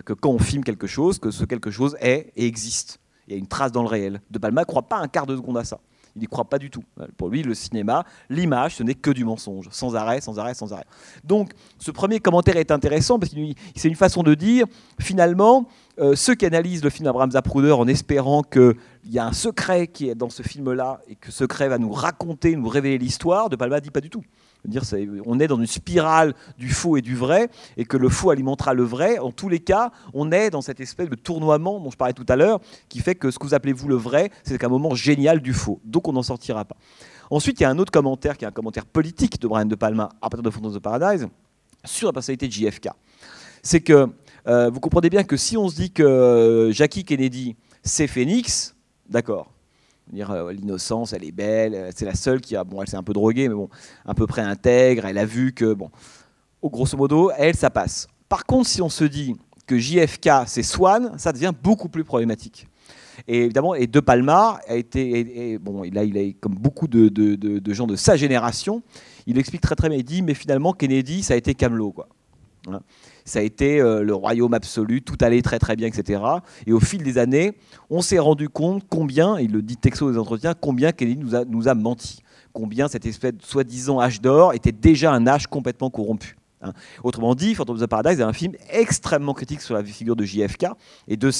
[0.06, 3.00] Que quand on filme quelque chose, que ce quelque chose est et existe.
[3.28, 4.22] Il y a une trace dans le réel.
[4.30, 5.80] De Palma ne croit pas un quart de seconde à ça.
[6.16, 6.84] Il n'y croit pas du tout.
[7.18, 10.72] Pour lui, le cinéma, l'image, ce n'est que du mensonge, sans arrêt, sans arrêt, sans
[10.72, 10.86] arrêt.
[11.24, 13.40] Donc, ce premier commentaire est intéressant parce que
[13.76, 14.68] c'est une façon de dire,
[15.00, 15.68] finalement,
[16.00, 18.76] euh, ceux qui analysent le film d'Abraham Zapruder en espérant qu'il
[19.10, 21.92] y a un secret qui est dans ce film-là et que ce secret va nous
[21.92, 24.24] raconter, nous révéler l'histoire, De Palma dit pas du tout
[25.26, 28.74] on est dans une spirale du faux et du vrai, et que le faux alimentera
[28.74, 29.20] le vrai.
[29.20, 32.26] En tous les cas, on est dans cette espèce de tournoiement dont je parlais tout
[32.30, 34.96] à l'heure, qui fait que ce que vous appelez vous le vrai, c'est un moment
[34.96, 35.80] génial du faux.
[35.84, 36.78] Donc on n'en sortira pas.
[37.30, 39.76] Ensuite, il y a un autre commentaire qui est un commentaire politique de Brian De
[39.76, 41.28] Palma à partir de Phantoms of Paradise
[41.84, 42.90] sur la personnalité de JFK.
[43.62, 44.10] C'est que
[44.48, 48.76] euh, vous comprenez bien que si on se dit que Jackie Kennedy, c'est Phoenix,
[49.10, 49.52] d'accord,
[50.14, 53.04] euh, l'innocence, elle est belle, euh, c'est la seule qui a, bon, elle s'est un
[53.04, 53.70] peu droguée, mais bon,
[54.06, 55.90] à peu près intègre, elle a vu que, bon,
[56.62, 58.08] au grosso modo, elle, ça passe.
[58.28, 59.36] Par contre, si on se dit
[59.66, 62.68] que JFK, c'est Swan, ça devient beaucoup plus problématique.
[63.28, 67.88] Et évidemment, et De Palma a été, bon, là, il comme beaucoup de, de, gens
[67.88, 68.82] de sa génération,
[69.26, 72.10] il explique très très bien, il dit, mais finalement, Kennedy, ça a été Camelot, quoi.
[72.68, 72.82] Hein
[73.26, 76.22] ça a été euh, le royaume absolu, tout allait très très bien, etc.
[76.68, 77.54] Et au fil des années,
[77.90, 81.46] on s'est rendu compte combien, il le dit texto des entretiens, combien Kennedy nous a,
[81.46, 82.22] nous a menti,
[82.52, 86.36] combien cette espèce de soi-disant âge d'or était déjà un âge complètement corrompu.
[86.64, 86.74] Hein.
[87.04, 90.24] Autrement dit, Phantom of the Paradise est un film extrêmement critique sur la figure de
[90.24, 90.68] JFK
[91.08, 91.32] et de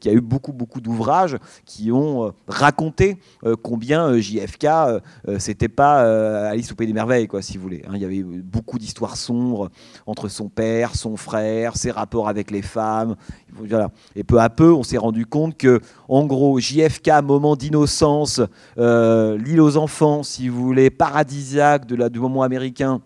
[0.00, 4.66] qui a eu beaucoup, beaucoup d'ouvrages qui ont euh, raconté euh, combien euh, JFK,
[5.38, 7.82] c'était pas Alice au Pays des Merveilles, quoi, si vous voulez.
[7.86, 7.92] Hein.
[7.94, 9.70] Il y avait beaucoup d'histoires sombres
[10.06, 13.16] entre son père, son frère, ses rapports avec les femmes.
[14.14, 18.40] Et peu à peu, on s'est rendu compte que, en gros, JFK, moment d'innocence,
[18.76, 23.00] l'île aux enfants, si vous voulez, paradisiaque de la, du moment américain,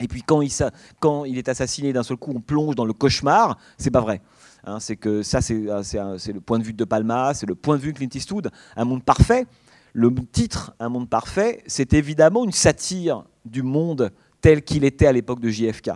[0.00, 3.90] et puis quand il, est assassiné d'un seul coup, on plonge dans le cauchemar, c'est
[3.90, 4.20] pas vrai.
[4.64, 7.82] Hein, c'est que ça, c'est le point de vue de Palma, c'est le point de
[7.82, 8.50] vue de Clint Eastwood.
[8.76, 9.46] Un monde parfait.
[9.94, 15.12] Le titre Un monde parfait, c'est évidemment une satire du monde tel qu'il était à
[15.12, 15.90] l'époque de JFK.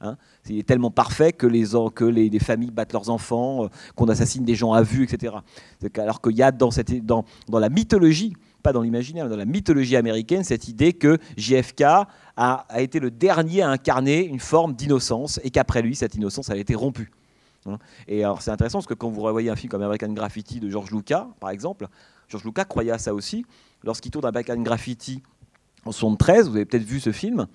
[0.00, 0.16] Hein.
[0.48, 4.72] il est tellement parfait que les, familles battent leurs enfants, euh, qu'on assassine des gens
[4.72, 5.34] à vue, etc.
[5.96, 6.70] Alors qu'il y a dans
[7.52, 8.32] la mythologie
[8.72, 11.82] dans l'imaginaire, dans la mythologie américaine, cette idée que JFK
[12.36, 16.56] a, été le dernier à incarner une forme d'innocence et qu'après lui, cette innocence a
[16.56, 17.10] été rompue.
[17.66, 17.78] Hein.
[18.06, 20.70] Et alors c'est intéressant parce que quand vous revoyez un film comme American Graffiti de
[20.70, 21.88] George Lucas, par exemple,
[22.28, 23.44] George Lucas croyait à ça aussi.
[23.82, 25.22] Lorsqu'il tourne American Graffiti
[25.84, 27.46] en 73, vous avez peut-être vu ce film,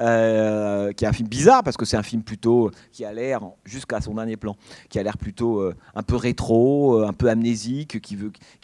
[0.00, 3.40] euh, qui est un film bizarre parce que c'est un film plutôt qui a l'air,
[3.64, 4.54] jusqu'à son dernier plan,
[4.88, 8.16] qui a l'air plutôt euh, un peu rétro, euh, un peu amnésique, qui,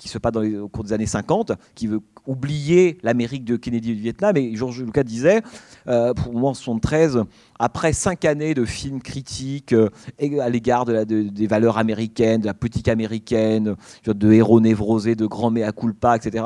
[0.08, 4.00] se passe au cours des années 50, qui veut oublier l'Amérique de Kennedy et du
[4.00, 4.36] Vietnam.
[4.36, 5.42] Et Georges Lucas disait,
[5.84, 7.24] pour moi en 73,
[7.58, 12.88] après cinq années de films critiques à l'égard de des valeurs américaines, de la politique
[12.88, 13.76] américaine,
[14.06, 16.44] de héros névrosés, de grands mea culpa, etc.,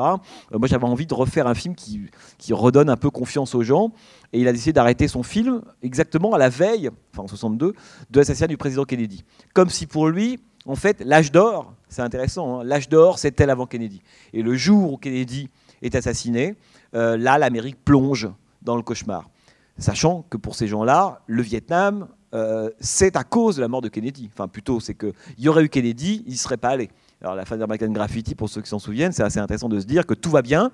[0.51, 3.93] moi j'avais envie de refaire un film qui redonne un peu confiance aux gens.
[4.31, 7.73] Et il a décidé d'arrêter son film exactement à la veille, enfin en 62,
[8.09, 9.23] de l'assassinat du président Kennedy.
[9.53, 13.65] Comme si pour lui, en fait, l'âge d'or, c'est intéressant, hein, l'âge d'or, c'était avant
[13.65, 14.01] Kennedy.
[14.33, 15.49] Et le jour où Kennedy
[15.81, 16.55] est assassiné,
[16.93, 18.29] euh, là, l'Amérique plonge
[18.61, 19.29] dans le cauchemar.
[19.77, 23.89] Sachant que pour ces gens-là, le Vietnam, euh, c'est à cause de la mort de
[23.89, 24.29] Kennedy.
[24.31, 26.89] Enfin, plutôt, c'est qu'il y aurait eu Kennedy, il n'y serait pas allé.
[27.21, 29.85] Alors, la fin d'American Graffiti, pour ceux qui s'en souviennent, c'est assez intéressant de se
[29.85, 30.71] dire que tout va bien,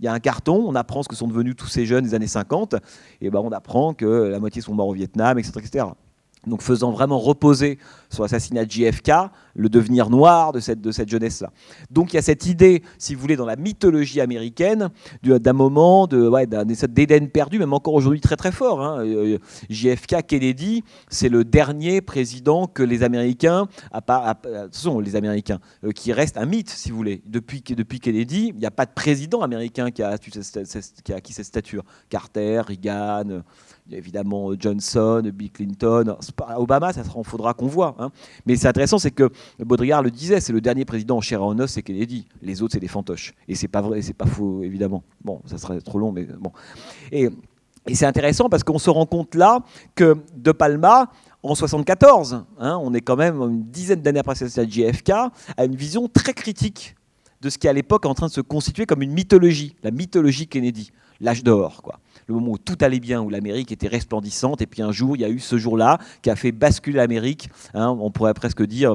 [0.00, 2.14] il y a un carton, on apprend ce que sont devenus tous ces jeunes des
[2.14, 2.76] années 50,
[3.20, 5.52] et ben on apprend que la moitié sont morts au Vietnam, etc.
[5.58, 5.86] etc
[6.46, 7.78] donc faisant vraiment reposer
[8.10, 9.10] sur l'assassinat de JFK
[9.54, 11.50] le devenir noir de cette, de cette jeunesse-là.
[11.90, 14.90] Donc il y a cette idée, si vous voulez, dans la mythologie américaine,
[15.22, 18.82] d'un moment de, ouais, d'Éden perdu, même encore aujourd'hui très très fort.
[18.82, 19.04] Hein.
[19.04, 19.38] Euh,
[19.70, 24.34] JFK, Kennedy, c'est le dernier président que les Américains, à part,
[24.70, 27.22] sont les Américains, euh, qui reste un mythe, si vous voulez.
[27.26, 31.32] Depuis, depuis Kennedy, il n'y a pas de président américain qui a, qui a acquis
[31.32, 31.82] cette stature.
[32.10, 33.42] Carter, Reagan
[33.90, 36.16] évidemment euh, Johnson, Bill Clinton,
[36.56, 37.94] Obama, ça en faudra qu'on voit.
[37.98, 38.10] Hein.
[38.46, 41.66] Mais c'est intéressant, c'est que Baudrillard le disait, c'est le dernier président en chair et
[41.66, 42.26] c'est Kennedy.
[42.42, 43.34] Les autres, c'est des fantoches.
[43.48, 45.02] Et c'est pas vrai, c'est pas faux, évidemment.
[45.24, 46.52] Bon, ça serait trop long, mais bon.
[47.12, 47.28] Et,
[47.94, 49.60] c'est intéressant parce qu'on se rend compte là
[49.94, 51.08] que De Palma,
[51.44, 55.76] en 74, hein, on est quand même une dizaine d'années après la JFK, a une
[55.76, 56.96] vision très critique
[57.40, 59.92] de ce qui à l'époque est en train de se constituer comme une mythologie, la
[59.92, 60.90] mythologie Kennedy,
[61.20, 64.82] l'âge d'or, quoi le moment où tout allait bien, où l'Amérique était resplendissante, et puis
[64.82, 67.48] un jour, il y a eu ce jour-là qui a fait basculer l'Amérique.
[67.74, 68.94] Hein, on pourrait presque dire,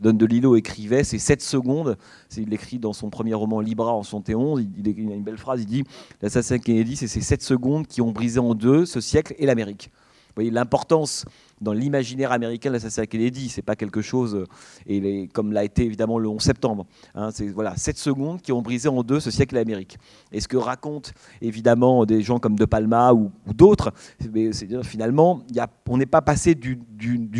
[0.00, 1.96] Don DeLillo écrivait, c'est 7 secondes,
[2.36, 5.60] il l'écrit dans son premier roman Libra en 71, il, il, a une belle phrase,
[5.60, 5.84] il dit,
[6.22, 9.90] l'assassin Kennedy, c'est ces 7 secondes qui ont brisé en deux ce siècle et l'Amérique.
[10.28, 11.26] Vous voyez l'importance
[11.60, 13.48] dans l'imaginaire américain de l'assassinat Kennedy.
[13.48, 14.46] C'est pas quelque chose, euh,
[14.86, 16.86] et comme l'a été évidemment le 11 septembre.
[17.14, 19.98] Hein, c'est voilà, 7 secondes qui ont brisé en deux ce siècle américain.
[20.32, 21.10] Et ce que racontent
[21.40, 26.06] évidemment des gens comme De Palma ou, d'autres, c'est dire finalement, y a, on n'est
[26.06, 26.76] pas passé du,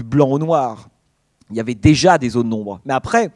[0.02, 0.88] blanc au noir.
[1.50, 2.80] Il y avait déjà des zones d'ombre.
[2.84, 3.30] Mais après,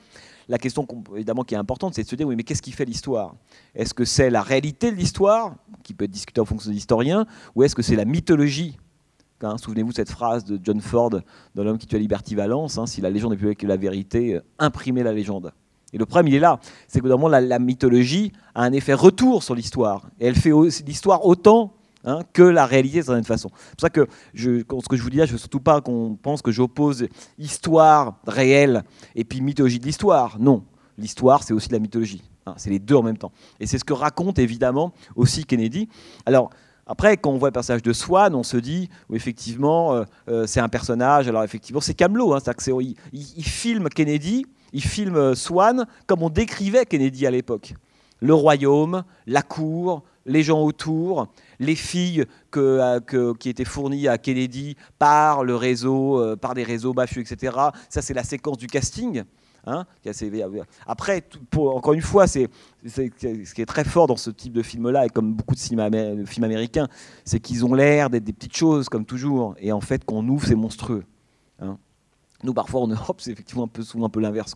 [0.48, 2.84] la question évidemment qui est importante, c'est de se dire oui, mais qu'est-ce qui fait
[2.84, 3.34] l'histoire?
[3.74, 7.26] Est-ce que c'est la réalité de l'histoire, qui peut être discutée en fonction des historiens,
[7.54, 8.78] ou est-ce que c'est la mythologie?
[9.40, 11.10] Hein, souvenez-vous de cette phrase de John Ford
[11.54, 13.76] dans L'homme qui tue Liberty Valence hein, si la légende est plus belle que la
[13.76, 15.52] vérité, euh, imprimez la légende.
[15.92, 16.58] Et le problème, il est là.
[16.88, 20.10] C'est que normalement, la, mythologie a un effet retour sur l'histoire.
[20.18, 20.50] Et elle fait
[20.84, 21.72] l'histoire autant
[22.04, 23.50] hein, que la réalité, de certaine façon.
[23.54, 26.18] C'est pour ça que ce que je vous dis là, je veux surtout pas qu'on
[26.20, 27.06] pense que j'oppose
[27.38, 28.82] histoire réelle
[29.14, 30.36] et puis mythologie de l'histoire.
[30.40, 30.64] Non.
[30.98, 32.22] L'histoire, c'est aussi la mythologie.
[32.56, 33.30] c'est les deux en même temps.
[33.60, 35.88] Et c'est ce que raconte évidemment aussi Kennedy.
[36.26, 36.50] Alors,
[36.88, 40.60] après, quand on voit le personnage de Swan, on se dit, effectivement, euh, euh, c'est
[40.60, 41.28] un personnage.
[41.28, 42.32] Alors, effectivement, c'est Camelot.
[42.32, 42.38] Hein,
[42.80, 47.74] il, il, filme Kennedy, il filme euh, Swan comme on décrivait Kennedy à l'époque.
[48.20, 51.28] Le royaume, la cour, les gens autour,
[51.60, 57.56] les filles qui étaient fournies à Kennedy par le réseau, par des réseaux mafieux, etc.
[57.88, 59.22] Ça, c'est la séquence du casting.
[59.70, 59.84] Hein,
[60.86, 61.22] après,
[61.54, 62.48] encore une fois, c'est
[62.86, 66.44] ce qui est très fort dans ce type de film-là, et comme beaucoup de, films
[66.44, 66.88] américains,
[67.26, 70.46] c'est qu'ils ont l'air d'être des petites choses, comme toujours, et en fait, qu'on ouvre,
[70.46, 71.04] c'est monstrueux.
[71.60, 71.76] Hein.
[72.44, 74.54] Nous, parfois, en Europe, c'est effectivement un peu, souvent un peu l'inverse.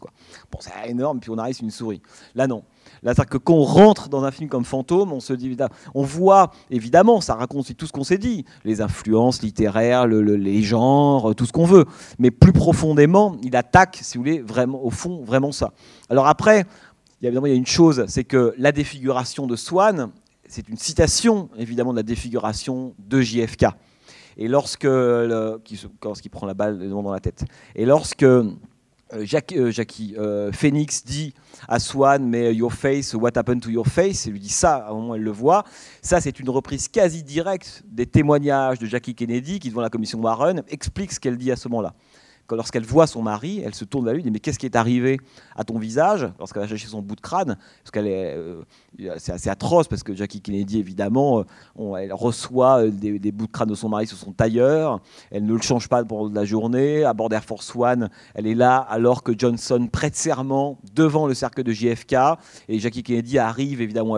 [0.51, 2.01] Bon, c'est énorme, puis on arrive, c'est une souris.
[2.35, 2.65] Là, non.
[3.03, 5.57] Là, que quand on rentre dans un film comme Fantôme, on se dit,
[5.95, 11.35] on voit, évidemment, ça raconte tout ce qu'on s'est dit, les influences littéraires, les genres,
[11.35, 11.85] tout ce qu'on veut.
[12.20, 15.73] Mais plus profondément, il attaque, si vous voulez, vraiment, au fond, vraiment ça.
[16.11, 16.65] Alors après,
[17.20, 20.11] évidemment, il y a une chose, c'est que la défiguration de Swann,
[20.47, 23.66] c'est une citation, évidemment, de la défiguration de JFK.
[24.37, 28.24] Et lorsque, lorsqu'il prend la balle dans la tête, et lorsque
[29.13, 31.35] euh, Jackie, euh, Jackie euh, Phoenix dit
[31.69, 34.27] à Swan, mais your face, what happened to your face?
[34.27, 35.65] Il lui dit ça, à un moment elle le voit.
[36.01, 40.21] Ça, c'est une reprise quasi directe des témoignages de Jackie Kennedy, qui, devant la commission
[40.21, 41.95] Warren, explique ce qu'elle dit à ce moment-là
[42.51, 44.77] lorsqu'elle voit son mari, elle se tourne vers lui et dit Mais qu'est-ce qui est
[44.77, 45.19] arrivé
[45.56, 48.62] à ton visage Lorsqu'elle va chercher son bout de crâne, parce qu'elle est, euh,
[49.19, 51.44] c'est assez atroce, parce que Jackie Kennedy, évidemment,
[51.78, 55.01] euh, elle reçoit euh, des, bouts de crâne de son mari sur son tailleur,
[55.31, 57.05] elle ne le change pas pendant la journée.
[57.05, 61.35] À bord d'Air Force One, elle est là alors que Johnson prête serment devant le
[61.35, 62.14] cercle de JFK,
[62.69, 64.16] et Jackie Kennedy arrive évidemment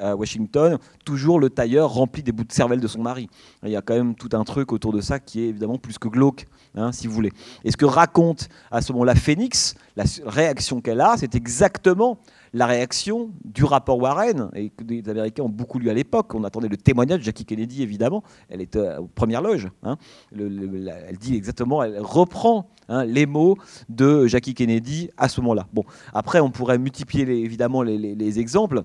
[0.00, 3.28] à, Washington, toujours le tailleur rempli des bouts de cervelle de son mari.
[3.62, 5.98] Il y a quand même tout un truc autour de ça qui est évidemment plus
[5.98, 7.32] que glauque, hein, si vous voulez.
[7.64, 12.18] Et ce que raconte à ce moment-là Phoenix, la réaction qu'elle a, c'est exactement
[12.54, 16.34] la réaction du rapport Warren, et que les Américains ont beaucoup lu à l'époque.
[16.34, 18.22] On attendait le témoignage de Jackie Kennedy, évidemment.
[18.48, 19.68] Elle est euh, aux premières loges.
[19.82, 19.96] Hein.
[20.32, 23.56] elle dit exactement, elle reprend hein, les mots
[23.88, 25.66] de Jackie Kennedy à ce moment-là.
[25.72, 28.82] Bon, après, on pourrait multiplier évidemment les, exemples.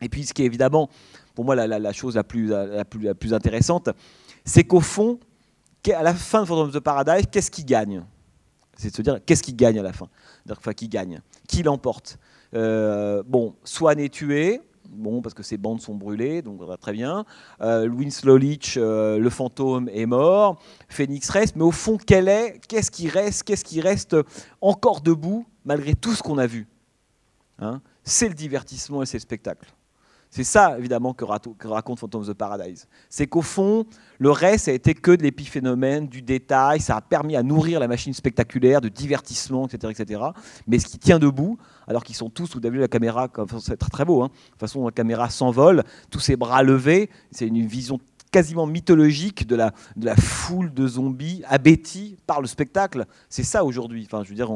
[0.00, 0.88] Et puis, ce qui est évidemment,
[1.34, 3.90] pour moi, la, chose la plus intéressante,
[4.44, 5.18] c'est qu'au fond,
[5.90, 8.04] à la fin de Phantom of the Paradise, qu'est-ce qui gagne?
[8.82, 10.08] C'est de se dire, qu'est-ce qui gagne à la fin?
[10.76, 11.20] Qui gagne?
[11.46, 12.18] Qui l'emporte?
[12.54, 17.24] Euh, Bon, Swan est tué, bon, parce que ses bandes sont brûlées, donc très bien.
[17.60, 20.58] Winslow Leach, euh, le fantôme, est mort.
[20.88, 24.16] Phoenix reste, mais au fond, quel est Qu'est-ce qui reste Qu'est-ce qui reste
[24.60, 26.66] encore debout, malgré tout ce qu'on a vu?
[27.60, 27.80] Hein?
[28.02, 29.72] C'est le divertissement et c'est le spectacle.
[30.34, 32.88] C'est ça, évidemment, que, raconte Phantom of the Paradise.
[33.10, 33.84] C'est qu'au fond,
[34.18, 37.86] le reste, a été que de l'épiphénomène, du détail, ça a permis à nourrir la
[37.86, 39.92] machine spectaculaire, de divertissement, etc.
[39.94, 40.22] etc.
[40.66, 43.28] Mais ce qui tient debout, alors qu'ils sont tous, vous avez vu la caméra,
[43.60, 44.28] c'est très, très beau, hein.
[44.28, 48.00] de toute façon, la caméra s'envole, tous ses bras levés, c'est une vision
[48.30, 53.04] quasiment mythologique de la, de la foule de zombies abétis par le spectacle.
[53.28, 54.08] C'est ça aujourd'hui.
[54.10, 54.50] Enfin, je veux dire,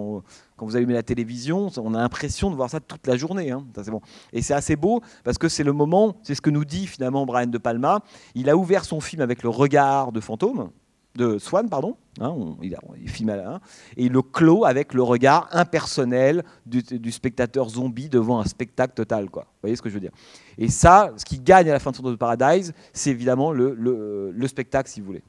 [0.56, 3.50] quand vous allumez la télévision, on a l'impression de voir ça toute la journée.
[3.50, 3.64] Hein.
[3.88, 4.00] bon.
[4.32, 7.26] Et c'est assez beau parce que c'est le moment, c'est ce que nous dit finalement
[7.26, 8.00] Brian De Palma.
[8.34, 10.70] Il a ouvert son film avec le regard de fantôme,
[11.14, 11.96] de Swan, pardon.
[12.20, 12.74] Hein, il,
[13.10, 13.60] filme à
[13.96, 19.26] et il le clôt avec le regard impersonnel du, spectateur zombie devant un spectacle total.
[19.26, 20.12] Vous voyez ce que je veux dire?
[20.56, 24.88] Et ça, ce qui gagne à la fin de de Paradise, c'est évidemment le, spectacle,
[24.88, 25.22] si vous voulez.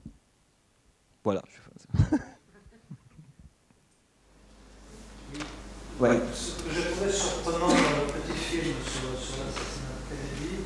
[1.24, 1.42] Voilà.
[6.00, 6.20] Ouais.
[6.34, 10.64] Ce que j'ai trouvé surprenant dans le petit film sur, sur l'assassinat de Kennedy,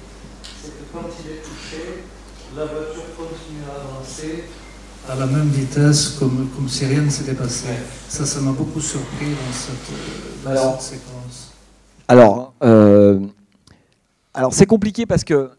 [0.61, 2.03] c'est que quand il est touché,
[2.55, 4.43] la voiture continue à avancer.
[5.09, 7.69] À la même vitesse, comme, comme si rien ne s'était passé.
[8.07, 11.51] Ça, ça m'a beaucoup surpris dans cette, dans Alors, cette séquence.
[12.07, 13.19] Alors, euh,
[14.33, 15.49] alors c'est compliqué parce que,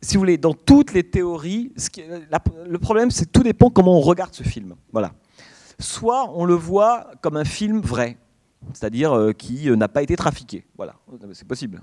[0.00, 2.38] si vous voulez, dans toutes les théories, ce qui- la-
[2.68, 4.74] le problème, c'est que tout dépend comment on regarde ce film.
[4.92, 5.10] Voilà.
[5.80, 8.16] Soit on le voit comme un film vrai,
[8.72, 10.64] c'est-à-dire euh, qui euh, n'a pas été trafiqué.
[10.76, 10.94] Voilà,
[11.32, 11.82] c'est possible.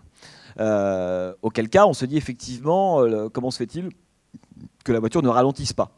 [0.60, 3.03] Euh, auquel cas, on se dit effectivement,
[3.34, 3.89] comment se fait-il
[4.84, 5.91] que la voiture ne ralentisse pas?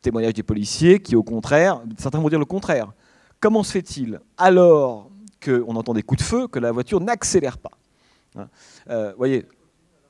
[0.00, 2.92] Témoignage des policiers qui, au contraire, certains vont dire le contraire.
[3.40, 5.10] Comment se fait-il alors
[5.44, 7.70] qu'on entend des coups de feu que la voiture n'accélère pas?
[8.36, 8.48] Hein?
[8.90, 9.46] Euh, voyez,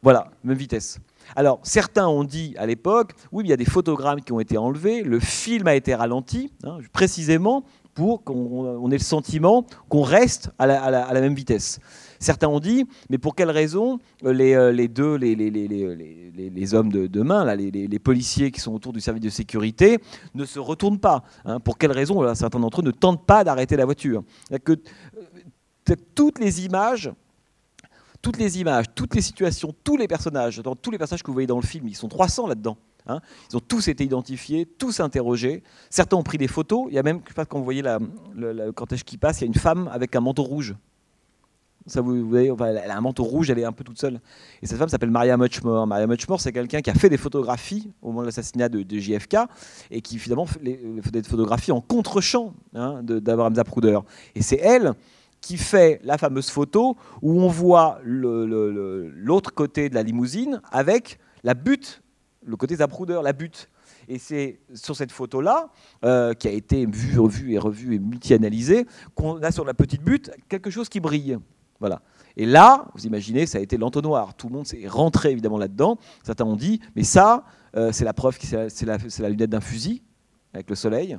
[0.03, 0.99] voilà, même vitesse.
[1.37, 4.59] Alors, certains ont dit à l'époque, oui, il y a des photogrammes qui ont été
[4.59, 7.65] enlevés, le film a été ralenti, hein, précisément
[7.95, 11.79] pour qu'on on ait le sentiment qu'on reste à la, même vitesse.
[12.19, 17.07] Certains ont dit, mais pour quelle raison euh, les, euh, les deux, les, hommes de
[17.07, 19.99] demain, là, les, policiers qui sont autour du service de sécurité,
[20.35, 23.77] ne se retournent pas hein Pour quelle raison Certains d'entre eux ne tentent pas d'arrêter
[23.77, 24.23] la voiture?
[24.65, 27.13] Que euh, toutes les images
[28.23, 31.33] toutes les images, toutes les situations, tous les personnages, dans tous les passages que vous
[31.33, 32.79] voyez dans le film, ils sont 300 là-dedans.
[33.07, 33.21] Hein.
[33.51, 35.63] Ils ont tous été identifiés, tous interrogés.
[35.91, 36.87] Certains ont pris des photos.
[36.89, 37.83] Il y a même, je sais pas, quand vous voyez
[38.35, 40.75] le, cortège qui passe, il y a une femme avec un manteau rouge.
[41.95, 44.21] Elle a un manteau rouge, elle est un peu toute seule.
[44.63, 45.87] Et cette femme s'appelle Maria Muchmore.
[45.87, 49.37] Maria Muchmore, c'est quelqu'un qui a fait des photographies au moment de l'assassinat de, JFK
[49.91, 53.99] et qui finalement fait les- fait des photographies en contre-champ hein, de- d'Abraham Zapruder.
[54.37, 54.93] Et c'est elle
[55.41, 61.55] qui fait la fameuse photo où on voit l'autre côté de la limousine avec la
[61.55, 62.02] butte,
[62.45, 63.69] le côté Zapruder, la butte.
[64.09, 65.69] Et c'est sur cette photo-là,
[66.05, 70.03] euh, qui a été vue, revue et revue et multi-analysée, qu'on a sur la petite
[70.03, 71.39] butte quelque chose qui brille.
[71.79, 72.01] Voilà.
[72.37, 74.35] Et là, vous imaginez, ça a été l'entonnoir.
[74.35, 75.99] Tout le monde s'est rentré évidemment là-dedans.
[76.23, 77.45] Certains ont dit, mais ça,
[77.77, 80.03] euh, c'est la preuve que c'est la, lunette d'un fusil
[80.55, 81.19] avec le soleil.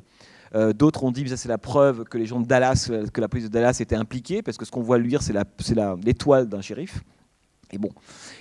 [0.55, 3.21] Euh, D'autres ont dit, mais ça c'est la preuve que les gens de Dallas, que
[3.21, 5.33] la police de Dallas était impliquée, parce que ce qu'on voit luire, c'est
[6.03, 7.03] l'étoile d'un shérif.
[7.73, 7.89] Et bon,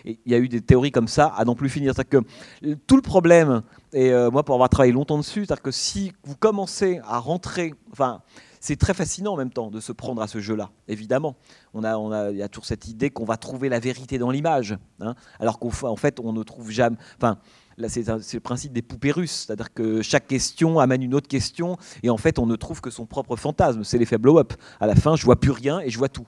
[0.05, 1.95] il y a eu des théories comme ça à n'en plus finir.
[1.95, 5.71] C'est-à-dire que tout le problème, et euh, moi pour avoir travaillé longtemps dessus, c'est-à-dire que
[5.71, 8.21] si vous commencez à rentrer, enfin,
[8.61, 11.35] c'est très fascinant en même temps de se prendre à ce jeu-là, évidemment.
[11.75, 14.19] On a, on a, il y a toujours cette idée qu'on va trouver la vérité
[14.19, 16.97] dans l'image, hein, alors qu'en fa- en fait, on ne trouve jamais.
[17.17, 17.39] Enfin,
[17.77, 21.77] là, c'est le principe des poupées russes, c'est-à-dire que chaque question amène une autre question,
[22.05, 23.83] et en fait, on ne trouve que son propre fantasme.
[23.83, 24.53] C'est l'effet blow-up.
[24.79, 26.27] À la fin, je vois plus rien et je vois tout.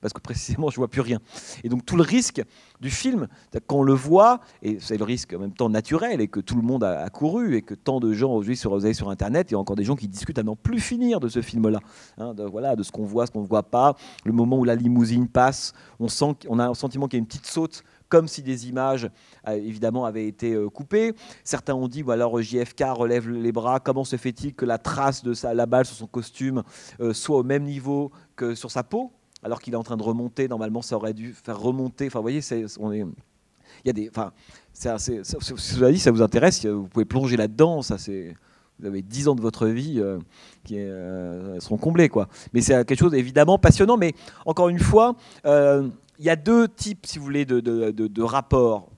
[0.00, 1.20] Parce que précisément, je vois plus rien.
[1.64, 2.42] Et donc, tout le risque
[2.80, 3.28] du film,
[3.66, 6.56] quand on le voit, et c'est le risque en même temps naturel, et que tout
[6.56, 9.54] le monde a, couru, et que tant de gens aujourd'hui sur, vous sur Internet, il
[9.54, 11.80] y a encore des gens qui discutent à n'en plus finir de ce film-là.
[12.18, 13.96] Hein, de, voilà, de ce qu'on voit, ce qu'on ne voit pas.
[14.24, 17.22] Le moment où la limousine passe, on, sent, qu'on a un sentiment qu'il y a
[17.22, 19.10] une petite saute, comme si des images,
[19.48, 21.14] euh, évidemment, avaient été euh, coupées.
[21.44, 25.22] Certains ont dit, bah, alors JFK relève les bras, comment se fait-il que la trace
[25.22, 26.62] de la balle sur son costume
[27.00, 29.12] euh, soit au même niveau que sur sa peau?
[29.42, 32.06] Alors qu'il est en train de remonter, normalement ça aurait dû faire remonter.
[32.06, 32.40] Enfin, vous voyez,
[32.80, 34.32] on est, il y a des, enfin,
[34.72, 37.82] ça- si ça vous intéresse, vous pouvez plonger là-dedans.
[37.82, 38.34] Ça, c'est,
[38.78, 40.18] vous avez 10 ans de votre vie euh,
[40.64, 42.28] qui euh, seront comblés, quoi.
[42.52, 43.96] Mais c'est quelque chose évidemment passionnant.
[43.96, 44.14] Mais
[44.44, 45.88] encore une fois, euh,
[46.18, 48.88] il y a deux types, si vous voulez, de, de, de- rapports.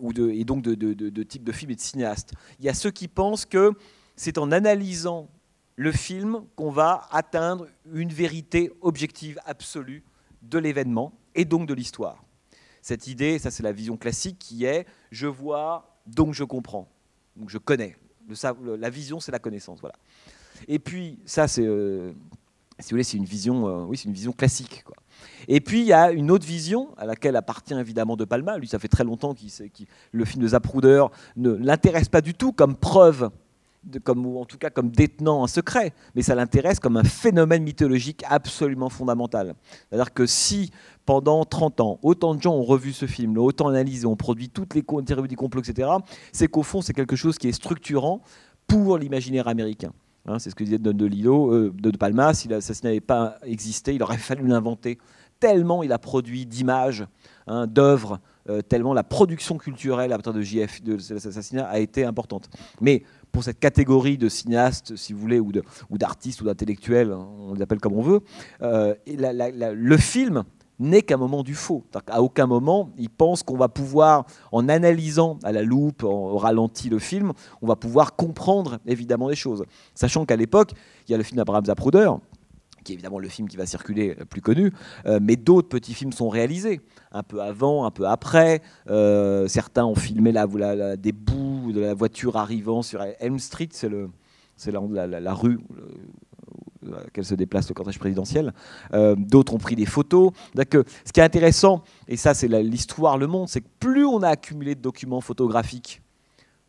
[0.00, 2.32] ou de, et donc de types de films et de cinéastes.
[2.58, 3.70] Il y a ceux qui pensent que
[4.16, 5.28] c'est en analysant
[5.76, 10.02] le film qu'on va atteindre une vérité objective absolue
[10.42, 12.22] de l'événement et donc de l'histoire.
[12.82, 16.88] Cette idée, ça c'est la vision classique qui est je vois, donc je comprends,
[17.36, 17.96] donc je connais.
[18.78, 19.96] La vision, c'est la connaissance, voilà.
[20.68, 22.12] Et puis ça, c'est, euh,
[22.78, 24.96] si vous voulez, c'est une vision, euh, oui, c'est une vision classique, quoi.
[25.48, 28.58] Et puis il y a une autre vision à laquelle appartient évidemment De Palma.
[28.58, 29.50] Lui, ça fait très longtemps qu'il-
[30.12, 31.04] le film de Zapruder
[31.36, 33.30] ne l'intéresse pas du tout comme preuve
[34.06, 38.24] ou en tout cas comme détenant un secret, mais ça l'intéresse comme un phénomène mythologique
[38.28, 39.54] absolument fondamental.
[39.88, 40.70] C'est-à-dire que si
[41.04, 44.74] pendant 30 ans, autant de gens ont revu ce film, autant analysé, ont produit toutes
[44.74, 45.88] les théories du complot, etc.,
[46.32, 48.22] c'est qu'au fond, c'est quelque chose qui est structurant
[48.66, 49.92] pour l'imaginaire américain.
[50.26, 53.38] Hein, c'est ce que disait Don DeLillo, euh, de De Palma, si l'assassinat n'avait pas
[53.44, 54.98] existé, il aurait fallu l'inventer,
[55.40, 57.04] tellement il a produit d'images,
[57.48, 61.80] hein, d'œuvres, euh, tellement la production culturelle à partir de JF, de cet assassinat, a
[61.80, 62.48] été importante.
[62.80, 63.02] Mais
[63.32, 65.52] pour cette catégorie de cinéastes, si vous voulez, ou
[65.98, 68.20] d'artistes ou d'intellectuels, hein, on les appelle comme on veut,
[68.62, 70.44] euh, le film
[70.78, 71.84] n'est qu'un moment du faux.
[72.06, 76.88] Qu'à aucun moment, ils pensent qu'on va pouvoir, en analysant à la loupe, en- ralenti
[76.88, 79.64] le film, on va pouvoir comprendre évidemment des choses.
[79.94, 80.72] Sachant qu'à l'époque,
[81.06, 82.10] il y a le film d'Abraham Zapruder,
[82.82, 84.72] qui est évidemment le film qui va circuler le plus connu,
[85.06, 86.80] euh, mais d'autres petits films sont réalisés,
[87.12, 88.62] un peu avant, un peu après.
[88.90, 93.68] Euh, certains ont filmé la, la- des bouts de la voiture arrivant sur Elm Street,
[93.72, 94.10] c'est le,
[94.56, 95.58] c'est la, la- la rue
[96.94, 98.52] à laquelle se déplace le cortège présidentiel.
[98.92, 100.32] Euh, D'autres ont pris des photos.
[100.58, 104.04] Euh, ce qui est intéressant, et ça c'est la- l'histoire le montre, c'est que plus
[104.04, 106.02] on a accumulé de documents photographiques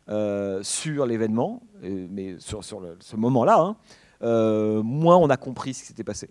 [0.08, 5.74] euh, sur l'événement, euh, mais sur, sur ce moment-là, hein, euh, moins on a compris
[5.74, 6.30] ce qui s'était passé.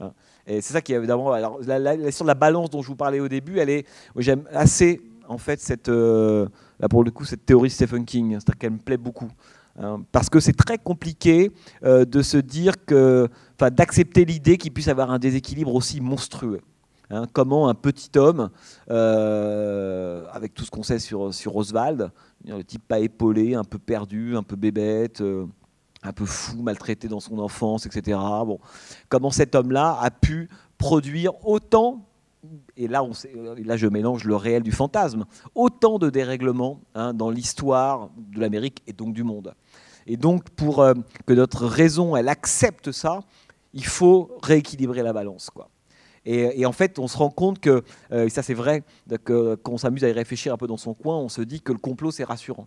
[0.00, 0.12] Hein.
[0.46, 1.32] Et c'est ça qui est évidemment.
[1.32, 3.86] Alors, la, la, la- la balance dont je vous parlais au début, elle est.
[4.16, 5.88] J'aime assez, en fait, cette.
[5.88, 6.48] euh,
[6.80, 8.32] là, pour le coup, cette théorie Stephen King.
[8.32, 9.30] C'est-à-dire qu'elle me plaît beaucoup.
[9.78, 11.52] hein, parce que c'est très compliqué
[11.84, 13.28] euh, de se dire que.
[13.60, 16.60] D'accepter l'idée qu'il puisse avoir un déséquilibre aussi monstrueux.
[17.10, 18.50] Hein, comment un petit homme,
[18.90, 22.10] euh, avec tout ce qu'on sait sur, sur Oswald,
[22.44, 25.44] le type pas épaulé, un peu perdu, un peu bébête, euh,
[26.02, 28.18] un peu fou, maltraité dans son enfance, etc.
[28.18, 28.58] Bon,
[29.08, 30.48] comment cet homme-là a pu
[30.78, 32.04] produire autant,
[32.76, 33.12] et là, on
[33.56, 35.24] et là je mélange le réel du fantasme,
[35.54, 39.54] autant de dérèglements hein, dans l'histoire de l'Amérique et donc du monde.
[40.06, 40.94] Et donc, pour euh,
[41.26, 43.20] que notre raison, elle accepte ça,
[43.72, 45.50] il faut rééquilibrer la balance.
[45.50, 45.68] Quoi.
[46.24, 48.82] Et, et en fait, on se rend compte que, euh, et ça c'est vrai,
[49.24, 51.60] que quand on s'amuse à y réfléchir un peu dans son coin, on se dit
[51.60, 52.66] que le complot c'est rassurant.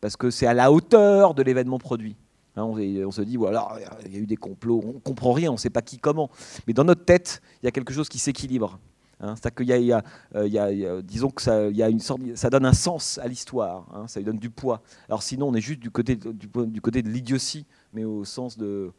[0.00, 2.16] Parce que c'est à la hauteur de l'événement produit.
[2.58, 3.68] Hein, on, se dit, voilà,
[4.04, 6.30] il y a eu des complots, on comprend rien, on ne sait pas qui, comment.
[6.66, 8.78] Mais dans notre tête, il y a quelque chose qui s'équilibre.
[9.20, 13.18] Hein, C'est-à-dire qu'il y disons que ça, y a une sorte, ça donne un sens
[13.18, 14.82] à l'histoire, hein, ça lui donne du poids.
[15.08, 18.92] Alors sinon, on est juste du côté, du, côté de l'idiotie, mais au sens de,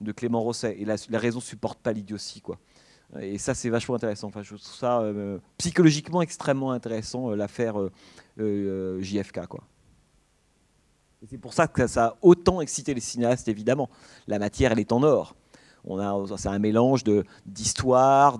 [0.00, 0.76] de Clément Rosset.
[0.80, 2.58] Et la, la raison ne supporte pas l'idiotie, quoi.
[3.20, 4.28] Et ça, c'est vachement intéressant.
[4.28, 7.74] Enfin, je trouve ça euh, psychologiquement extrêmement intéressant, euh, l'affaire
[8.38, 9.64] euh, JFK, quoi.
[11.30, 13.88] C'est pour ça que ça a autant excité les cinéastes, évidemment.
[14.26, 15.36] La matière, elle est en or.
[15.84, 17.24] On a, c'est un mélange de,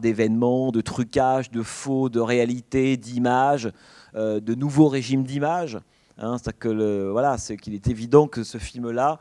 [0.01, 3.71] d'événements, de trucage, de faux, de réalité, d'images,
[4.17, 5.79] euh, de nouveaux régimes d'images.
[6.19, 9.19] Hein, c'est qu'il est évident que ce film-là,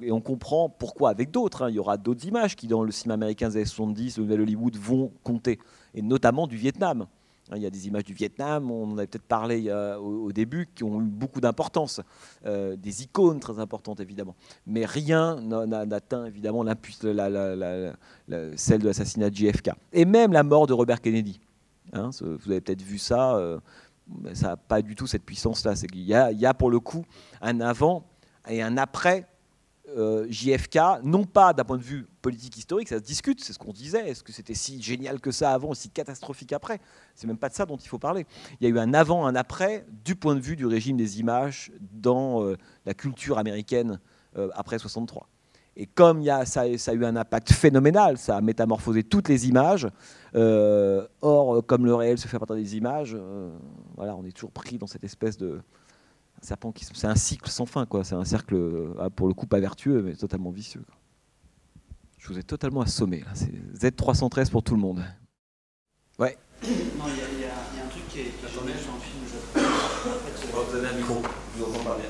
[0.00, 1.62] et on comprend pourquoi avec d'autres.
[1.62, 4.24] hein, il y aura d'autres images qui, dans le cinéma américain des années 70, le
[4.24, 5.58] nouvel Hollywood, vont compter,
[5.94, 7.06] et notamment du Vietnam.
[7.52, 10.00] Hein, Il y a des images du Vietnam, on en avait peut-être parlé il a-
[10.00, 12.00] au, début, qui ont eu beaucoup d'importance.
[12.46, 14.34] Euh, des icônes très importantes, évidemment.
[14.66, 19.70] Mais rien n'a- n'a- n'atteint, évidemment, la- celle de l'assassinat de JFK.
[19.92, 21.40] Et même la mort de Robert Kennedy.
[21.92, 23.36] Hein, vous avez peut-être vu ça.
[23.36, 23.58] euh,
[24.34, 25.74] ça n'a pas du tout cette puissance-là.
[25.74, 27.04] Qu'il y a, il y a, pour le coup,
[27.40, 28.04] un avant
[28.48, 29.26] et un après
[29.96, 33.58] euh, JFK, non pas d'un point de vue politique historique, ça se discute, c'est ce
[33.58, 36.80] qu'on disait, est-ce que c'était si génial que ça avant, si catastrophique après?
[37.14, 38.26] C'est même pas de ça dont il faut parler.
[38.60, 41.20] Il y a eu un avant, un après, du point de vue du régime des
[41.20, 42.56] images dans euh,
[42.86, 44.00] la culture américaine
[44.36, 45.28] euh, après 63.
[45.76, 49.28] Et comme y a, ça, ça a eu un impact phénoménal, ça a métamorphosé toutes
[49.28, 49.88] les images.
[50.34, 53.16] or, comme le réel se fait à partir des images,
[53.96, 55.62] voilà, on est toujours pris dans cette espèce de
[56.42, 58.04] serpent qui, c'est un cycle sans fin, quoi.
[58.04, 60.82] C'est un cercle, euh, pour le coup, pas vertueux, mais totalement vicieux.
[60.86, 60.96] quoi.
[62.18, 63.20] Je vous ai totalement assommé.
[63.20, 63.30] Là.
[63.34, 65.02] C'est Z313 pour tout le monde.
[66.18, 66.36] Ouais.
[66.62, 66.68] Non,
[67.08, 69.24] il y, y y a un truc qui est, qui est génial dans le film.
[69.26, 69.60] Je...
[69.60, 71.22] en fait, vous avez un micro,
[71.56, 72.06] je vous entends pas bien.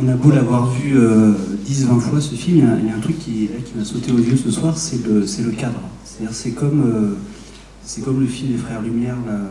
[0.00, 1.32] On a beau l'avoir vu euh,
[1.66, 4.12] 10-20 fois ce film, il y y a un truc qui, là, qui m'a sauté
[4.12, 5.80] aux yeux ce soir, c'est le, c'est le cadre.
[6.04, 7.16] C'est-à-dire c'est comme, euh,
[7.88, 9.46] c'est comme le film des Frères Lumière, euh,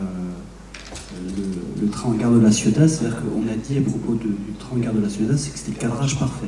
[1.82, 2.86] le, train en gare de la Ciotat.
[2.86, 4.28] C'est-à-dire qu'on a dit à propos du
[4.60, 6.46] train en gare de la Ciotat, c'est que c'était le cadrage parfait.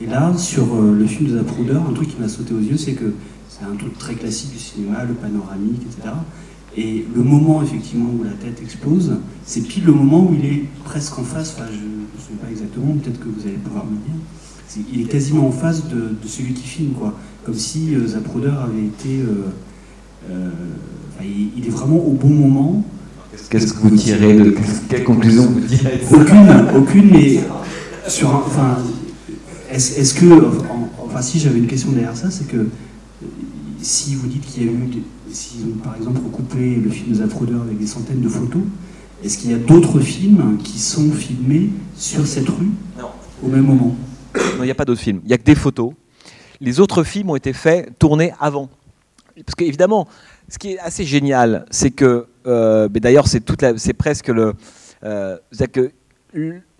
[0.00, 2.76] Et là, sur euh, le film de Zapruder, un truc qui m'a sauté aux yeux,
[2.76, 3.12] c'est que
[3.48, 6.14] c'est un truc très classique du cinéma, le panoramique, etc.
[6.76, 10.64] Et le moment effectivement où la tête explose, c'est pile le moment où il est
[10.84, 13.96] presque en face, enfin je ne sais pas exactement, peut-être que vous allez pouvoir me
[13.96, 17.18] dire, il est quasiment en face de, celui qui filme, quoi.
[17.44, 19.18] Comme si euh, Zapruder avait été...
[20.30, 20.50] euh,
[21.22, 22.84] il, il est vraiment au bon moment.
[23.50, 24.54] Qu'est-ce que vous tirez de
[24.88, 27.40] quelle conclusion vous tirez Aucune, aucune, mais
[28.08, 28.78] sur un, enfin,
[29.70, 32.66] est-ce que, en- enfin, si j'avais une question derrière ça, c'est que euh,
[33.80, 37.10] si vous dites qu'il y a eu, des- s'ils ont par exemple recoupé le film
[37.10, 38.62] de Zapruder avec des centaines de photos,
[39.22, 43.08] est-ce qu'il y a d'autres films qui sont filmés sur cette rue Non.
[43.44, 43.94] au même moment?
[44.34, 45.20] Non, il n'y a pas d'autres films.
[45.24, 45.92] Il n'y a que des photos.
[46.60, 48.68] Les autres films ont été faits, tournés avant.
[49.46, 50.08] Parce qu'évidemment,
[50.48, 54.54] ce qui est assez génial, c'est que, euh, mais d'ailleurs, c'est presque le,
[55.04, 55.36] euh,
[55.72, 55.92] que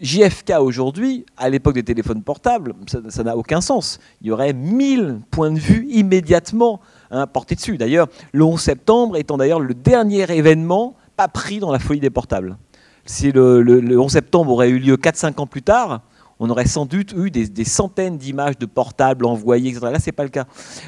[0.01, 2.75] JFK aujourd'hui, à l'époque des téléphones portables,
[3.09, 3.99] ça n'a aucun sens.
[4.21, 6.81] Il y aurait 1000 points de vue immédiatement
[7.11, 7.79] hein, portés dessus.
[7.79, 12.11] D'ailleurs, le 11 septembre étant d'ailleurs le dernier événement pas pris dans la folie des
[12.11, 12.57] portables.
[13.05, 16.03] Si le 11 septembre aurait eu lieu 4-5 ans plus tard,
[16.41, 19.87] on aurait sans doute eu des, centaines d'images de portables envoyées, etc.
[19.93, 20.45] Là, c'est pas le cas.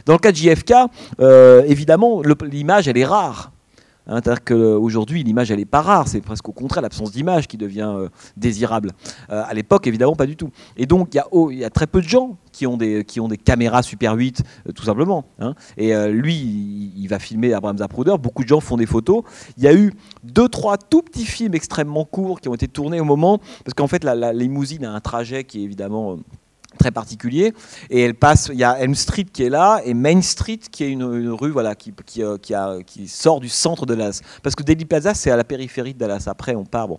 [0.07, 0.73] Dans le cas de JFK,
[1.21, 3.53] euh, évidemment, l'image, elle est rare.
[4.07, 6.09] Hein, C'est-à-dire qu'aujourd'hui, l'image, elle n'est pas rare.
[6.09, 8.91] C'est presque au contraire l'absence d'image qui devient euh, désirable.
[9.31, 10.51] Euh, à l'époque, évidemment, pas du tout.
[10.77, 13.37] Et donc, il y, a très peu de gens qui ont des, qui ont des
[13.37, 15.25] caméras Super 8, euh, tout simplement.
[15.39, 15.55] Hein.
[15.77, 18.15] Et lui, il, va filmer Abraham Zapruder.
[18.21, 19.23] Beaucoup de gens font des photos.
[19.57, 19.93] Il y a eu
[20.25, 23.39] deux, trois tout petits films extrêmement courts qui ont été tournés au moment.
[23.65, 26.19] Parce qu'en fait, la, la limousine a un trajet qui est évidemment
[26.81, 27.53] très particulier.
[27.91, 30.85] Et elle passe, il y a Elm Street qui est là et Main Street qui
[30.85, 34.21] est une, rue voilà, qui, qui, euh, qui, sort du centre de Dallas.
[34.43, 36.25] Parce que Daily Plaza, c'est à la périphérie de Dallas.
[36.27, 36.89] Après, on part.
[36.89, 36.99] Bon.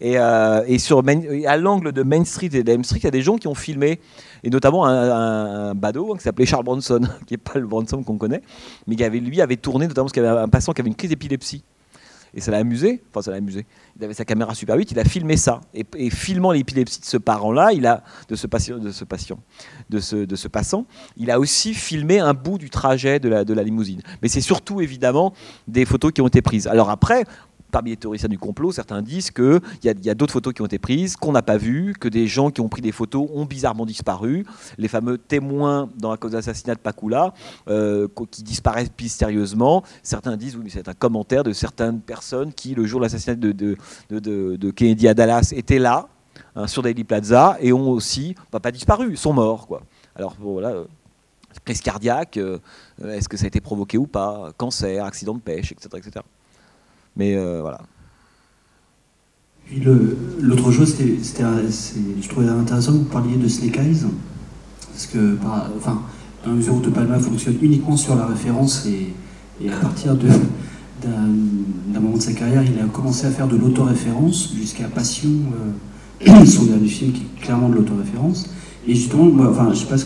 [0.00, 1.02] Et, euh, et sur
[1.46, 3.54] à l'angle de Main Street et d'Elm Street, il y a des gens qui ont
[3.54, 4.00] filmé,
[4.44, 8.42] et notamment un, badaud qui s'appelait Charles Bronson, qui n'est pas le Bronson qu'on connaît,
[8.86, 10.90] mais qui avait, lui avait tourné, notamment parce qu'il y avait un patient qui avait
[10.90, 11.64] une crise d'épilepsie.
[12.34, 13.66] Et ça l'a amusé, enfin ça l'a amusé.
[13.98, 15.60] Il avait sa caméra Super 8, il a filmé ça.
[15.74, 20.86] Et, filmant l'épilepsie de ce parent-là, il a de ce patient, de ce passant,
[21.16, 24.00] il a aussi filmé un bout du trajet de la, de la limousine.
[24.22, 25.34] Mais c'est surtout évidemment
[25.68, 26.66] des photos qui ont été prises.
[26.66, 27.24] Alors après,
[27.72, 30.62] parmi les théoriciens du complot, certains disent qu'il y a, y a d'autres photos qui
[30.62, 33.28] ont été prises, qu'on n'a pas vues, que des gens qui ont pris des photos
[33.34, 34.44] ont bizarrement disparu.
[34.78, 37.34] Les fameux témoins dans la cause d'assassinat de Pakula,
[37.68, 39.82] euh, qui disparaissent mystérieusement.
[40.02, 43.36] Certains disent, oui, mais c'est un commentaire de certaines personnes qui, le jour de l'assassinat
[43.36, 43.76] de,
[44.10, 46.08] de, Kennedy à Dallas, étaient là,
[46.54, 49.66] hein, sur Daily Plaza, et ont aussi, bah, pas disparu, sont morts.
[49.66, 49.82] Quoi.
[50.14, 50.84] Alors voilà, euh,
[51.64, 52.58] crise cardiaque, euh,
[53.08, 55.88] est-ce que ça a été provoqué ou pas, cancer, accident de pêche, etc.
[55.96, 56.24] etc.
[57.16, 57.80] Mais euh, voilà.
[59.66, 59.82] Puis
[60.40, 61.44] l'autre chose, c'était,
[62.20, 64.04] je trouvais intéressant que vous parliez de Snake Eyes,
[64.90, 65.36] parce que,
[65.76, 66.02] enfin,
[66.44, 69.14] dans la mesure où De Palma fonctionne uniquement sur la référence et,
[69.68, 70.28] à partir de,
[71.02, 75.30] d'un, moment de sa carrière, il a commencé à faire de l'autoréférence jusqu'à Passion,
[76.26, 78.50] euh, son dernier film qui est clairement de l'autoréférence.
[78.86, 79.96] Et justement, moi, enfin, je ne sais pas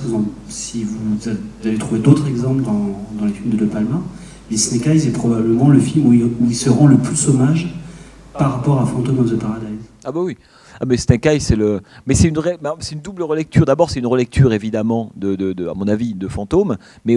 [0.48, 1.28] si vous
[1.64, 4.02] avez trouvé d'autres exemples dans, dans les films de De Palma,
[4.50, 7.74] et Snake Eyes est probablement le film où il, se rend le plus hommage
[8.32, 9.84] par rapport à Phantom of the Paradise.
[10.04, 10.36] Ah bah oui.
[10.80, 13.64] Ah mais Snake Eyes, c'est le, mais c'est une, bah, double relecture.
[13.64, 17.16] D'abord, c'est une relecture évidemment de, de, à mon avis, de Fantôme, mais,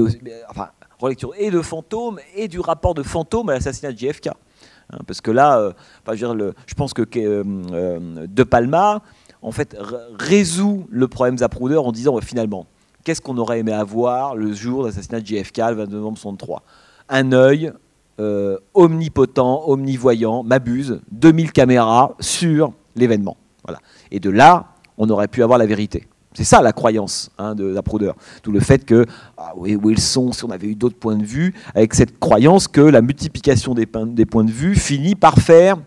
[0.50, 4.28] enfin, relecture et de Fantôme et du rapport de Fantôme à l'assassinat de JFK.
[4.28, 5.74] Hein, parce que là, euh,
[6.08, 7.44] je, dire, le, je, pense que euh,
[7.74, 9.02] euh, De Palma,
[9.42, 9.78] en fait,
[10.18, 12.66] résout le problème Zapruder en disant finalement,
[13.04, 16.64] qu'est-ce qu'on aurait aimé avoir le jour de l'assassinat de JFK, le 22 novembre 1963
[17.10, 17.74] un œil
[18.20, 23.38] euh, omnipotent, omnivoyant, m'abuse, 2000 caméras sur l'événement.
[23.64, 23.80] Voilà.
[24.12, 26.08] Et de là, on aurait pu avoir la vérité.
[26.34, 28.12] C'est ça la croyance hein, de Zapruder.
[28.44, 29.06] Tout le fait que,
[29.38, 32.82] ah oui, Wilson, si on avait eu d'autres points de vue, avec cette croyance que
[32.82, 35.78] la multiplication des, points de vue finit par faire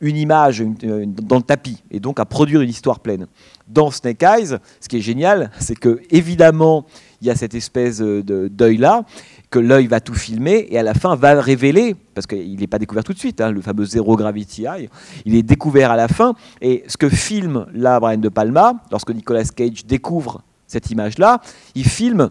[0.00, 3.26] une image dans le tapis et donc à produire une histoire pleine.
[3.68, 6.86] Dans Snake Eyes, ce qui est génial, c'est que évidemment
[7.20, 9.04] il y a cette espèce d'œil là
[9.52, 12.78] que l'œil va tout filmer et à la fin va révéler, parce qu'il n'est pas
[12.78, 14.88] découvert tout de suite, hein, le fameux Zero Gravity Eye,
[15.26, 16.34] il est découvert à la fin.
[16.62, 21.42] Et ce que filme là Brian De Palma, lorsque Nicolas Cage découvre cette image-là,
[21.74, 22.30] il filme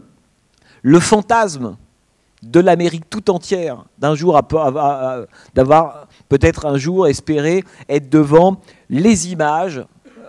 [0.82, 1.78] le fantasme
[2.42, 4.42] de l'Amérique tout entière, d'un jour
[5.54, 9.86] d'avoir peut-être un jour espéré être devant les images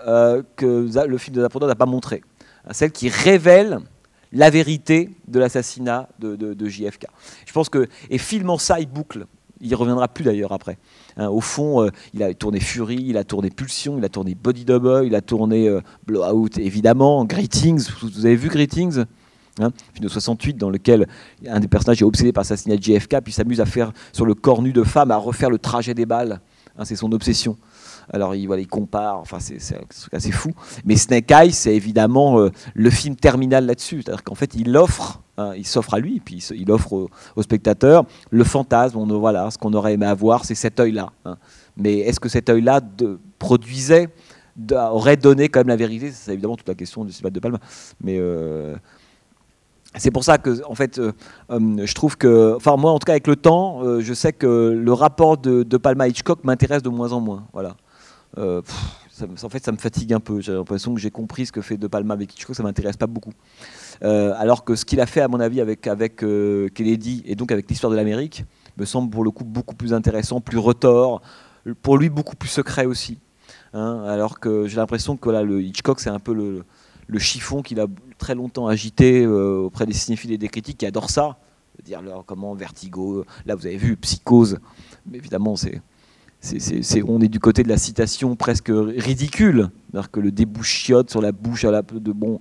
[0.07, 2.23] euh, que le film de Zapruder n'a pas montrées,
[2.71, 3.79] celles qui révèlent
[4.33, 7.07] la vérité de l'assassinat de, JFK.
[7.47, 9.27] Je pense que, et filmant ça, il boucle.
[9.61, 10.77] Il reviendra plus d'ailleurs après.
[11.17, 14.35] Hein, au fond, euh, il a tourné Fury, il a tourné Pulsion, il a tourné
[14.35, 17.89] Body Double, il a tourné euh, Blowout, évidemment, Greetings.
[18.03, 19.05] Vous avez vu Greetings
[19.61, 21.07] Hein, film de 68 dans lequel
[21.47, 24.35] un des personnages est obsédé par l'assassinat de JFK puis s'amuse à faire sur le
[24.35, 26.41] corps nu de femme à refaire le trajet des balles.
[26.79, 27.59] Hein, c'est son obsession.
[28.13, 29.59] Alors il, voilà, il compare, enfin c'est
[30.13, 30.51] assez fou.
[30.85, 34.03] Mais Snake Eyes, c'est évidemment euh, le film terminal là-dessus.
[34.03, 38.05] C'est-à-dire qu'en fait, il offre, hein, il s'offre à lui, puis il, offre au, spectateur
[38.31, 38.99] le fantasme.
[38.99, 41.11] On, voilà, ce qu'on aurait aimé avoir, c'est cet œil-là.
[41.25, 41.39] Hein.
[41.77, 42.83] Mais est-ce que cet œil-là
[43.39, 44.11] produisait,
[44.71, 46.11] aurait donné quand même la vérité?
[46.13, 47.61] C'est évidemment toute la question du cinéma de Palma.
[48.03, 48.77] Mais euh,
[49.97, 51.13] c'est pour ça que, en fait, euh,
[51.49, 54.93] je trouve que, enfin moi, en tout cas, avec le temps, je sais que le
[54.93, 57.47] rapport de, de Palma Hitchcock m'intéresse de moins en moins.
[57.55, 57.75] Voilà.
[58.39, 58.63] Euh,
[59.43, 60.41] en fait, ça me fatigue un peu.
[60.41, 63.07] J'ai l'impression que j'ai compris ce que fait De Palma avec Hitchcock, ça m'intéresse pas
[63.07, 63.33] beaucoup.
[64.03, 67.35] Euh, alors que ce qu'il a fait, à mon avis, avec, avec euh, Kennedy et
[67.35, 68.45] donc avec l'histoire de l'Amérique,
[68.77, 71.21] me semble pour le coup beaucoup plus intéressant, plus retors,
[71.83, 73.19] pour lui beaucoup plus secret aussi.
[73.75, 74.05] Hein.
[74.07, 76.65] alors que j'ai l'impression que voilà, le Hitchcock, c'est un peu le,
[77.19, 77.87] chiffon qu'il a
[78.19, 81.39] très longtemps agité auprès des cinéphiles et des critiques qui adorent ça.
[81.85, 84.59] Dire comment Vertigo, là vous avez vu Psychose,
[85.07, 85.83] mais évidemment c'est
[87.07, 91.33] on est du côté de la citation presque ridicule, c'est-à-dire que le débouchiote sur la
[91.33, 92.41] bouche à la de bon,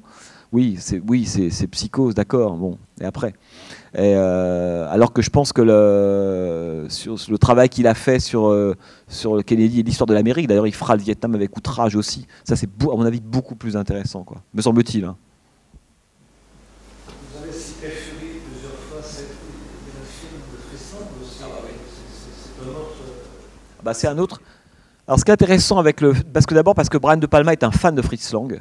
[0.52, 2.57] oui, c'est oui, c'est psychose, d'accord.
[2.57, 3.34] Bon, et après,
[3.98, 8.76] euh, alors que je pense que le, sur, le travail qu'il a fait sur euh,
[9.07, 12.28] sur Kennedy et l'histoire de l'Amérique, d'ailleurs, il fera le Vietnam avec outrage aussi.
[12.44, 14.44] Ça, c'est à mon avis beaucoup plus intéressant, quoi.
[14.53, 15.06] Me semble-t-il.
[15.06, 15.15] Hein.
[17.07, 21.40] Vous avez cité Fury plusieurs fois, c'est un film de Frisson aussi.
[21.44, 21.76] Ah bah oui.
[22.28, 23.11] C'est un autre.
[23.84, 24.41] Bah, c'est un autre.
[25.08, 27.52] Alors, ce qui est intéressant avec le, parce que d'abord parce que Brian de Palma
[27.52, 28.60] est un fan de Fritz Lang.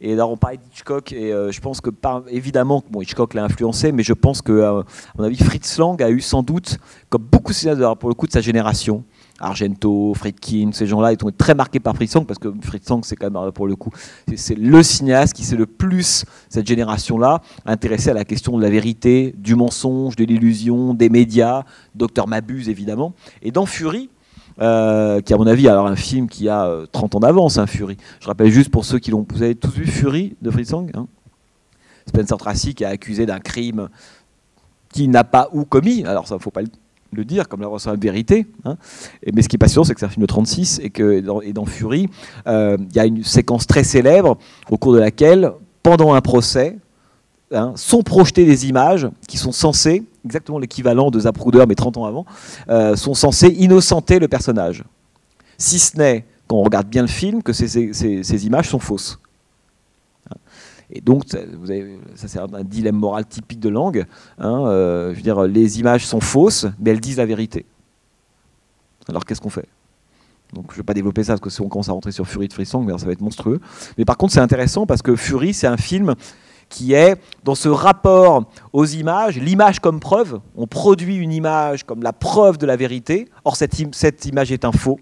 [0.00, 1.90] Et alors on parlait d'Hitchcock et euh, je pense que
[2.28, 4.84] évidemment bon, Hitchcock l'a influencé, mais je pense que euh, à
[5.16, 6.78] mon avis Fritz Lang a eu sans doute,
[7.08, 9.04] comme beaucoup de cinéastes pour le coup de sa génération,
[9.38, 12.88] Argento, Friedkin, ces gens-là, ils ont été très marqués par Fritz Lang parce que Fritz
[12.90, 13.90] Lang c'est quand même pour le coup
[14.36, 18.70] c'est le cinéaste qui s'est le plus cette génération-là intéressé à la question de la
[18.70, 21.62] vérité, du mensonge, de l'illusion, des médias,
[21.94, 23.14] Docteur Mabuse évidemment.
[23.42, 24.10] Et dans Fury,
[24.60, 27.66] euh, qui à mon avis alors un film qui a 30 euh, ans d'avance, hein,
[27.66, 27.96] Fury.
[28.20, 30.90] Je rappelle juste pour ceux qui l'ont, vous avez tous vu Fury de Fritz Lang
[30.94, 31.06] hein?
[32.06, 33.88] Spencer Tracy qui est accusé d'un crime
[34.90, 36.62] qui n'a pas ou commis, alors ça ne faut pas
[37.12, 38.76] le dire comme la la vérité, hein.
[39.32, 41.40] mais ce qui est passionnant c'est que c'est un film de 36 et que dans,
[41.40, 42.08] et dans Fury,
[42.46, 44.36] euh, il y a une séquence très célèbre
[44.70, 45.52] au cours de laquelle,
[45.82, 46.78] pendant un procès,
[47.54, 52.04] Hein, sont projetées des images qui sont censées, exactement l'équivalent de Zapruder mais 30 ans
[52.06, 52.26] avant,
[52.68, 54.84] euh, sont censées innocenter le personnage.
[55.58, 59.18] Si ce n'est, quand on regarde bien le film, que ces, images sont fausses.
[60.90, 64.04] Et donc, avez, ça c'est un dilemme moral typique de langue.
[64.38, 67.64] Hein, euh, je veux dire, les images sont fausses, mais elles disent la vérité.
[69.08, 69.68] Alors qu'est-ce qu'on fait?
[70.52, 72.26] Donc je ne vais pas développer ça parce que si on commence à rentrer sur
[72.26, 73.60] Fury de Frisson, ça va être monstrueux.
[73.98, 76.14] Mais par contre c'est intéressant parce que Fury c'est un film
[76.74, 80.40] qui est dans ce rapport aux images, l'image comme preuve.
[80.56, 83.28] On produit une image comme la preuve de la vérité.
[83.44, 83.78] Or, cette,
[84.26, 84.98] image est un faux.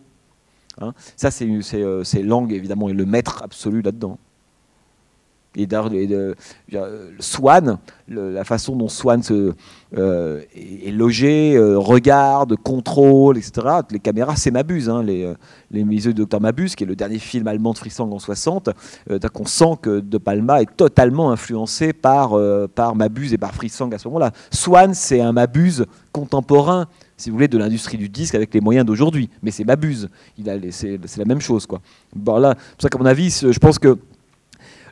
[0.81, 0.93] Hein.
[1.17, 4.19] ça, c'est euh, Lang, évidemment, est le maître absolu là-dedans
[5.57, 6.35] et, de,
[6.75, 9.53] euh, Swan, la façon dont Swan se,
[9.97, 13.81] euh, est, logé, euh, regarde, contrôle, etc.
[13.91, 15.33] Les caméras, c'est Mabuse, hein, les,
[15.71, 18.71] les de Dr Mabuse, qui est le dernier film allemand de Frissang en 60.
[19.09, 22.39] on sent que De Palma est totalement influencé par,
[22.75, 24.33] par Mabuse et par Frissang à ce moment-là.
[24.51, 26.87] Swan, c'est un Mabuse contemporain
[27.23, 29.31] si vous voulez, de l'industrie du disque avec les moyens d'aujourd'hui.
[29.43, 30.09] Mais c'est Mabuse.
[30.71, 31.67] C'est la même chose.
[31.67, 31.81] Quoi.
[32.15, 33.97] Bon, là, pour ça qu'à mon avis, je pense que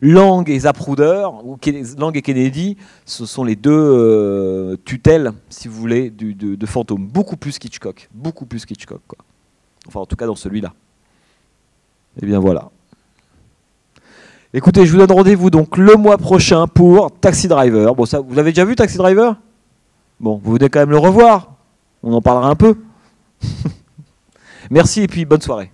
[0.02, 1.59] Lang et Zapruder, ou
[1.98, 7.06] Lang et Kennedy, ce sont les deux euh, tutelles, si vous voulez, de, de, fantômes.
[7.06, 8.09] Beaucoup plus qu'Hitchcock.
[8.14, 9.02] Beaucoup plus qu'Hitchcock.
[9.06, 9.18] Quoi.
[9.86, 10.72] Enfin, en tout cas, dans celui-là.
[12.22, 12.70] Eh bien voilà.
[14.52, 17.94] Écoutez, je vous donne rendez-vous donc le mois prochain pour Taxi Driver.
[17.94, 19.36] Bon, ça, vous l'avez déjà vu, Taxi Driver?
[20.18, 21.55] Bon, vous venez quand même le revoir.
[22.02, 22.77] On en parlera un peu.
[24.70, 25.70] Merci et puis bonne soirée.